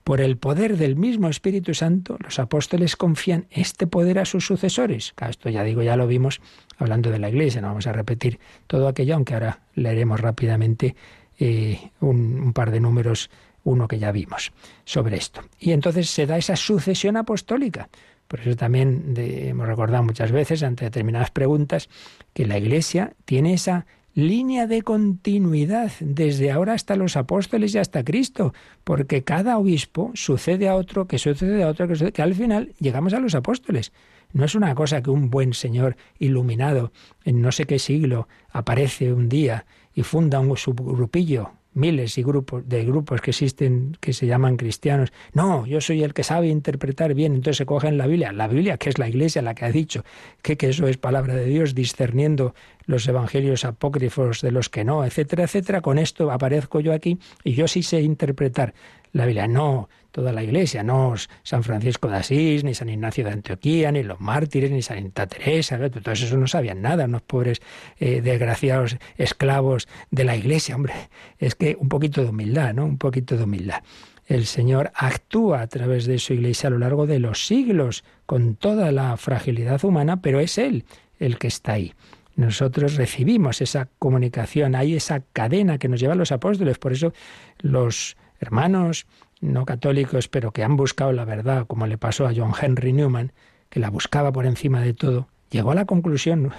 Por 0.04 0.22
el 0.22 0.38
poder 0.38 0.78
del 0.78 0.96
mismo 0.96 1.28
Espíritu 1.28 1.74
Santo, 1.74 2.18
los 2.24 2.40
apóstoles 2.40 2.96
confían 2.96 3.46
este 3.52 3.88
poder 3.88 4.20
a 4.20 4.26
sus 4.26 4.46
sucesores. 4.46 5.14
Esto 5.30 5.50
ya 5.50 5.64
digo, 5.64 5.84
ya 5.84 5.98
lo 5.98 6.08
vimos 6.08 6.40
hablando 6.78 7.12
de 7.12 7.20
la 7.20 7.28
Iglesia, 7.28 7.60
no 7.60 7.68
vamos 7.68 7.88
a 7.88 7.92
repetir 7.92 8.40
todo 8.68 8.88
aquello, 8.88 9.16
aunque 9.16 9.34
ahora 9.34 9.60
leeremos 9.76 10.22
rápidamente 10.22 10.96
eh, 11.40 11.92
un, 12.00 12.40
un 12.40 12.54
par 12.54 12.72
de 12.72 12.80
números 12.80 13.30
uno 13.68 13.88
que 13.88 14.00
ya 14.00 14.12
vimos 14.12 14.54
sobre 14.86 15.18
esto. 15.18 15.42
Y 15.60 15.72
entonces 15.72 16.10
se 16.10 16.26
da 16.26 16.38
esa 16.38 16.56
sucesión 16.56 17.18
apostólica. 17.18 17.90
Por 18.28 18.40
eso 18.40 18.56
también 18.56 19.14
hemos 19.16 19.68
recordado 19.68 20.04
muchas 20.04 20.32
veces 20.32 20.64
ante 20.64 20.86
determinadas 20.86 21.32
preguntas 21.32 21.90
que 22.34 22.46
la 22.46 22.58
Iglesia 22.58 23.14
tiene 23.26 23.54
esa 23.54 23.86
línea 24.14 24.68
de 24.68 24.82
continuidad 24.82 25.92
desde 26.00 26.52
ahora 26.52 26.74
hasta 26.74 26.96
los 26.96 27.16
apóstoles 27.16 27.76
y 27.76 27.78
hasta 27.78 28.04
Cristo, 28.04 28.54
porque 28.84 29.24
cada 29.24 29.58
obispo 29.58 30.12
sucede 30.16 30.68
a 30.68 30.76
otro, 30.76 31.08
que 31.08 31.20
sucede 31.20 31.64
a 31.64 31.68
otro, 31.68 31.88
que, 31.88 31.96
sucede, 31.96 32.14
que 32.14 32.22
al 32.22 32.34
final 32.34 32.74
llegamos 32.80 33.14
a 33.14 33.20
los 33.20 33.36
apóstoles. 33.36 33.92
No 34.34 34.44
es 34.46 34.56
una 34.56 34.76
cosa 34.76 35.02
que 35.02 35.10
un 35.10 35.30
buen 35.30 35.54
señor 35.54 35.98
iluminado 36.20 36.92
en 37.26 37.42
no 37.42 37.52
sé 37.52 37.66
qué 37.66 37.80
siglo 37.80 38.28
aparece 38.50 39.14
un 39.14 39.30
día 39.30 39.66
y 39.94 40.04
funda 40.04 40.40
un 40.40 40.58
subgrupillo 40.58 41.52
miles 41.78 42.18
y 42.18 42.24
grupos 42.24 42.68
de 42.68 42.84
grupos 42.84 43.22
que 43.22 43.32
existen 43.32 43.96
que 44.00 44.12
se 44.12 44.26
llaman 44.26 44.58
cristianos. 44.58 45.14
No, 45.34 45.66
yo 45.66 45.80
soy 45.80 46.04
el 46.04 46.14
que 46.14 46.24
sabe 46.24 46.48
interpretar 46.48 47.14
bien, 47.14 47.36
entonces 47.36 47.58
se 47.58 47.66
cogen 47.66 47.98
la 47.98 48.08
Biblia, 48.08 48.32
la 48.32 48.48
Biblia 48.48 48.78
que 48.78 48.90
es 48.90 48.98
la 48.98 49.08
Iglesia 49.08 49.42
la 49.42 49.56
que 49.56 49.66
ha 49.66 49.72
dicho 49.72 50.04
que, 50.42 50.58
que 50.58 50.70
eso 50.70 50.88
es 50.88 50.98
palabra 50.98 51.36
de 51.36 51.46
Dios, 51.46 51.76
discerniendo 51.76 52.56
los 52.86 53.08
evangelios 53.08 53.64
apócrifos 53.66 54.42
de 54.42 54.52
los 54.52 54.70
que 54.70 54.84
no, 54.84 55.06
etcétera, 55.06 55.44
etcétera. 55.44 55.82
Con 55.82 56.00
esto 56.00 56.32
aparezco 56.32 56.80
yo 56.80 56.94
aquí 56.94 57.20
y 57.44 57.54
yo 57.54 57.68
sí 57.68 57.84
sé 57.84 58.02
interpretar 58.02 58.74
la 59.12 59.26
Biblia. 59.26 59.48
No, 59.48 59.90
toda 60.18 60.34
la 60.34 60.42
Iglesia, 60.42 60.82
no 60.82 61.14
San 61.44 61.64
Francisco 61.64 62.08
de 62.08 62.18
Asís, 62.18 62.64
ni 62.64 62.74
San 62.74 62.90
Ignacio 62.90 63.24
de 63.24 63.30
Antioquía, 63.30 63.92
ni 63.92 64.02
los 64.02 64.20
mártires, 64.20 64.72
ni 64.72 64.82
Santa 64.82 65.28
Teresa, 65.28 65.78
todos 65.92 66.24
esos 66.24 66.40
no 66.40 66.48
sabían 66.48 66.82
nada, 66.82 67.06
unos 67.06 67.22
pobres 67.22 67.62
eh, 68.00 68.22
desgraciados 68.22 68.98
esclavos 69.20 69.88
de 70.10 70.24
la 70.24 70.36
Iglesia, 70.36 70.76
hombre, 70.76 70.96
es 71.38 71.54
que 71.54 71.78
un 71.80 71.88
poquito 71.88 72.24
de 72.24 72.30
humildad, 72.30 72.74
¿no? 72.74 72.86
Un 72.86 72.98
poquito 72.98 73.38
de 73.38 73.44
humildad. 73.44 73.84
El 74.26 74.48
Señor 74.48 74.92
actúa 74.96 75.62
a 75.62 75.68
través 75.68 76.08
de 76.08 76.18
su 76.18 76.34
Iglesia 76.34 76.66
a 76.66 76.72
lo 76.72 76.80
largo 76.80 77.06
de 77.06 77.20
los 77.20 77.46
siglos, 77.46 78.04
con 78.26 78.56
toda 78.56 78.92
la 78.92 79.18
fragilidad 79.18 79.86
humana, 79.86 80.24
pero 80.24 80.40
es 80.40 80.58
Él 80.58 80.86
el 81.20 81.38
que 81.38 81.48
está 81.48 81.74
ahí 81.74 81.94
nosotros 82.38 82.96
recibimos 82.96 83.62
esa 83.62 83.90
comunicación, 83.98 84.76
hay 84.76 84.94
esa 84.96 85.22
cadena 85.34 85.80
que 85.80 85.88
nos 85.88 86.00
lleva 86.00 86.14
a 86.14 86.16
los 86.16 86.32
apóstoles. 86.32 86.78
Por 86.78 86.94
eso 86.94 87.12
los 87.58 88.16
hermanos 88.40 89.06
no 89.40 89.66
católicos, 89.66 90.28
pero 90.28 90.52
que 90.52 90.64
han 90.64 90.78
buscado 90.78 91.12
la 91.12 91.26
verdad, 91.26 91.68
como 91.68 91.86
le 91.88 91.98
pasó 91.98 92.26
a 92.26 92.34
John 92.36 92.54
Henry 92.60 92.94
Newman, 92.94 93.34
que 93.70 93.80
la 93.80 93.90
buscaba 93.90 94.32
por 94.32 94.46
encima 94.46 94.82
de 94.82 94.94
todo, 94.94 95.28
llegó 95.50 95.72
a 95.72 95.76
la 95.76 95.86
conclusión 95.86 96.52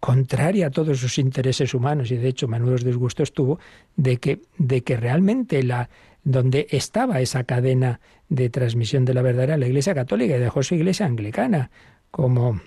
contraria 0.00 0.66
a 0.66 0.70
todos 0.70 0.98
sus 0.98 1.18
intereses 1.18 1.72
humanos 1.72 2.10
y 2.10 2.16
de 2.16 2.28
hecho 2.28 2.46
menudos 2.46 2.84
disgustos 2.84 3.32
tuvo 3.32 3.58
de 3.96 4.18
que 4.18 4.42
de 4.58 4.82
que 4.82 4.98
realmente 4.98 5.62
la 5.62 5.88
donde 6.24 6.66
estaba 6.70 7.22
esa 7.22 7.44
cadena 7.44 8.00
de 8.28 8.50
transmisión 8.50 9.06
de 9.06 9.14
la 9.14 9.22
verdad 9.22 9.44
era 9.44 9.56
la 9.56 9.66
Iglesia 9.66 9.94
Católica 9.94 10.36
y 10.36 10.40
dejó 10.40 10.62
su 10.62 10.74
Iglesia 10.74 11.06
anglicana 11.06 11.70
como 12.10 12.60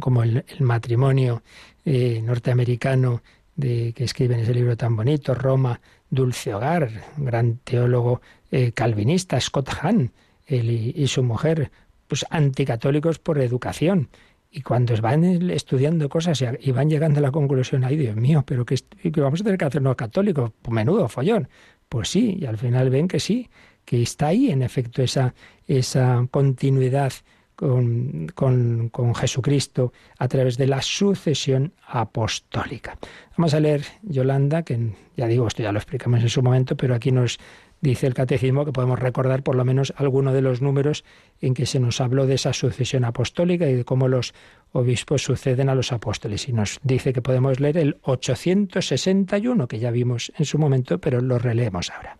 como 0.00 0.22
el, 0.22 0.44
matrimonio 0.60 1.42
eh, 1.84 2.22
norteamericano 2.22 3.22
de, 3.56 3.92
que 3.92 4.04
escribe 4.04 4.34
en 4.34 4.40
ese 4.40 4.54
libro 4.54 4.76
tan 4.76 4.96
bonito, 4.96 5.34
Roma, 5.34 5.80
Dulce 6.12 6.52
Hogar, 6.52 6.90
gran 7.16 7.56
teólogo 7.64 8.20
eh, 8.50 8.72
calvinista, 8.72 9.40
Scott 9.40 9.70
Hahn, 9.80 10.12
él 10.46 10.70
y, 10.94 11.06
su 11.06 11.22
mujer, 11.22 11.72
pues 12.06 12.26
anticatólicos 12.28 13.18
por 13.18 13.38
educación. 13.38 14.10
Y 14.50 14.60
cuando 14.60 14.94
van 15.00 15.24
estudiando 15.50 16.10
cosas 16.10 16.44
y 16.60 16.70
van 16.70 16.90
llegando 16.90 17.20
a 17.20 17.22
la 17.22 17.30
conclusión, 17.30 17.82
ay 17.84 17.96
Dios 17.96 18.14
mío, 18.14 18.44
pero 18.46 18.66
que, 18.66 18.76
vamos 19.16 19.40
a 19.40 19.44
tener 19.44 19.58
que 19.58 19.64
hacernos 19.64 19.96
católicos, 19.96 20.52
pues 20.60 20.74
menudo 20.74 21.08
follón. 21.08 21.48
Pues 21.88 22.10
sí, 22.10 22.36
y 22.38 22.44
al 22.44 22.58
final 22.58 22.90
ven 22.90 23.08
que 23.08 23.18
sí, 23.18 23.48
que 23.86 24.02
está 24.02 24.26
ahí 24.26 24.50
en 24.50 24.60
efecto 24.60 25.02
esa, 25.02 25.34
esa 25.66 26.26
continuidad 26.30 27.14
con, 27.54 29.14
Jesucristo 29.14 29.92
a 30.18 30.28
través 30.28 30.56
de 30.56 30.66
la 30.66 30.82
sucesión 30.82 31.72
apostólica. 31.86 32.98
Vamos 33.36 33.54
a 33.54 33.60
leer 33.60 33.84
Yolanda, 34.02 34.62
que 34.62 34.94
ya 35.16 35.26
digo, 35.26 35.46
esto 35.46 35.62
ya 35.62 35.72
lo 35.72 35.78
explicamos 35.78 36.20
en 36.20 36.28
su 36.28 36.42
momento, 36.42 36.76
pero 36.76 36.94
aquí 36.94 37.12
nos 37.12 37.38
dice 37.80 38.06
el 38.06 38.14
catecismo 38.14 38.64
que 38.64 38.72
podemos 38.72 38.98
recordar 38.98 39.42
por 39.42 39.56
lo 39.56 39.64
menos 39.64 39.92
alguno 39.96 40.32
de 40.32 40.40
los 40.40 40.62
números 40.62 41.04
en 41.40 41.52
que 41.52 41.66
se 41.66 41.80
nos 41.80 42.00
habló 42.00 42.26
de 42.26 42.34
esa 42.34 42.52
sucesión 42.52 43.04
apostólica 43.04 43.68
y 43.68 43.74
de 43.74 43.84
cómo 43.84 44.08
los 44.08 44.34
obispos 44.70 45.22
suceden 45.22 45.68
a 45.68 45.74
los 45.74 45.92
apóstoles. 45.92 46.48
Y 46.48 46.52
nos 46.52 46.78
dice 46.82 47.12
que 47.12 47.22
podemos 47.22 47.60
leer 47.60 47.78
el 47.78 47.98
861, 48.02 49.68
que 49.68 49.78
ya 49.78 49.90
vimos 49.90 50.32
en 50.38 50.44
su 50.44 50.58
momento, 50.58 50.98
pero 50.98 51.20
lo 51.20 51.38
releemos 51.38 51.90
ahora. 51.90 52.16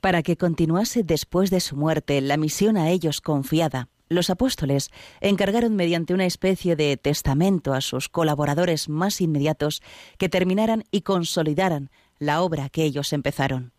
Para 0.00 0.24
que 0.24 0.36
continuase 0.36 1.04
después 1.04 1.50
de 1.50 1.60
su 1.60 1.76
muerte 1.76 2.20
la 2.20 2.36
misión 2.36 2.76
a 2.76 2.90
ellos 2.90 3.20
confiada, 3.20 3.88
los 4.12 4.30
apóstoles 4.30 4.90
encargaron 5.20 5.74
mediante 5.74 6.14
una 6.14 6.26
especie 6.26 6.76
de 6.76 6.96
testamento 6.96 7.74
a 7.74 7.80
sus 7.80 8.08
colaboradores 8.08 8.88
más 8.88 9.20
inmediatos 9.20 9.82
que 10.18 10.28
terminaran 10.28 10.84
y 10.90 11.02
consolidaran 11.02 11.90
la 12.18 12.42
obra 12.42 12.68
que 12.68 12.84
ellos 12.84 13.12
empezaron. 13.12 13.72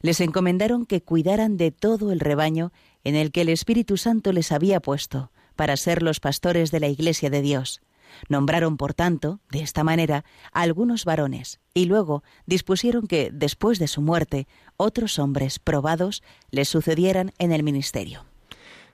Les 0.00 0.20
encomendaron 0.20 0.86
que 0.86 1.02
cuidaran 1.02 1.56
de 1.56 1.70
todo 1.70 2.12
el 2.12 2.20
rebaño 2.20 2.72
en 3.04 3.14
el 3.14 3.32
que 3.32 3.42
el 3.42 3.48
Espíritu 3.48 3.96
Santo 3.96 4.32
les 4.32 4.52
había 4.52 4.80
puesto 4.80 5.32
para 5.56 5.76
ser 5.76 6.02
los 6.02 6.20
pastores 6.20 6.70
de 6.70 6.80
la 6.80 6.88
Iglesia 6.88 7.30
de 7.30 7.42
Dios. 7.42 7.80
Nombraron, 8.28 8.76
por 8.76 8.94
tanto, 8.94 9.40
de 9.50 9.62
esta 9.62 9.84
manera, 9.84 10.24
a 10.52 10.62
algunos 10.62 11.04
varones, 11.04 11.60
y 11.72 11.86
luego 11.86 12.22
dispusieron 12.46 13.06
que, 13.06 13.30
después 13.32 13.78
de 13.78 13.88
su 13.88 14.02
muerte, 14.02 14.46
otros 14.76 15.18
hombres 15.18 15.58
probados 15.58 16.22
les 16.50 16.68
sucedieran 16.68 17.32
en 17.38 17.52
el 17.52 17.62
ministerio. 17.62 18.31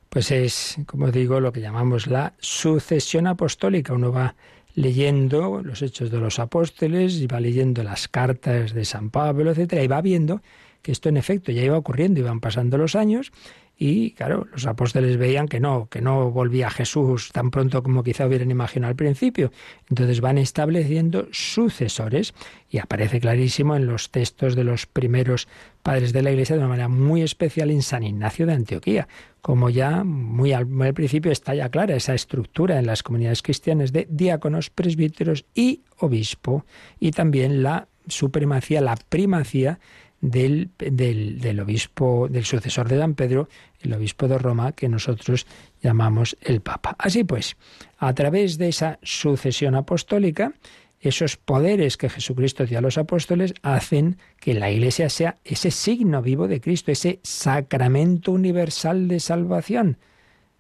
Pues 0.09 0.30
es, 0.30 0.76
como 0.86 1.11
digo, 1.11 1.40
lo 1.40 1.52
que 1.52 1.61
llamamos 1.61 2.06
la 2.06 2.34
sucesión 2.38 3.26
apostólica. 3.26 3.92
Uno 3.92 4.12
va 4.12 4.34
leyendo 4.74 5.62
los 5.62 5.82
hechos 5.82 6.11
de 6.11 6.18
los 6.18 6.38
apóstoles 6.38 7.14
y 7.14 7.26
va 7.26 7.40
leyendo 7.40 7.82
las 7.82 8.09
cartas 8.09 8.72
de 8.72 8.84
San 8.84 9.11
Pablo, 9.11 9.50
etcétera, 9.50 9.82
y 9.82 9.88
va 9.88 10.00
viendo 10.00 10.40
que 10.82 10.92
esto 10.92 11.09
en 11.09 11.16
efecto 11.16 11.52
ya 11.52 11.62
iba 11.62 11.76
ocurriendo, 11.76 12.20
iban 12.20 12.40
pasando 12.40 12.78
los 12.78 12.94
años 12.94 13.32
y 13.81 14.11
claro, 14.11 14.49
los 14.51 14.66
apóstoles 14.66 15.16
veían 15.18 15.47
que 15.47 15.61
no, 15.61 15.89
que 15.89 16.01
no 16.01 16.33
volvía 16.33 16.68
Jesús 16.68 17.31
tan 17.33 17.53
pronto 17.53 17.85
como 17.85 18.03
quizá 18.03 18.26
hubieran 18.26 18.51
imaginado 18.51 18.91
al 18.91 18.97
principio. 18.97 19.53
Entonces 19.89 20.20
van 20.20 20.37
estableciendo 20.37 21.29
sucesores 21.31 22.35
y 22.68 22.79
aparece 22.79 23.20
clarísimo 23.20 23.76
en 23.76 23.87
los 23.87 24.11
textos 24.11 24.57
de 24.57 24.64
los 24.64 24.87
primeros 24.87 25.47
padres 25.85 26.12
de 26.12 26.22
la 26.22 26.33
Iglesia 26.33 26.57
de 26.57 26.61
una 26.61 26.70
manera 26.70 26.89
muy 26.89 27.22
especial 27.22 27.70
en 27.70 27.83
San 27.83 28.03
Ignacio 28.03 28.47
de 28.47 28.55
Antioquía, 28.55 29.07
como 29.41 29.70
ya 29.70 30.03
muy 30.03 30.53
al, 30.53 30.66
principio 30.93 31.31
está 31.31 31.55
ya 31.55 31.68
clara 31.68 31.95
esa 31.95 32.14
estructura 32.14 32.81
en 32.81 32.87
las 32.87 33.05
comunidades 33.05 33.43
cristianas 33.43 33.93
de 33.93 34.09
diáconos, 34.11 34.70
presbíteros 34.70 35.45
y 35.55 35.83
obispo, 35.99 36.64
y 36.99 37.12
también 37.12 37.62
la 37.62 37.87
supremacía, 38.09 38.81
la 38.81 38.97
primacía 39.09 39.79
del, 40.20 40.70
del, 40.79 41.61
obispo, 41.61 42.29
del 42.29 42.45
sucesor 42.45 42.89
de 42.89 42.99
San 42.99 43.14
Pedro, 43.14 43.49
el 43.81 43.93
obispo 43.93 44.29
de 44.29 44.39
Roma, 44.39 44.72
que 44.72 44.89
nosotros 44.89 45.47
llamamos 45.81 46.37
el 46.41 46.61
Papa. 46.61 46.97
Así 46.99 47.24
pues, 47.24 47.57
a 47.99 48.12
través 48.14 48.59
de 48.59 48.68
esa 48.68 48.99
sucesión 49.03 49.74
apostólica, 49.74 50.53
esos 51.01 51.37
poderes 51.37 51.97
que 51.97 52.09
Jesucristo 52.09 52.66
dio 52.66 52.79
a 52.79 52.83
los 52.83 52.99
apóstoles 52.99 53.55
hacen 53.62 54.18
que 54.41 54.55
la 54.55 54.70
Iglesia 54.70 55.09
sea 55.09 55.37
ese 55.45 55.70
signo 55.70 56.22
vivo 56.22 56.49
de 56.49 56.61
Cristo, 56.61 56.91
ese 56.91 57.20
sacramento 57.22 58.33
universal 58.33 59.07
de 59.07 59.20
salvación. 59.20 59.99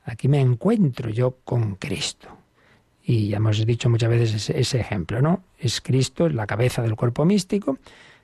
Aquí 0.04 0.28
me 0.28 0.40
encuentro 0.40 1.10
yo 1.10 1.38
con 1.44 1.74
Cristo. 1.74 2.28
Y 3.02 3.28
ya 3.28 3.38
hemos 3.38 3.64
dicho 3.64 3.90
muchas 3.90 4.10
veces 4.10 4.50
ese, 4.50 4.80
ejemplo, 4.80 5.20
¿no? 5.20 5.42
Es 5.58 5.80
Cristo, 5.80 6.26
es 6.26 6.34
la 6.34 6.46
cabeza 6.46 6.82
del 6.82 6.94
cuerpo 6.94 7.24
místico, 7.24 7.78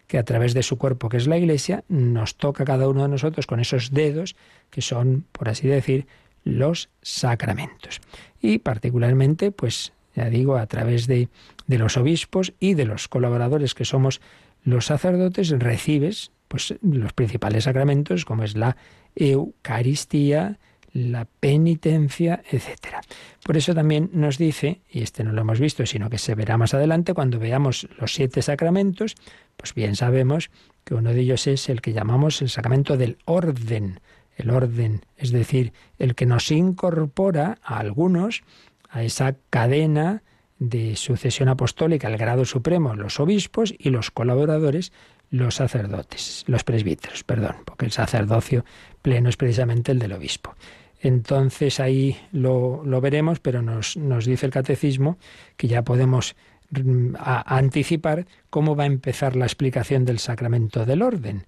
que 0.06 0.18
a 0.18 0.24
través 0.24 0.54
de 0.54 0.62
su 0.62 0.78
cuerpo, 0.78 1.08
que 1.08 1.16
es 1.16 1.26
la 1.26 1.38
Iglesia, 1.38 1.84
nos 1.88 2.36
toca 2.36 2.64
cada 2.64 2.88
uno 2.88 3.02
de 3.02 3.08
nosotros 3.08 3.46
con 3.46 3.60
esos 3.60 3.92
dedos 3.92 4.36
que 4.70 4.82
son, 4.82 5.24
por 5.32 5.48
así 5.48 5.68
decir, 5.68 6.06
los 6.44 6.90
sacramentos. 7.02 8.00
Y 8.40 8.58
particularmente, 8.58 9.50
pues 9.50 9.92
ya 10.14 10.28
digo, 10.30 10.56
a 10.56 10.66
través 10.66 11.06
de, 11.06 11.28
de 11.66 11.78
los 11.78 11.96
obispos 11.96 12.52
y 12.60 12.74
de 12.74 12.84
los 12.84 13.08
colaboradores 13.08 13.74
que 13.74 13.84
somos 13.84 14.20
los 14.62 14.86
sacerdotes, 14.86 15.50
recibes 15.50 16.30
pues, 16.48 16.74
los 16.82 17.12
principales 17.12 17.64
sacramentos, 17.64 18.24
como 18.24 18.44
es 18.44 18.56
la 18.56 18.76
Eucaristía, 19.16 20.58
la 20.92 21.26
penitencia, 21.40 22.42
etc. 22.50 23.02
Por 23.44 23.56
eso 23.56 23.74
también 23.74 24.10
nos 24.12 24.38
dice, 24.38 24.80
y 24.88 25.02
este 25.02 25.24
no 25.24 25.32
lo 25.32 25.40
hemos 25.40 25.58
visto, 25.58 25.84
sino 25.84 26.08
que 26.08 26.18
se 26.18 26.36
verá 26.36 26.56
más 26.56 26.72
adelante 26.72 27.14
cuando 27.14 27.40
veamos 27.40 27.88
los 27.98 28.14
siete 28.14 28.40
sacramentos, 28.42 29.16
pues 29.56 29.74
bien 29.74 29.96
sabemos 29.96 30.50
que 30.84 30.94
uno 30.94 31.12
de 31.12 31.20
ellos 31.20 31.46
es 31.46 31.68
el 31.68 31.80
que 31.80 31.92
llamamos 31.92 32.42
el 32.42 32.50
sacramento 32.50 32.96
del 32.96 33.18
orden, 33.24 34.00
el 34.36 34.50
orden, 34.50 35.04
es 35.16 35.30
decir, 35.30 35.72
el 35.98 36.14
que 36.14 36.26
nos 36.26 36.50
incorpora 36.50 37.58
a 37.62 37.78
algunos 37.78 38.42
a 38.90 39.02
esa 39.02 39.36
cadena 39.50 40.22
de 40.58 40.96
sucesión 40.96 41.48
apostólica, 41.48 42.08
el 42.08 42.16
grado 42.16 42.44
supremo, 42.44 42.94
los 42.94 43.18
obispos 43.18 43.74
y 43.76 43.90
los 43.90 44.10
colaboradores, 44.10 44.92
los 45.30 45.56
sacerdotes, 45.56 46.44
los 46.46 46.62
presbíteros, 46.62 47.24
perdón, 47.24 47.56
porque 47.64 47.86
el 47.86 47.92
sacerdocio 47.92 48.64
pleno 49.02 49.28
es 49.28 49.36
precisamente 49.36 49.92
el 49.92 49.98
del 49.98 50.12
obispo. 50.12 50.54
Entonces 51.00 51.80
ahí 51.80 52.16
lo, 52.32 52.82
veremos, 53.00 53.40
pero 53.40 53.60
nos, 53.60 53.96
nos, 53.96 54.24
dice 54.24 54.46
el 54.46 54.52
catecismo 54.52 55.18
que 55.56 55.68
ya 55.68 55.82
podemos 55.82 56.36
mm, 56.82 57.16
anticipar 57.18 58.26
cómo 58.50 58.76
va 58.76 58.84
a 58.84 58.86
empezar 58.86 59.36
la 59.36 59.44
explicación 59.44 60.04
del 60.04 60.18
sacramento 60.18 60.84
del 60.84 61.02
orden. 61.02 61.46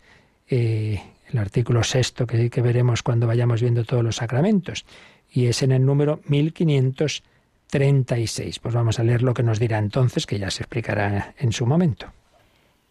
Eh, 0.48 1.02
el 1.28 1.38
artículo 1.38 1.82
sexto 1.82 2.26
que, 2.26 2.50
que 2.50 2.60
veremos 2.60 3.02
cuando 3.02 3.26
vayamos 3.26 3.60
viendo 3.60 3.84
todos 3.84 4.04
los 4.04 4.16
sacramentos. 4.16 4.84
Y 5.30 5.46
es 5.46 5.62
en 5.62 5.72
el 5.72 5.84
número 5.84 6.20
1536. 6.26 8.58
Pues 8.60 8.74
vamos 8.74 8.98
a 8.98 9.04
leer 9.04 9.22
lo 9.22 9.34
que 9.34 9.42
nos 9.42 9.58
dirá 9.58 9.78
entonces, 9.78 10.26
que 10.26 10.38
ya 10.38 10.50
se 10.50 10.62
explicará 10.62 11.34
en 11.38 11.52
su 11.52 11.66
momento. 11.66 12.12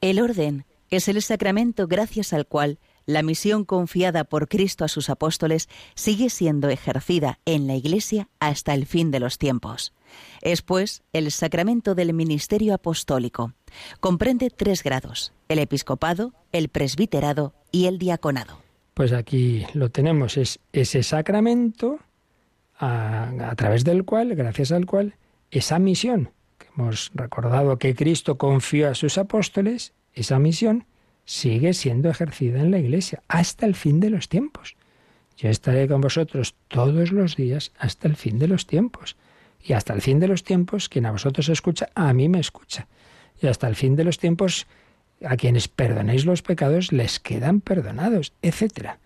El 0.02 0.20
orden 0.20 0.66
es 0.90 1.08
el 1.08 1.22
sacramento 1.22 1.88
gracias 1.88 2.34
al 2.34 2.46
cual 2.46 2.78
la 3.06 3.24
misión 3.24 3.66
confiada 3.66 4.24
por 4.24 4.48
Cristo 4.48 4.84
a 4.84 4.88
sus 4.88 5.10
apóstoles 5.10 5.70
sigue 5.94 6.30
siendo 6.30 6.70
ejercida 6.70 7.40
en 7.46 7.68
la 7.68 7.76
Iglesia 7.76 8.30
hasta 8.40 8.74
el 8.74 8.86
fin 8.86 9.12
de 9.12 9.20
los 9.20 9.38
tiempos. 9.38 9.94
Es, 10.42 10.62
pues, 10.62 11.04
el 11.14 11.32
sacramento 11.32 11.96
del 11.96 12.14
ministerio 12.14 12.74
apostólico. 12.74 13.54
Comprende 14.00 14.50
tres 14.50 14.84
grados, 14.84 15.34
el 15.50 15.60
episcopado, 15.60 16.34
el 16.52 16.70
presbiterado 16.70 17.54
y 17.72 17.86
el 17.88 17.98
diaconado. 17.98 18.60
Pues 18.94 19.12
aquí 19.12 19.66
lo 19.74 19.90
tenemos, 19.90 20.38
es 20.38 20.60
ese 20.72 21.04
sacramento 21.04 22.00
a, 22.78 23.50
a 23.50 23.56
través 23.56 23.84
del 23.84 24.06
cual, 24.06 24.36
gracias 24.36 24.72
al 24.72 24.86
cual, 24.86 25.16
esa 25.52 25.80
misión, 25.80 26.32
que 26.58 26.68
hemos 26.76 27.12
recordado 27.14 27.78
que 27.78 27.96
Cristo 27.96 28.38
confió 28.38 28.90
a 28.90 28.96
sus 28.96 29.18
apóstoles, 29.18 29.94
esa 30.14 30.40
misión 30.40 30.86
sigue 31.26 31.74
siendo 31.74 32.10
ejercida 32.10 32.62
en 32.62 32.72
la 32.72 32.80
Iglesia 32.80 33.22
hasta 33.28 33.66
el 33.66 33.76
fin 33.76 34.00
de 34.00 34.10
los 34.10 34.30
tiempos. 34.30 34.76
Yo 35.38 35.50
estaré 35.50 35.88
con 35.88 36.00
vosotros 36.00 36.56
todos 36.70 37.12
los 37.12 37.36
días 37.36 37.74
hasta 37.78 38.08
el 38.08 38.16
fin 38.16 38.40
de 38.40 38.48
los 38.48 38.68
tiempos. 38.68 39.18
Y 39.62 39.74
hasta 39.74 39.94
el 39.94 40.02
fin 40.02 40.20
de 40.20 40.28
los 40.28 40.44
tiempos, 40.44 40.90
quien 40.90 41.06
a 41.06 41.12
vosotros 41.12 41.50
escucha, 41.50 41.90
a 41.96 42.14
mí 42.14 42.30
me 42.30 42.40
escucha. 42.40 42.88
Y 43.42 43.48
hasta 43.48 43.68
el 43.68 43.76
fin 43.76 43.96
de 43.96 44.04
los 44.04 44.18
tiempos, 44.18 44.68
a 45.24 45.36
quienes 45.38 45.68
perdonéis 45.68 46.26
los 46.26 46.42
pecados, 46.42 46.92
les 46.92 47.20
quedan 47.20 47.62
perdonados, 47.62 48.34
etc. 48.42 48.98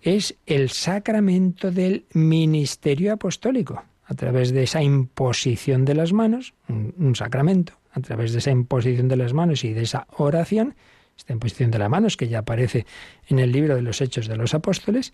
Es 0.00 0.36
el 0.46 0.70
sacramento 0.70 1.70
del 1.70 2.04
ministerio 2.12 3.14
apostólico, 3.14 3.82
a 4.04 4.14
través 4.14 4.52
de 4.52 4.64
esa 4.64 4.82
imposición 4.82 5.84
de 5.84 5.94
las 5.94 6.12
manos, 6.12 6.54
un, 6.68 6.94
un 6.98 7.16
sacramento, 7.16 7.74
a 7.92 8.00
través 8.00 8.32
de 8.32 8.38
esa 8.38 8.50
imposición 8.50 9.08
de 9.08 9.16
las 9.16 9.32
manos 9.32 9.64
y 9.64 9.72
de 9.72 9.82
esa 9.82 10.06
oración, 10.16 10.74
esta 11.16 11.32
imposición 11.32 11.70
de 11.70 11.78
las 11.78 11.90
manos 11.90 12.16
que 12.16 12.28
ya 12.28 12.40
aparece 12.40 12.86
en 13.28 13.38
el 13.38 13.52
libro 13.52 13.74
de 13.74 13.82
los 13.82 14.00
Hechos 14.00 14.26
de 14.26 14.36
los 14.36 14.54
Apóstoles, 14.54 15.12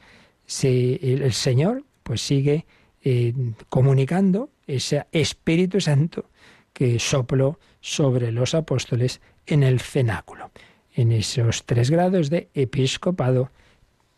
el 0.62 1.32
Señor 1.32 1.84
pues 2.03 2.22
sigue 2.22 2.64
eh, 3.03 3.32
comunicando 3.68 4.51
ese 4.66 5.07
Espíritu 5.12 5.80
Santo 5.80 6.30
que 6.72 6.99
sopló 6.99 7.59
sobre 7.80 8.32
los 8.32 8.55
apóstoles 8.55 9.20
en 9.46 9.62
el 9.62 9.80
cenáculo, 9.80 10.51
en 10.94 11.12
esos 11.12 11.64
tres 11.64 11.90
grados 11.90 12.30
de 12.30 12.49
episcopado, 12.55 13.51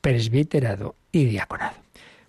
presbiterado 0.00 0.96
y 1.12 1.24
diaconado. 1.24 1.76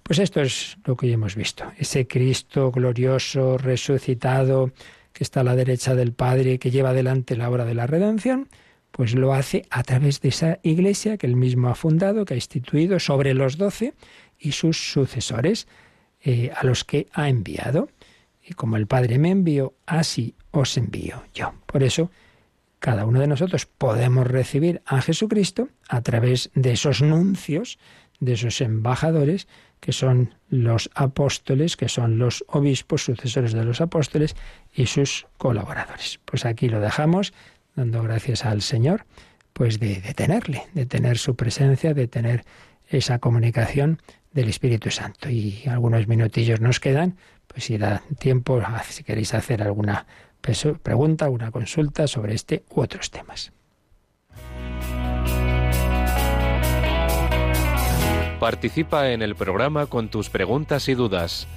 Pues 0.03 0.19
esto 0.19 0.41
es 0.41 0.77
lo 0.85 0.97
que 0.97 1.07
ya 1.07 1.13
hemos 1.13 1.35
visto, 1.35 1.71
ese 1.77 2.07
Cristo 2.07 2.71
glorioso, 2.71 3.57
resucitado, 3.57 4.71
que 5.13 5.23
está 5.23 5.41
a 5.41 5.43
la 5.43 5.55
derecha 5.55 5.95
del 5.95 6.13
Padre, 6.13 6.59
que 6.59 6.71
lleva 6.71 6.89
adelante 6.89 7.35
la 7.35 7.49
obra 7.49 7.65
de 7.65 7.75
la 7.75 7.87
redención, 7.87 8.49
pues 8.91 9.15
lo 9.15 9.33
hace 9.33 9.65
a 9.69 9.83
través 9.83 10.21
de 10.21 10.29
esa 10.29 10.59
iglesia 10.63 11.17
que 11.17 11.27
él 11.27 11.35
mismo 11.35 11.69
ha 11.69 11.75
fundado, 11.75 12.25
que 12.25 12.33
ha 12.33 12.37
instituido 12.37 12.99
sobre 12.99 13.33
los 13.33 13.57
doce 13.57 13.93
y 14.39 14.51
sus 14.51 14.91
sucesores, 14.91 15.67
eh, 16.23 16.51
a 16.55 16.65
los 16.65 16.83
que 16.83 17.07
ha 17.13 17.29
enviado. 17.29 17.89
Y 18.43 18.53
como 18.53 18.77
el 18.77 18.87
Padre 18.87 19.17
me 19.17 19.29
envió, 19.29 19.73
así 19.85 20.35
os 20.51 20.77
envío 20.77 21.23
yo. 21.33 21.53
Por 21.65 21.83
eso, 21.83 22.11
cada 22.79 23.05
uno 23.05 23.19
de 23.19 23.27
nosotros 23.27 23.65
podemos 23.65 24.27
recibir 24.27 24.81
a 24.85 25.01
Jesucristo 25.01 25.69
a 25.87 26.01
través 26.01 26.49
de 26.55 26.71
esos 26.71 27.01
nuncios, 27.01 27.77
de 28.19 28.33
esos 28.33 28.61
embajadores, 28.61 29.47
que 29.79 29.93
son 29.93 30.35
los 30.49 30.89
apóstoles, 30.93 31.75
que 31.75 31.89
son 31.89 32.19
los 32.19 32.45
obispos, 32.47 33.03
sucesores 33.03 33.53
de 33.53 33.63
los 33.63 33.81
apóstoles 33.81 34.35
y 34.73 34.85
sus 34.85 35.27
colaboradores. 35.37 36.19
Pues 36.25 36.45
aquí 36.45 36.69
lo 36.69 36.79
dejamos 36.79 37.33
dando 37.75 38.03
gracias 38.03 38.45
al 38.45 38.61
Señor 38.61 39.05
pues 39.53 39.79
de, 39.79 40.01
de 40.01 40.13
tenerle, 40.13 40.63
de 40.73 40.85
tener 40.85 41.17
su 41.17 41.35
presencia, 41.35 41.93
de 41.93 42.07
tener 42.07 42.45
esa 42.87 43.19
comunicación 43.19 44.01
del 44.31 44.49
Espíritu 44.49 44.89
Santo. 44.89 45.29
Y 45.29 45.63
algunos 45.67 46.07
minutillos 46.07 46.61
nos 46.61 46.79
quedan, 46.79 47.17
pues 47.47 47.65
si 47.65 47.77
da 47.77 48.01
tiempo, 48.19 48.61
si 48.89 49.03
queréis 49.03 49.33
hacer 49.33 49.61
alguna 49.61 50.05
pregunta, 50.41 51.25
alguna 51.25 51.51
consulta 51.51 52.07
sobre 52.07 52.33
este 52.33 52.63
u 52.69 52.81
otros 52.81 53.11
temas. 53.11 53.51
Participa 58.39 59.11
en 59.11 59.21
el 59.21 59.35
programa 59.35 59.85
con 59.85 60.09
tus 60.09 60.29
preguntas 60.29 60.89
y 60.89 60.95
dudas. 60.95 61.47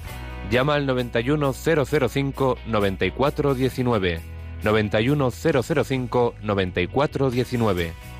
Llama 0.51 0.75
al 0.75 0.85
91005 0.85 2.57
9419. 6.43 8.14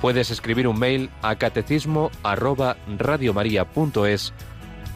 Puedes 0.00 0.30
escribir 0.30 0.66
un 0.66 0.78
mail 0.78 1.10
a 1.22 1.36
catecismo 1.36 2.10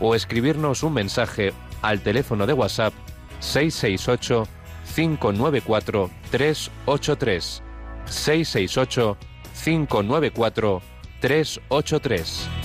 o 0.00 0.14
escribirnos 0.14 0.82
un 0.82 0.94
mensaje 0.94 1.52
al 1.82 2.00
teléfono 2.00 2.46
de 2.46 2.54
WhatsApp 2.54 2.94
668 3.40 4.48
594 4.94 6.10
383 6.30 7.62
668 8.06 9.16
594 9.62 10.82
383 11.20 12.63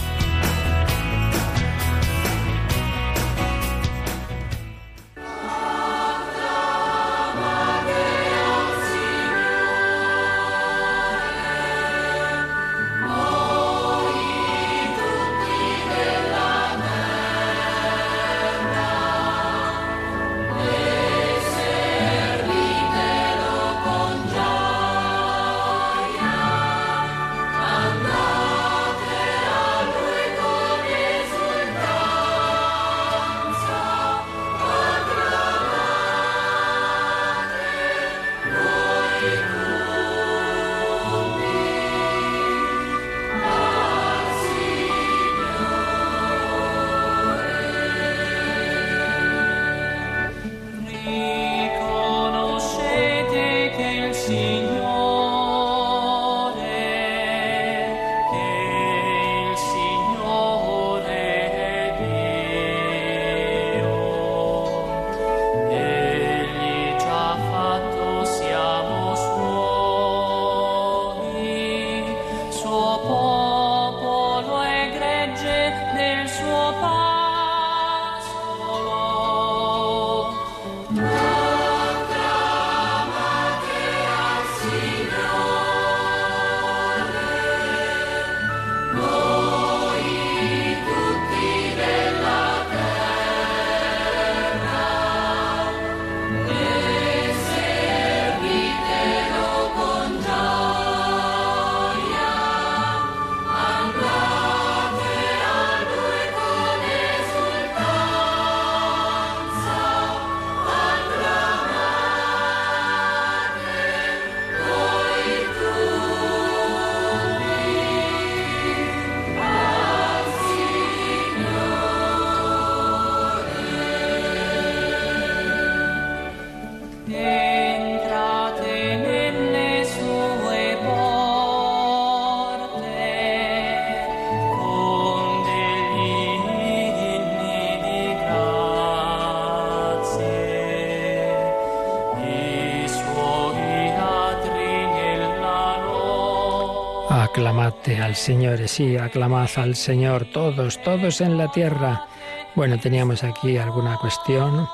al 148.10 148.16
Señor, 148.16 148.68
sí, 148.68 148.97
aclamad 148.97 149.47
al 149.57 149.76
Señor, 149.76 150.26
todos, 150.34 150.82
todos 150.82 151.22
en 151.22 151.38
la 151.38 151.51
tierra. 151.51 152.07
Bueno, 152.55 152.80
teníamos 152.80 153.24
aquí 153.24 153.55
alguna 153.60 153.97
cuestión. 153.97 154.68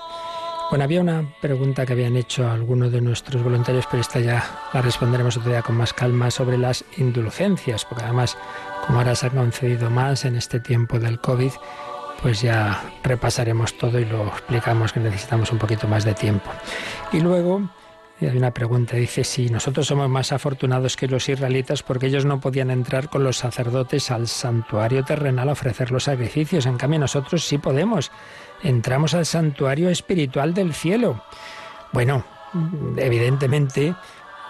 Bueno, 0.69 0.85
había 0.85 1.01
una 1.01 1.35
pregunta 1.41 1.85
que 1.85 1.91
habían 1.91 2.15
hecho 2.15 2.49
algunos 2.49 2.93
de 2.93 3.01
nuestros 3.01 3.43
voluntarios, 3.43 3.87
pero 3.91 3.99
esta 3.99 4.21
ya 4.21 4.41
la 4.71 4.81
responderemos 4.81 5.35
otro 5.35 5.51
día 5.51 5.61
con 5.61 5.75
más 5.75 5.91
calma 5.91 6.31
sobre 6.31 6.57
las 6.57 6.85
indulgencias, 6.95 7.83
porque 7.83 8.05
además, 8.05 8.37
como 8.87 8.99
ahora 8.99 9.15
se 9.15 9.27
ha 9.27 9.31
concedido 9.31 9.89
más 9.89 10.23
en 10.23 10.37
este 10.37 10.61
tiempo 10.61 10.97
del 10.97 11.19
COVID, 11.19 11.51
pues 12.21 12.41
ya 12.41 12.85
repasaremos 13.03 13.77
todo 13.77 13.99
y 13.99 14.05
lo 14.05 14.27
explicamos 14.27 14.93
que 14.93 15.01
necesitamos 15.01 15.51
un 15.51 15.57
poquito 15.57 15.89
más 15.89 16.05
de 16.05 16.13
tiempo. 16.13 16.49
Y 17.11 17.19
luego 17.19 17.69
hay 18.21 18.37
una 18.37 18.51
pregunta, 18.51 18.95
dice 18.95 19.23
si 19.23 19.49
nosotros 19.49 19.87
somos 19.87 20.09
más 20.09 20.31
afortunados 20.31 20.95
que 20.95 21.07
los 21.07 21.27
israelitas 21.27 21.83
porque 21.83 22.07
ellos 22.07 22.25
no 22.25 22.39
podían 22.39 22.71
entrar 22.71 23.09
con 23.09 23.23
los 23.23 23.37
sacerdotes 23.37 24.09
al 24.09 24.27
santuario 24.27 25.03
terrenal 25.03 25.49
a 25.49 25.53
ofrecer 25.53 25.91
los 25.91 26.05
sacrificios. 26.05 26.65
En 26.65 26.77
cambio 26.77 26.99
nosotros 26.99 27.43
sí 27.43 27.57
podemos. 27.57 28.11
Entramos 28.63 29.13
al 29.13 29.25
santuario 29.25 29.89
espiritual 29.89 30.53
del 30.53 30.73
cielo. 30.73 31.23
Bueno, 31.91 32.23
evidentemente 32.97 33.93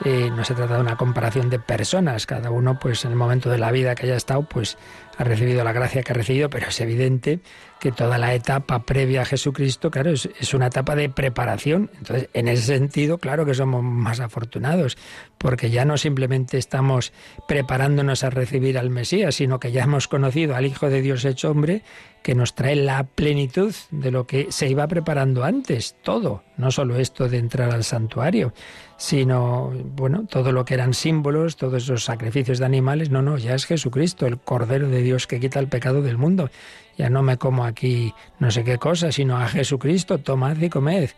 eh, 0.03 0.29
no 0.29 0.43
se 0.43 0.53
trata 0.53 0.75
de 0.75 0.81
una 0.81 0.97
comparación 0.97 1.49
de 1.49 1.59
personas. 1.59 2.25
Cada 2.25 2.51
uno, 2.51 2.77
pues 2.79 3.05
en 3.05 3.11
el 3.11 3.17
momento 3.17 3.49
de 3.49 3.57
la 3.57 3.71
vida 3.71 3.95
que 3.95 4.05
haya 4.05 4.15
estado, 4.15 4.43
pues 4.43 4.77
ha 5.17 5.23
recibido 5.23 5.63
la 5.63 5.71
gracia 5.71 6.03
que 6.03 6.11
ha 6.11 6.15
recibido, 6.15 6.49
pero 6.49 6.67
es 6.67 6.81
evidente 6.81 7.39
que 7.79 7.91
toda 7.91 8.17
la 8.17 8.33
etapa 8.33 8.79
previa 8.79 9.21
a 9.21 9.25
Jesucristo, 9.25 9.91
claro, 9.91 10.11
es, 10.11 10.53
una 10.53 10.67
etapa 10.67 10.95
de 10.95 11.09
preparación. 11.09 11.91
Entonces, 11.97 12.29
en 12.33 12.47
ese 12.47 12.63
sentido, 12.63 13.17
claro 13.17 13.45
que 13.45 13.53
somos 13.53 13.83
más 13.83 14.19
afortunados, 14.19 14.97
porque 15.37 15.69
ya 15.69 15.85
no 15.85 15.97
simplemente 15.97 16.57
estamos 16.57 17.13
preparándonos 17.47 18.23
a 18.23 18.29
recibir 18.29 18.77
al 18.77 18.89
Mesías, 18.89 19.35
sino 19.35 19.59
que 19.59 19.71
ya 19.71 19.83
hemos 19.83 20.07
conocido 20.07 20.55
al 20.55 20.65
Hijo 20.65 20.89
de 20.89 21.01
Dios 21.01 21.25
hecho 21.25 21.51
hombre, 21.51 21.83
que 22.25 22.33
nos 22.33 22.55
trae 22.55 22.75
la 22.75 23.03
plenitud 23.03 23.75
de 23.91 24.09
lo 24.09 24.25
que 24.25 24.47
se 24.49 24.67
iba 24.67 24.87
preparando 24.87 25.43
antes, 25.43 25.95
todo, 26.01 26.41
no 26.57 26.71
solo 26.71 26.97
esto 26.97 27.29
de 27.29 27.37
entrar 27.37 27.69
al 27.69 27.83
santuario, 27.83 28.51
sino, 28.97 29.71
bueno, 29.95 30.25
todo 30.27 30.51
lo 30.51 30.65
que 30.65 30.73
eran 30.73 30.95
símbolos, 30.95 31.55
todos 31.55 31.83
esos 31.83 32.03
sacrificios 32.03 32.57
de 32.57 32.65
animales, 32.65 33.11
no, 33.11 33.21
no, 33.21 33.37
ya 33.37 33.53
es 33.53 33.65
Jesucristo, 33.65 34.25
el 34.25 34.39
Cordero 34.39 34.89
de 34.89 35.03
Dios 35.03 35.27
que 35.27 35.39
quita 35.39 35.59
el 35.59 35.67
pecado 35.67 36.01
del 36.01 36.17
mundo. 36.17 36.49
Ya 36.97 37.09
no 37.09 37.21
me 37.21 37.37
como 37.37 37.65
aquí 37.65 38.13
no 38.39 38.51
sé 38.51 38.63
qué 38.63 38.77
cosa, 38.77 39.11
sino 39.11 39.37
a 39.37 39.47
Jesucristo, 39.47 40.19
tomad 40.19 40.57
y 40.57 40.69
comed. 40.69 41.09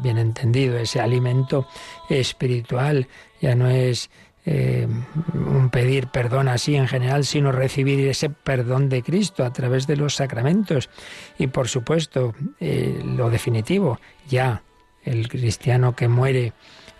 Bien 0.00 0.18
entendido, 0.18 0.76
ese 0.76 1.00
alimento 1.00 1.68
espiritual 2.08 3.06
ya 3.40 3.54
no 3.54 3.68
es 3.68 4.10
eh, 4.44 4.88
un 5.34 5.70
pedir 5.70 6.08
perdón 6.08 6.48
así 6.48 6.74
en 6.74 6.88
general, 6.88 7.24
sino 7.24 7.52
recibir 7.52 8.08
ese 8.08 8.28
perdón 8.28 8.88
de 8.88 9.02
Cristo 9.02 9.44
a 9.44 9.52
través 9.52 9.86
de 9.86 9.96
los 9.96 10.16
sacramentos. 10.16 10.90
Y 11.38 11.46
por 11.46 11.68
supuesto, 11.68 12.34
eh, 12.58 13.02
lo 13.04 13.30
definitivo, 13.30 14.00
ya 14.28 14.62
el 15.04 15.28
cristiano 15.28 15.94
que 15.94 16.08
muere 16.08 16.52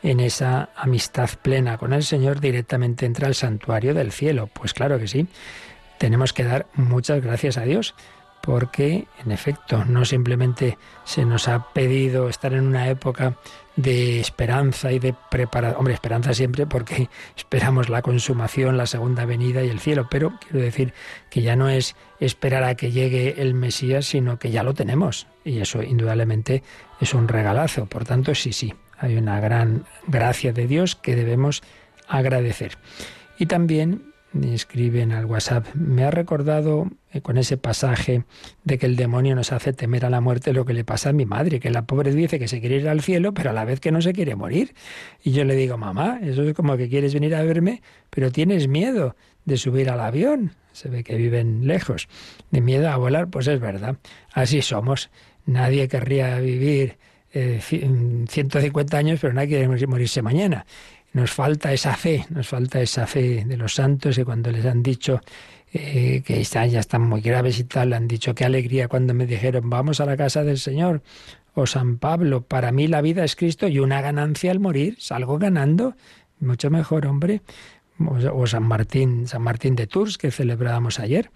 en 0.02 0.20
esa 0.20 0.70
amistad 0.76 1.30
plena 1.40 1.78
con 1.78 1.92
el 1.92 2.02
Señor, 2.02 2.40
directamente 2.40 3.06
entra 3.06 3.26
al 3.26 3.34
santuario 3.34 3.94
del 3.94 4.12
cielo. 4.12 4.48
Pues 4.48 4.72
claro 4.74 4.98
que 4.98 5.08
sí, 5.08 5.26
tenemos 6.02 6.32
que 6.32 6.42
dar 6.42 6.66
muchas 6.74 7.22
gracias 7.22 7.56
a 7.58 7.62
Dios 7.62 7.94
porque 8.40 9.06
en 9.24 9.30
efecto 9.30 9.84
no 9.84 10.04
simplemente 10.04 10.76
se 11.04 11.24
nos 11.24 11.46
ha 11.46 11.72
pedido 11.72 12.28
estar 12.28 12.54
en 12.54 12.66
una 12.66 12.88
época 12.88 13.36
de 13.76 14.18
esperanza 14.18 14.90
y 14.90 14.98
de 14.98 15.14
preparación, 15.30 15.78
hombre, 15.78 15.94
esperanza 15.94 16.34
siempre 16.34 16.66
porque 16.66 17.08
esperamos 17.36 17.88
la 17.88 18.02
consumación, 18.02 18.76
la 18.76 18.86
segunda 18.86 19.26
venida 19.26 19.62
y 19.62 19.68
el 19.68 19.78
cielo, 19.78 20.08
pero 20.10 20.32
quiero 20.40 20.58
decir 20.58 20.92
que 21.30 21.40
ya 21.40 21.54
no 21.54 21.68
es 21.68 21.94
esperar 22.18 22.64
a 22.64 22.74
que 22.74 22.90
llegue 22.90 23.40
el 23.40 23.54
Mesías, 23.54 24.06
sino 24.06 24.40
que 24.40 24.50
ya 24.50 24.64
lo 24.64 24.74
tenemos 24.74 25.28
y 25.44 25.60
eso 25.60 25.84
indudablemente 25.84 26.64
es 27.00 27.14
un 27.14 27.28
regalazo, 27.28 27.86
por 27.86 28.04
tanto 28.04 28.34
sí, 28.34 28.52
sí, 28.52 28.74
hay 28.98 29.16
una 29.16 29.38
gran 29.38 29.86
gracia 30.08 30.52
de 30.52 30.66
Dios 30.66 30.96
que 30.96 31.14
debemos 31.14 31.62
agradecer. 32.08 32.76
Y 33.38 33.46
también 33.46 34.11
escriben 34.40 35.12
al 35.12 35.26
WhatsApp, 35.26 35.66
me 35.74 36.04
ha 36.04 36.10
recordado 36.10 36.88
eh, 37.12 37.20
con 37.20 37.38
ese 37.38 37.56
pasaje 37.56 38.24
de 38.64 38.78
que 38.78 38.86
el 38.86 38.96
demonio 38.96 39.34
nos 39.34 39.52
hace 39.52 39.72
temer 39.72 40.04
a 40.06 40.10
la 40.10 40.20
muerte 40.20 40.52
lo 40.52 40.64
que 40.64 40.72
le 40.72 40.84
pasa 40.84 41.10
a 41.10 41.12
mi 41.12 41.26
madre, 41.26 41.60
que 41.60 41.70
la 41.70 41.82
pobre 41.82 42.12
dice 42.12 42.38
que 42.38 42.48
se 42.48 42.60
quiere 42.60 42.76
ir 42.76 42.88
al 42.88 43.02
cielo, 43.02 43.34
pero 43.34 43.50
a 43.50 43.52
la 43.52 43.64
vez 43.64 43.80
que 43.80 43.92
no 43.92 44.00
se 44.00 44.12
quiere 44.12 44.34
morir. 44.34 44.74
Y 45.22 45.32
yo 45.32 45.44
le 45.44 45.54
digo, 45.54 45.76
mamá, 45.78 46.18
eso 46.22 46.42
es 46.42 46.54
como 46.54 46.76
que 46.76 46.88
quieres 46.88 47.14
venir 47.14 47.34
a 47.34 47.42
verme, 47.42 47.82
pero 48.10 48.30
tienes 48.30 48.68
miedo 48.68 49.16
de 49.44 49.56
subir 49.56 49.90
al 49.90 50.00
avión. 50.00 50.52
Se 50.72 50.88
ve 50.88 51.04
que 51.04 51.16
viven 51.16 51.66
lejos. 51.66 52.08
De 52.50 52.60
miedo 52.60 52.88
a 52.88 52.96
volar, 52.96 53.28
pues 53.28 53.46
es 53.46 53.60
verdad. 53.60 53.96
Así 54.32 54.62
somos. 54.62 55.10
Nadie 55.44 55.88
querría 55.88 56.38
vivir 56.38 56.96
eh, 57.34 57.60
150 57.62 58.96
años, 58.96 59.18
pero 59.20 59.32
nadie 59.32 59.48
quiere 59.48 59.86
morirse 59.86 60.22
mañana. 60.22 60.66
Nos 61.12 61.30
falta 61.30 61.72
esa 61.72 61.94
fe, 61.94 62.24
nos 62.30 62.48
falta 62.48 62.80
esa 62.80 63.06
fe 63.06 63.44
de 63.44 63.56
los 63.56 63.74
santos 63.74 64.16
y 64.16 64.24
cuando 64.24 64.50
les 64.50 64.64
han 64.64 64.82
dicho 64.82 65.20
eh, 65.72 66.22
que 66.24 66.42
ya 66.42 66.64
están 66.64 67.02
muy 67.02 67.20
graves 67.20 67.58
y 67.58 67.64
tal, 67.64 67.92
han 67.92 68.08
dicho 68.08 68.34
qué 68.34 68.44
alegría 68.44 68.88
cuando 68.88 69.14
me 69.14 69.26
dijeron 69.26 69.68
vamos 69.68 70.00
a 70.00 70.06
la 70.06 70.16
casa 70.16 70.42
del 70.44 70.58
Señor. 70.58 71.02
O 71.54 71.66
San 71.66 71.98
Pablo, 71.98 72.42
para 72.42 72.72
mí 72.72 72.86
la 72.86 73.02
vida 73.02 73.24
es 73.24 73.36
Cristo 73.36 73.68
y 73.68 73.78
una 73.78 74.00
ganancia 74.00 74.50
al 74.50 74.58
morir, 74.58 74.96
salgo 74.98 75.38
ganando, 75.38 75.94
mucho 76.40 76.70
mejor, 76.70 77.06
hombre. 77.06 77.42
O, 77.98 78.46
San 78.46 78.64
Martín, 78.64 79.28
San 79.28 79.42
Martín 79.42 79.76
de 79.76 79.86
Tours, 79.86 80.16
que 80.16 80.30
celebrábamos 80.30 80.98
ayer, 80.98 81.30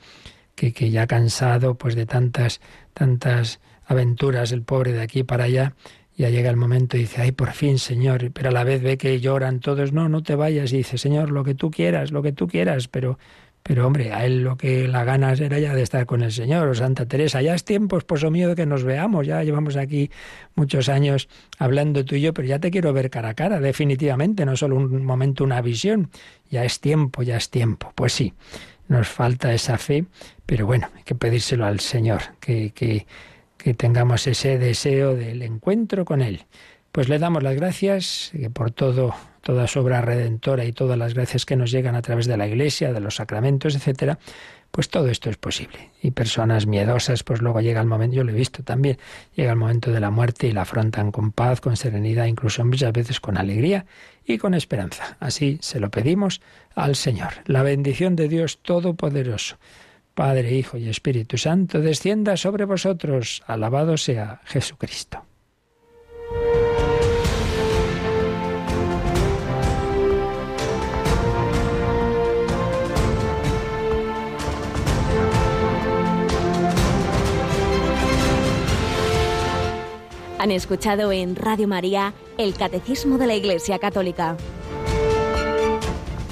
que, 0.54 0.72
que 0.72 0.90
ya 0.90 1.06
cansado 1.06 1.74
pues 1.74 1.94
de 1.94 2.06
tantas, 2.06 2.60
tantas 2.94 3.60
aventuras, 3.84 4.52
el 4.52 4.62
pobre 4.62 4.92
de 4.92 5.02
aquí 5.02 5.22
para 5.22 5.44
allá, 5.44 5.74
ya 6.16 6.30
llega 6.30 6.48
el 6.48 6.56
momento 6.56 6.96
y 6.96 7.00
dice, 7.00 7.20
ay, 7.20 7.32
por 7.32 7.52
fin, 7.52 7.78
Señor, 7.78 8.30
pero 8.32 8.48
a 8.48 8.52
la 8.52 8.64
vez 8.64 8.82
ve 8.82 8.96
que 8.96 9.20
lloran 9.20 9.60
todos, 9.60 9.92
no, 9.92 10.08
no 10.08 10.22
te 10.22 10.34
vayas, 10.34 10.72
y 10.72 10.78
dice, 10.78 10.96
Señor, 10.96 11.30
lo 11.30 11.44
que 11.44 11.54
tú 11.54 11.70
quieras, 11.70 12.10
lo 12.10 12.22
que 12.22 12.32
tú 12.32 12.48
quieras, 12.48 12.88
pero, 12.88 13.18
pero 13.62 13.86
hombre, 13.86 14.12
a 14.12 14.24
él 14.24 14.42
lo 14.42 14.56
que 14.56 14.88
la 14.88 15.04
ganas 15.04 15.40
era 15.40 15.58
ya 15.58 15.74
de 15.74 15.82
estar 15.82 16.06
con 16.06 16.22
el 16.22 16.32
Señor, 16.32 16.68
o 16.68 16.74
Santa 16.74 17.04
Teresa, 17.04 17.42
ya 17.42 17.54
es 17.54 17.64
tiempo, 17.64 17.98
esposo 17.98 18.30
mío, 18.30 18.48
de 18.48 18.54
que 18.54 18.64
nos 18.64 18.82
veamos, 18.82 19.26
ya 19.26 19.42
llevamos 19.42 19.76
aquí 19.76 20.10
muchos 20.54 20.88
años 20.88 21.28
hablando 21.58 22.02
tú 22.06 22.14
y 22.14 22.22
yo, 22.22 22.32
pero 22.32 22.48
ya 22.48 22.58
te 22.60 22.70
quiero 22.70 22.94
ver 22.94 23.10
cara 23.10 23.30
a 23.30 23.34
cara, 23.34 23.60
definitivamente, 23.60 24.46
no 24.46 24.56
solo 24.56 24.76
un 24.76 25.04
momento, 25.04 25.44
una 25.44 25.60
visión, 25.60 26.08
ya 26.50 26.64
es 26.64 26.80
tiempo, 26.80 27.24
ya 27.24 27.36
es 27.36 27.50
tiempo. 27.50 27.92
Pues 27.94 28.14
sí, 28.14 28.32
nos 28.88 29.06
falta 29.08 29.52
esa 29.52 29.76
fe, 29.76 30.06
pero 30.46 30.64
bueno, 30.64 30.88
hay 30.96 31.02
que 31.02 31.14
pedírselo 31.14 31.66
al 31.66 31.80
Señor, 31.80 32.22
que, 32.40 32.70
que 32.70 33.06
que 33.66 33.74
tengamos 33.74 34.28
ese 34.28 34.58
deseo 34.58 35.16
del 35.16 35.42
encuentro 35.42 36.04
con 36.04 36.22
Él. 36.22 36.44
Pues 36.92 37.08
le 37.08 37.18
damos 37.18 37.42
las 37.42 37.56
gracias 37.56 38.30
por 38.52 38.70
todo, 38.70 39.12
toda 39.42 39.66
su 39.66 39.80
obra 39.80 40.00
redentora 40.02 40.64
y 40.64 40.72
todas 40.72 40.96
las 40.96 41.14
gracias 41.14 41.44
que 41.44 41.56
nos 41.56 41.72
llegan 41.72 41.96
a 41.96 42.00
través 42.00 42.26
de 42.26 42.36
la 42.36 42.46
Iglesia, 42.46 42.92
de 42.92 43.00
los 43.00 43.16
sacramentos, 43.16 43.74
etcétera. 43.74 44.20
Pues 44.70 44.88
todo 44.88 45.08
esto 45.08 45.30
es 45.30 45.36
posible. 45.36 45.90
Y 46.00 46.12
personas 46.12 46.68
miedosas, 46.68 47.24
pues 47.24 47.42
luego 47.42 47.60
llega 47.60 47.80
el 47.80 47.88
momento, 47.88 48.14
yo 48.14 48.22
lo 48.22 48.30
he 48.30 48.36
visto 48.36 48.62
también, 48.62 48.98
llega 49.34 49.50
el 49.50 49.58
momento 49.58 49.90
de 49.90 49.98
la 49.98 50.10
muerte 50.12 50.46
y 50.46 50.52
la 50.52 50.62
afrontan 50.62 51.10
con 51.10 51.32
paz, 51.32 51.60
con 51.60 51.76
serenidad, 51.76 52.26
incluso 52.26 52.64
muchas 52.64 52.92
veces 52.92 53.18
con 53.18 53.36
alegría 53.36 53.84
y 54.24 54.38
con 54.38 54.54
esperanza. 54.54 55.16
Así 55.18 55.58
se 55.60 55.80
lo 55.80 55.90
pedimos 55.90 56.40
al 56.76 56.94
Señor. 56.94 57.32
La 57.46 57.64
bendición 57.64 58.14
de 58.14 58.28
Dios 58.28 58.62
Todopoderoso. 58.62 59.56
Padre, 60.16 60.56
Hijo 60.56 60.78
y 60.78 60.88
Espíritu 60.88 61.36
Santo, 61.36 61.78
descienda 61.78 62.38
sobre 62.38 62.64
vosotros. 62.64 63.42
Alabado 63.46 63.98
sea 63.98 64.40
Jesucristo. 64.46 65.22
Han 80.38 80.50
escuchado 80.50 81.12
en 81.12 81.36
Radio 81.36 81.68
María 81.68 82.14
el 82.38 82.54
Catecismo 82.54 83.18
de 83.18 83.26
la 83.26 83.34
Iglesia 83.34 83.78
Católica, 83.78 84.38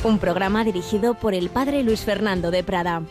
un 0.05 0.19
programa 0.19 0.65
dirigido 0.65 1.13
por 1.13 1.35
el 1.35 1.51
Padre 1.51 1.83
Luis 1.83 2.01
Fernando 2.01 2.51
de 2.51 2.65
Prada. 2.65 3.03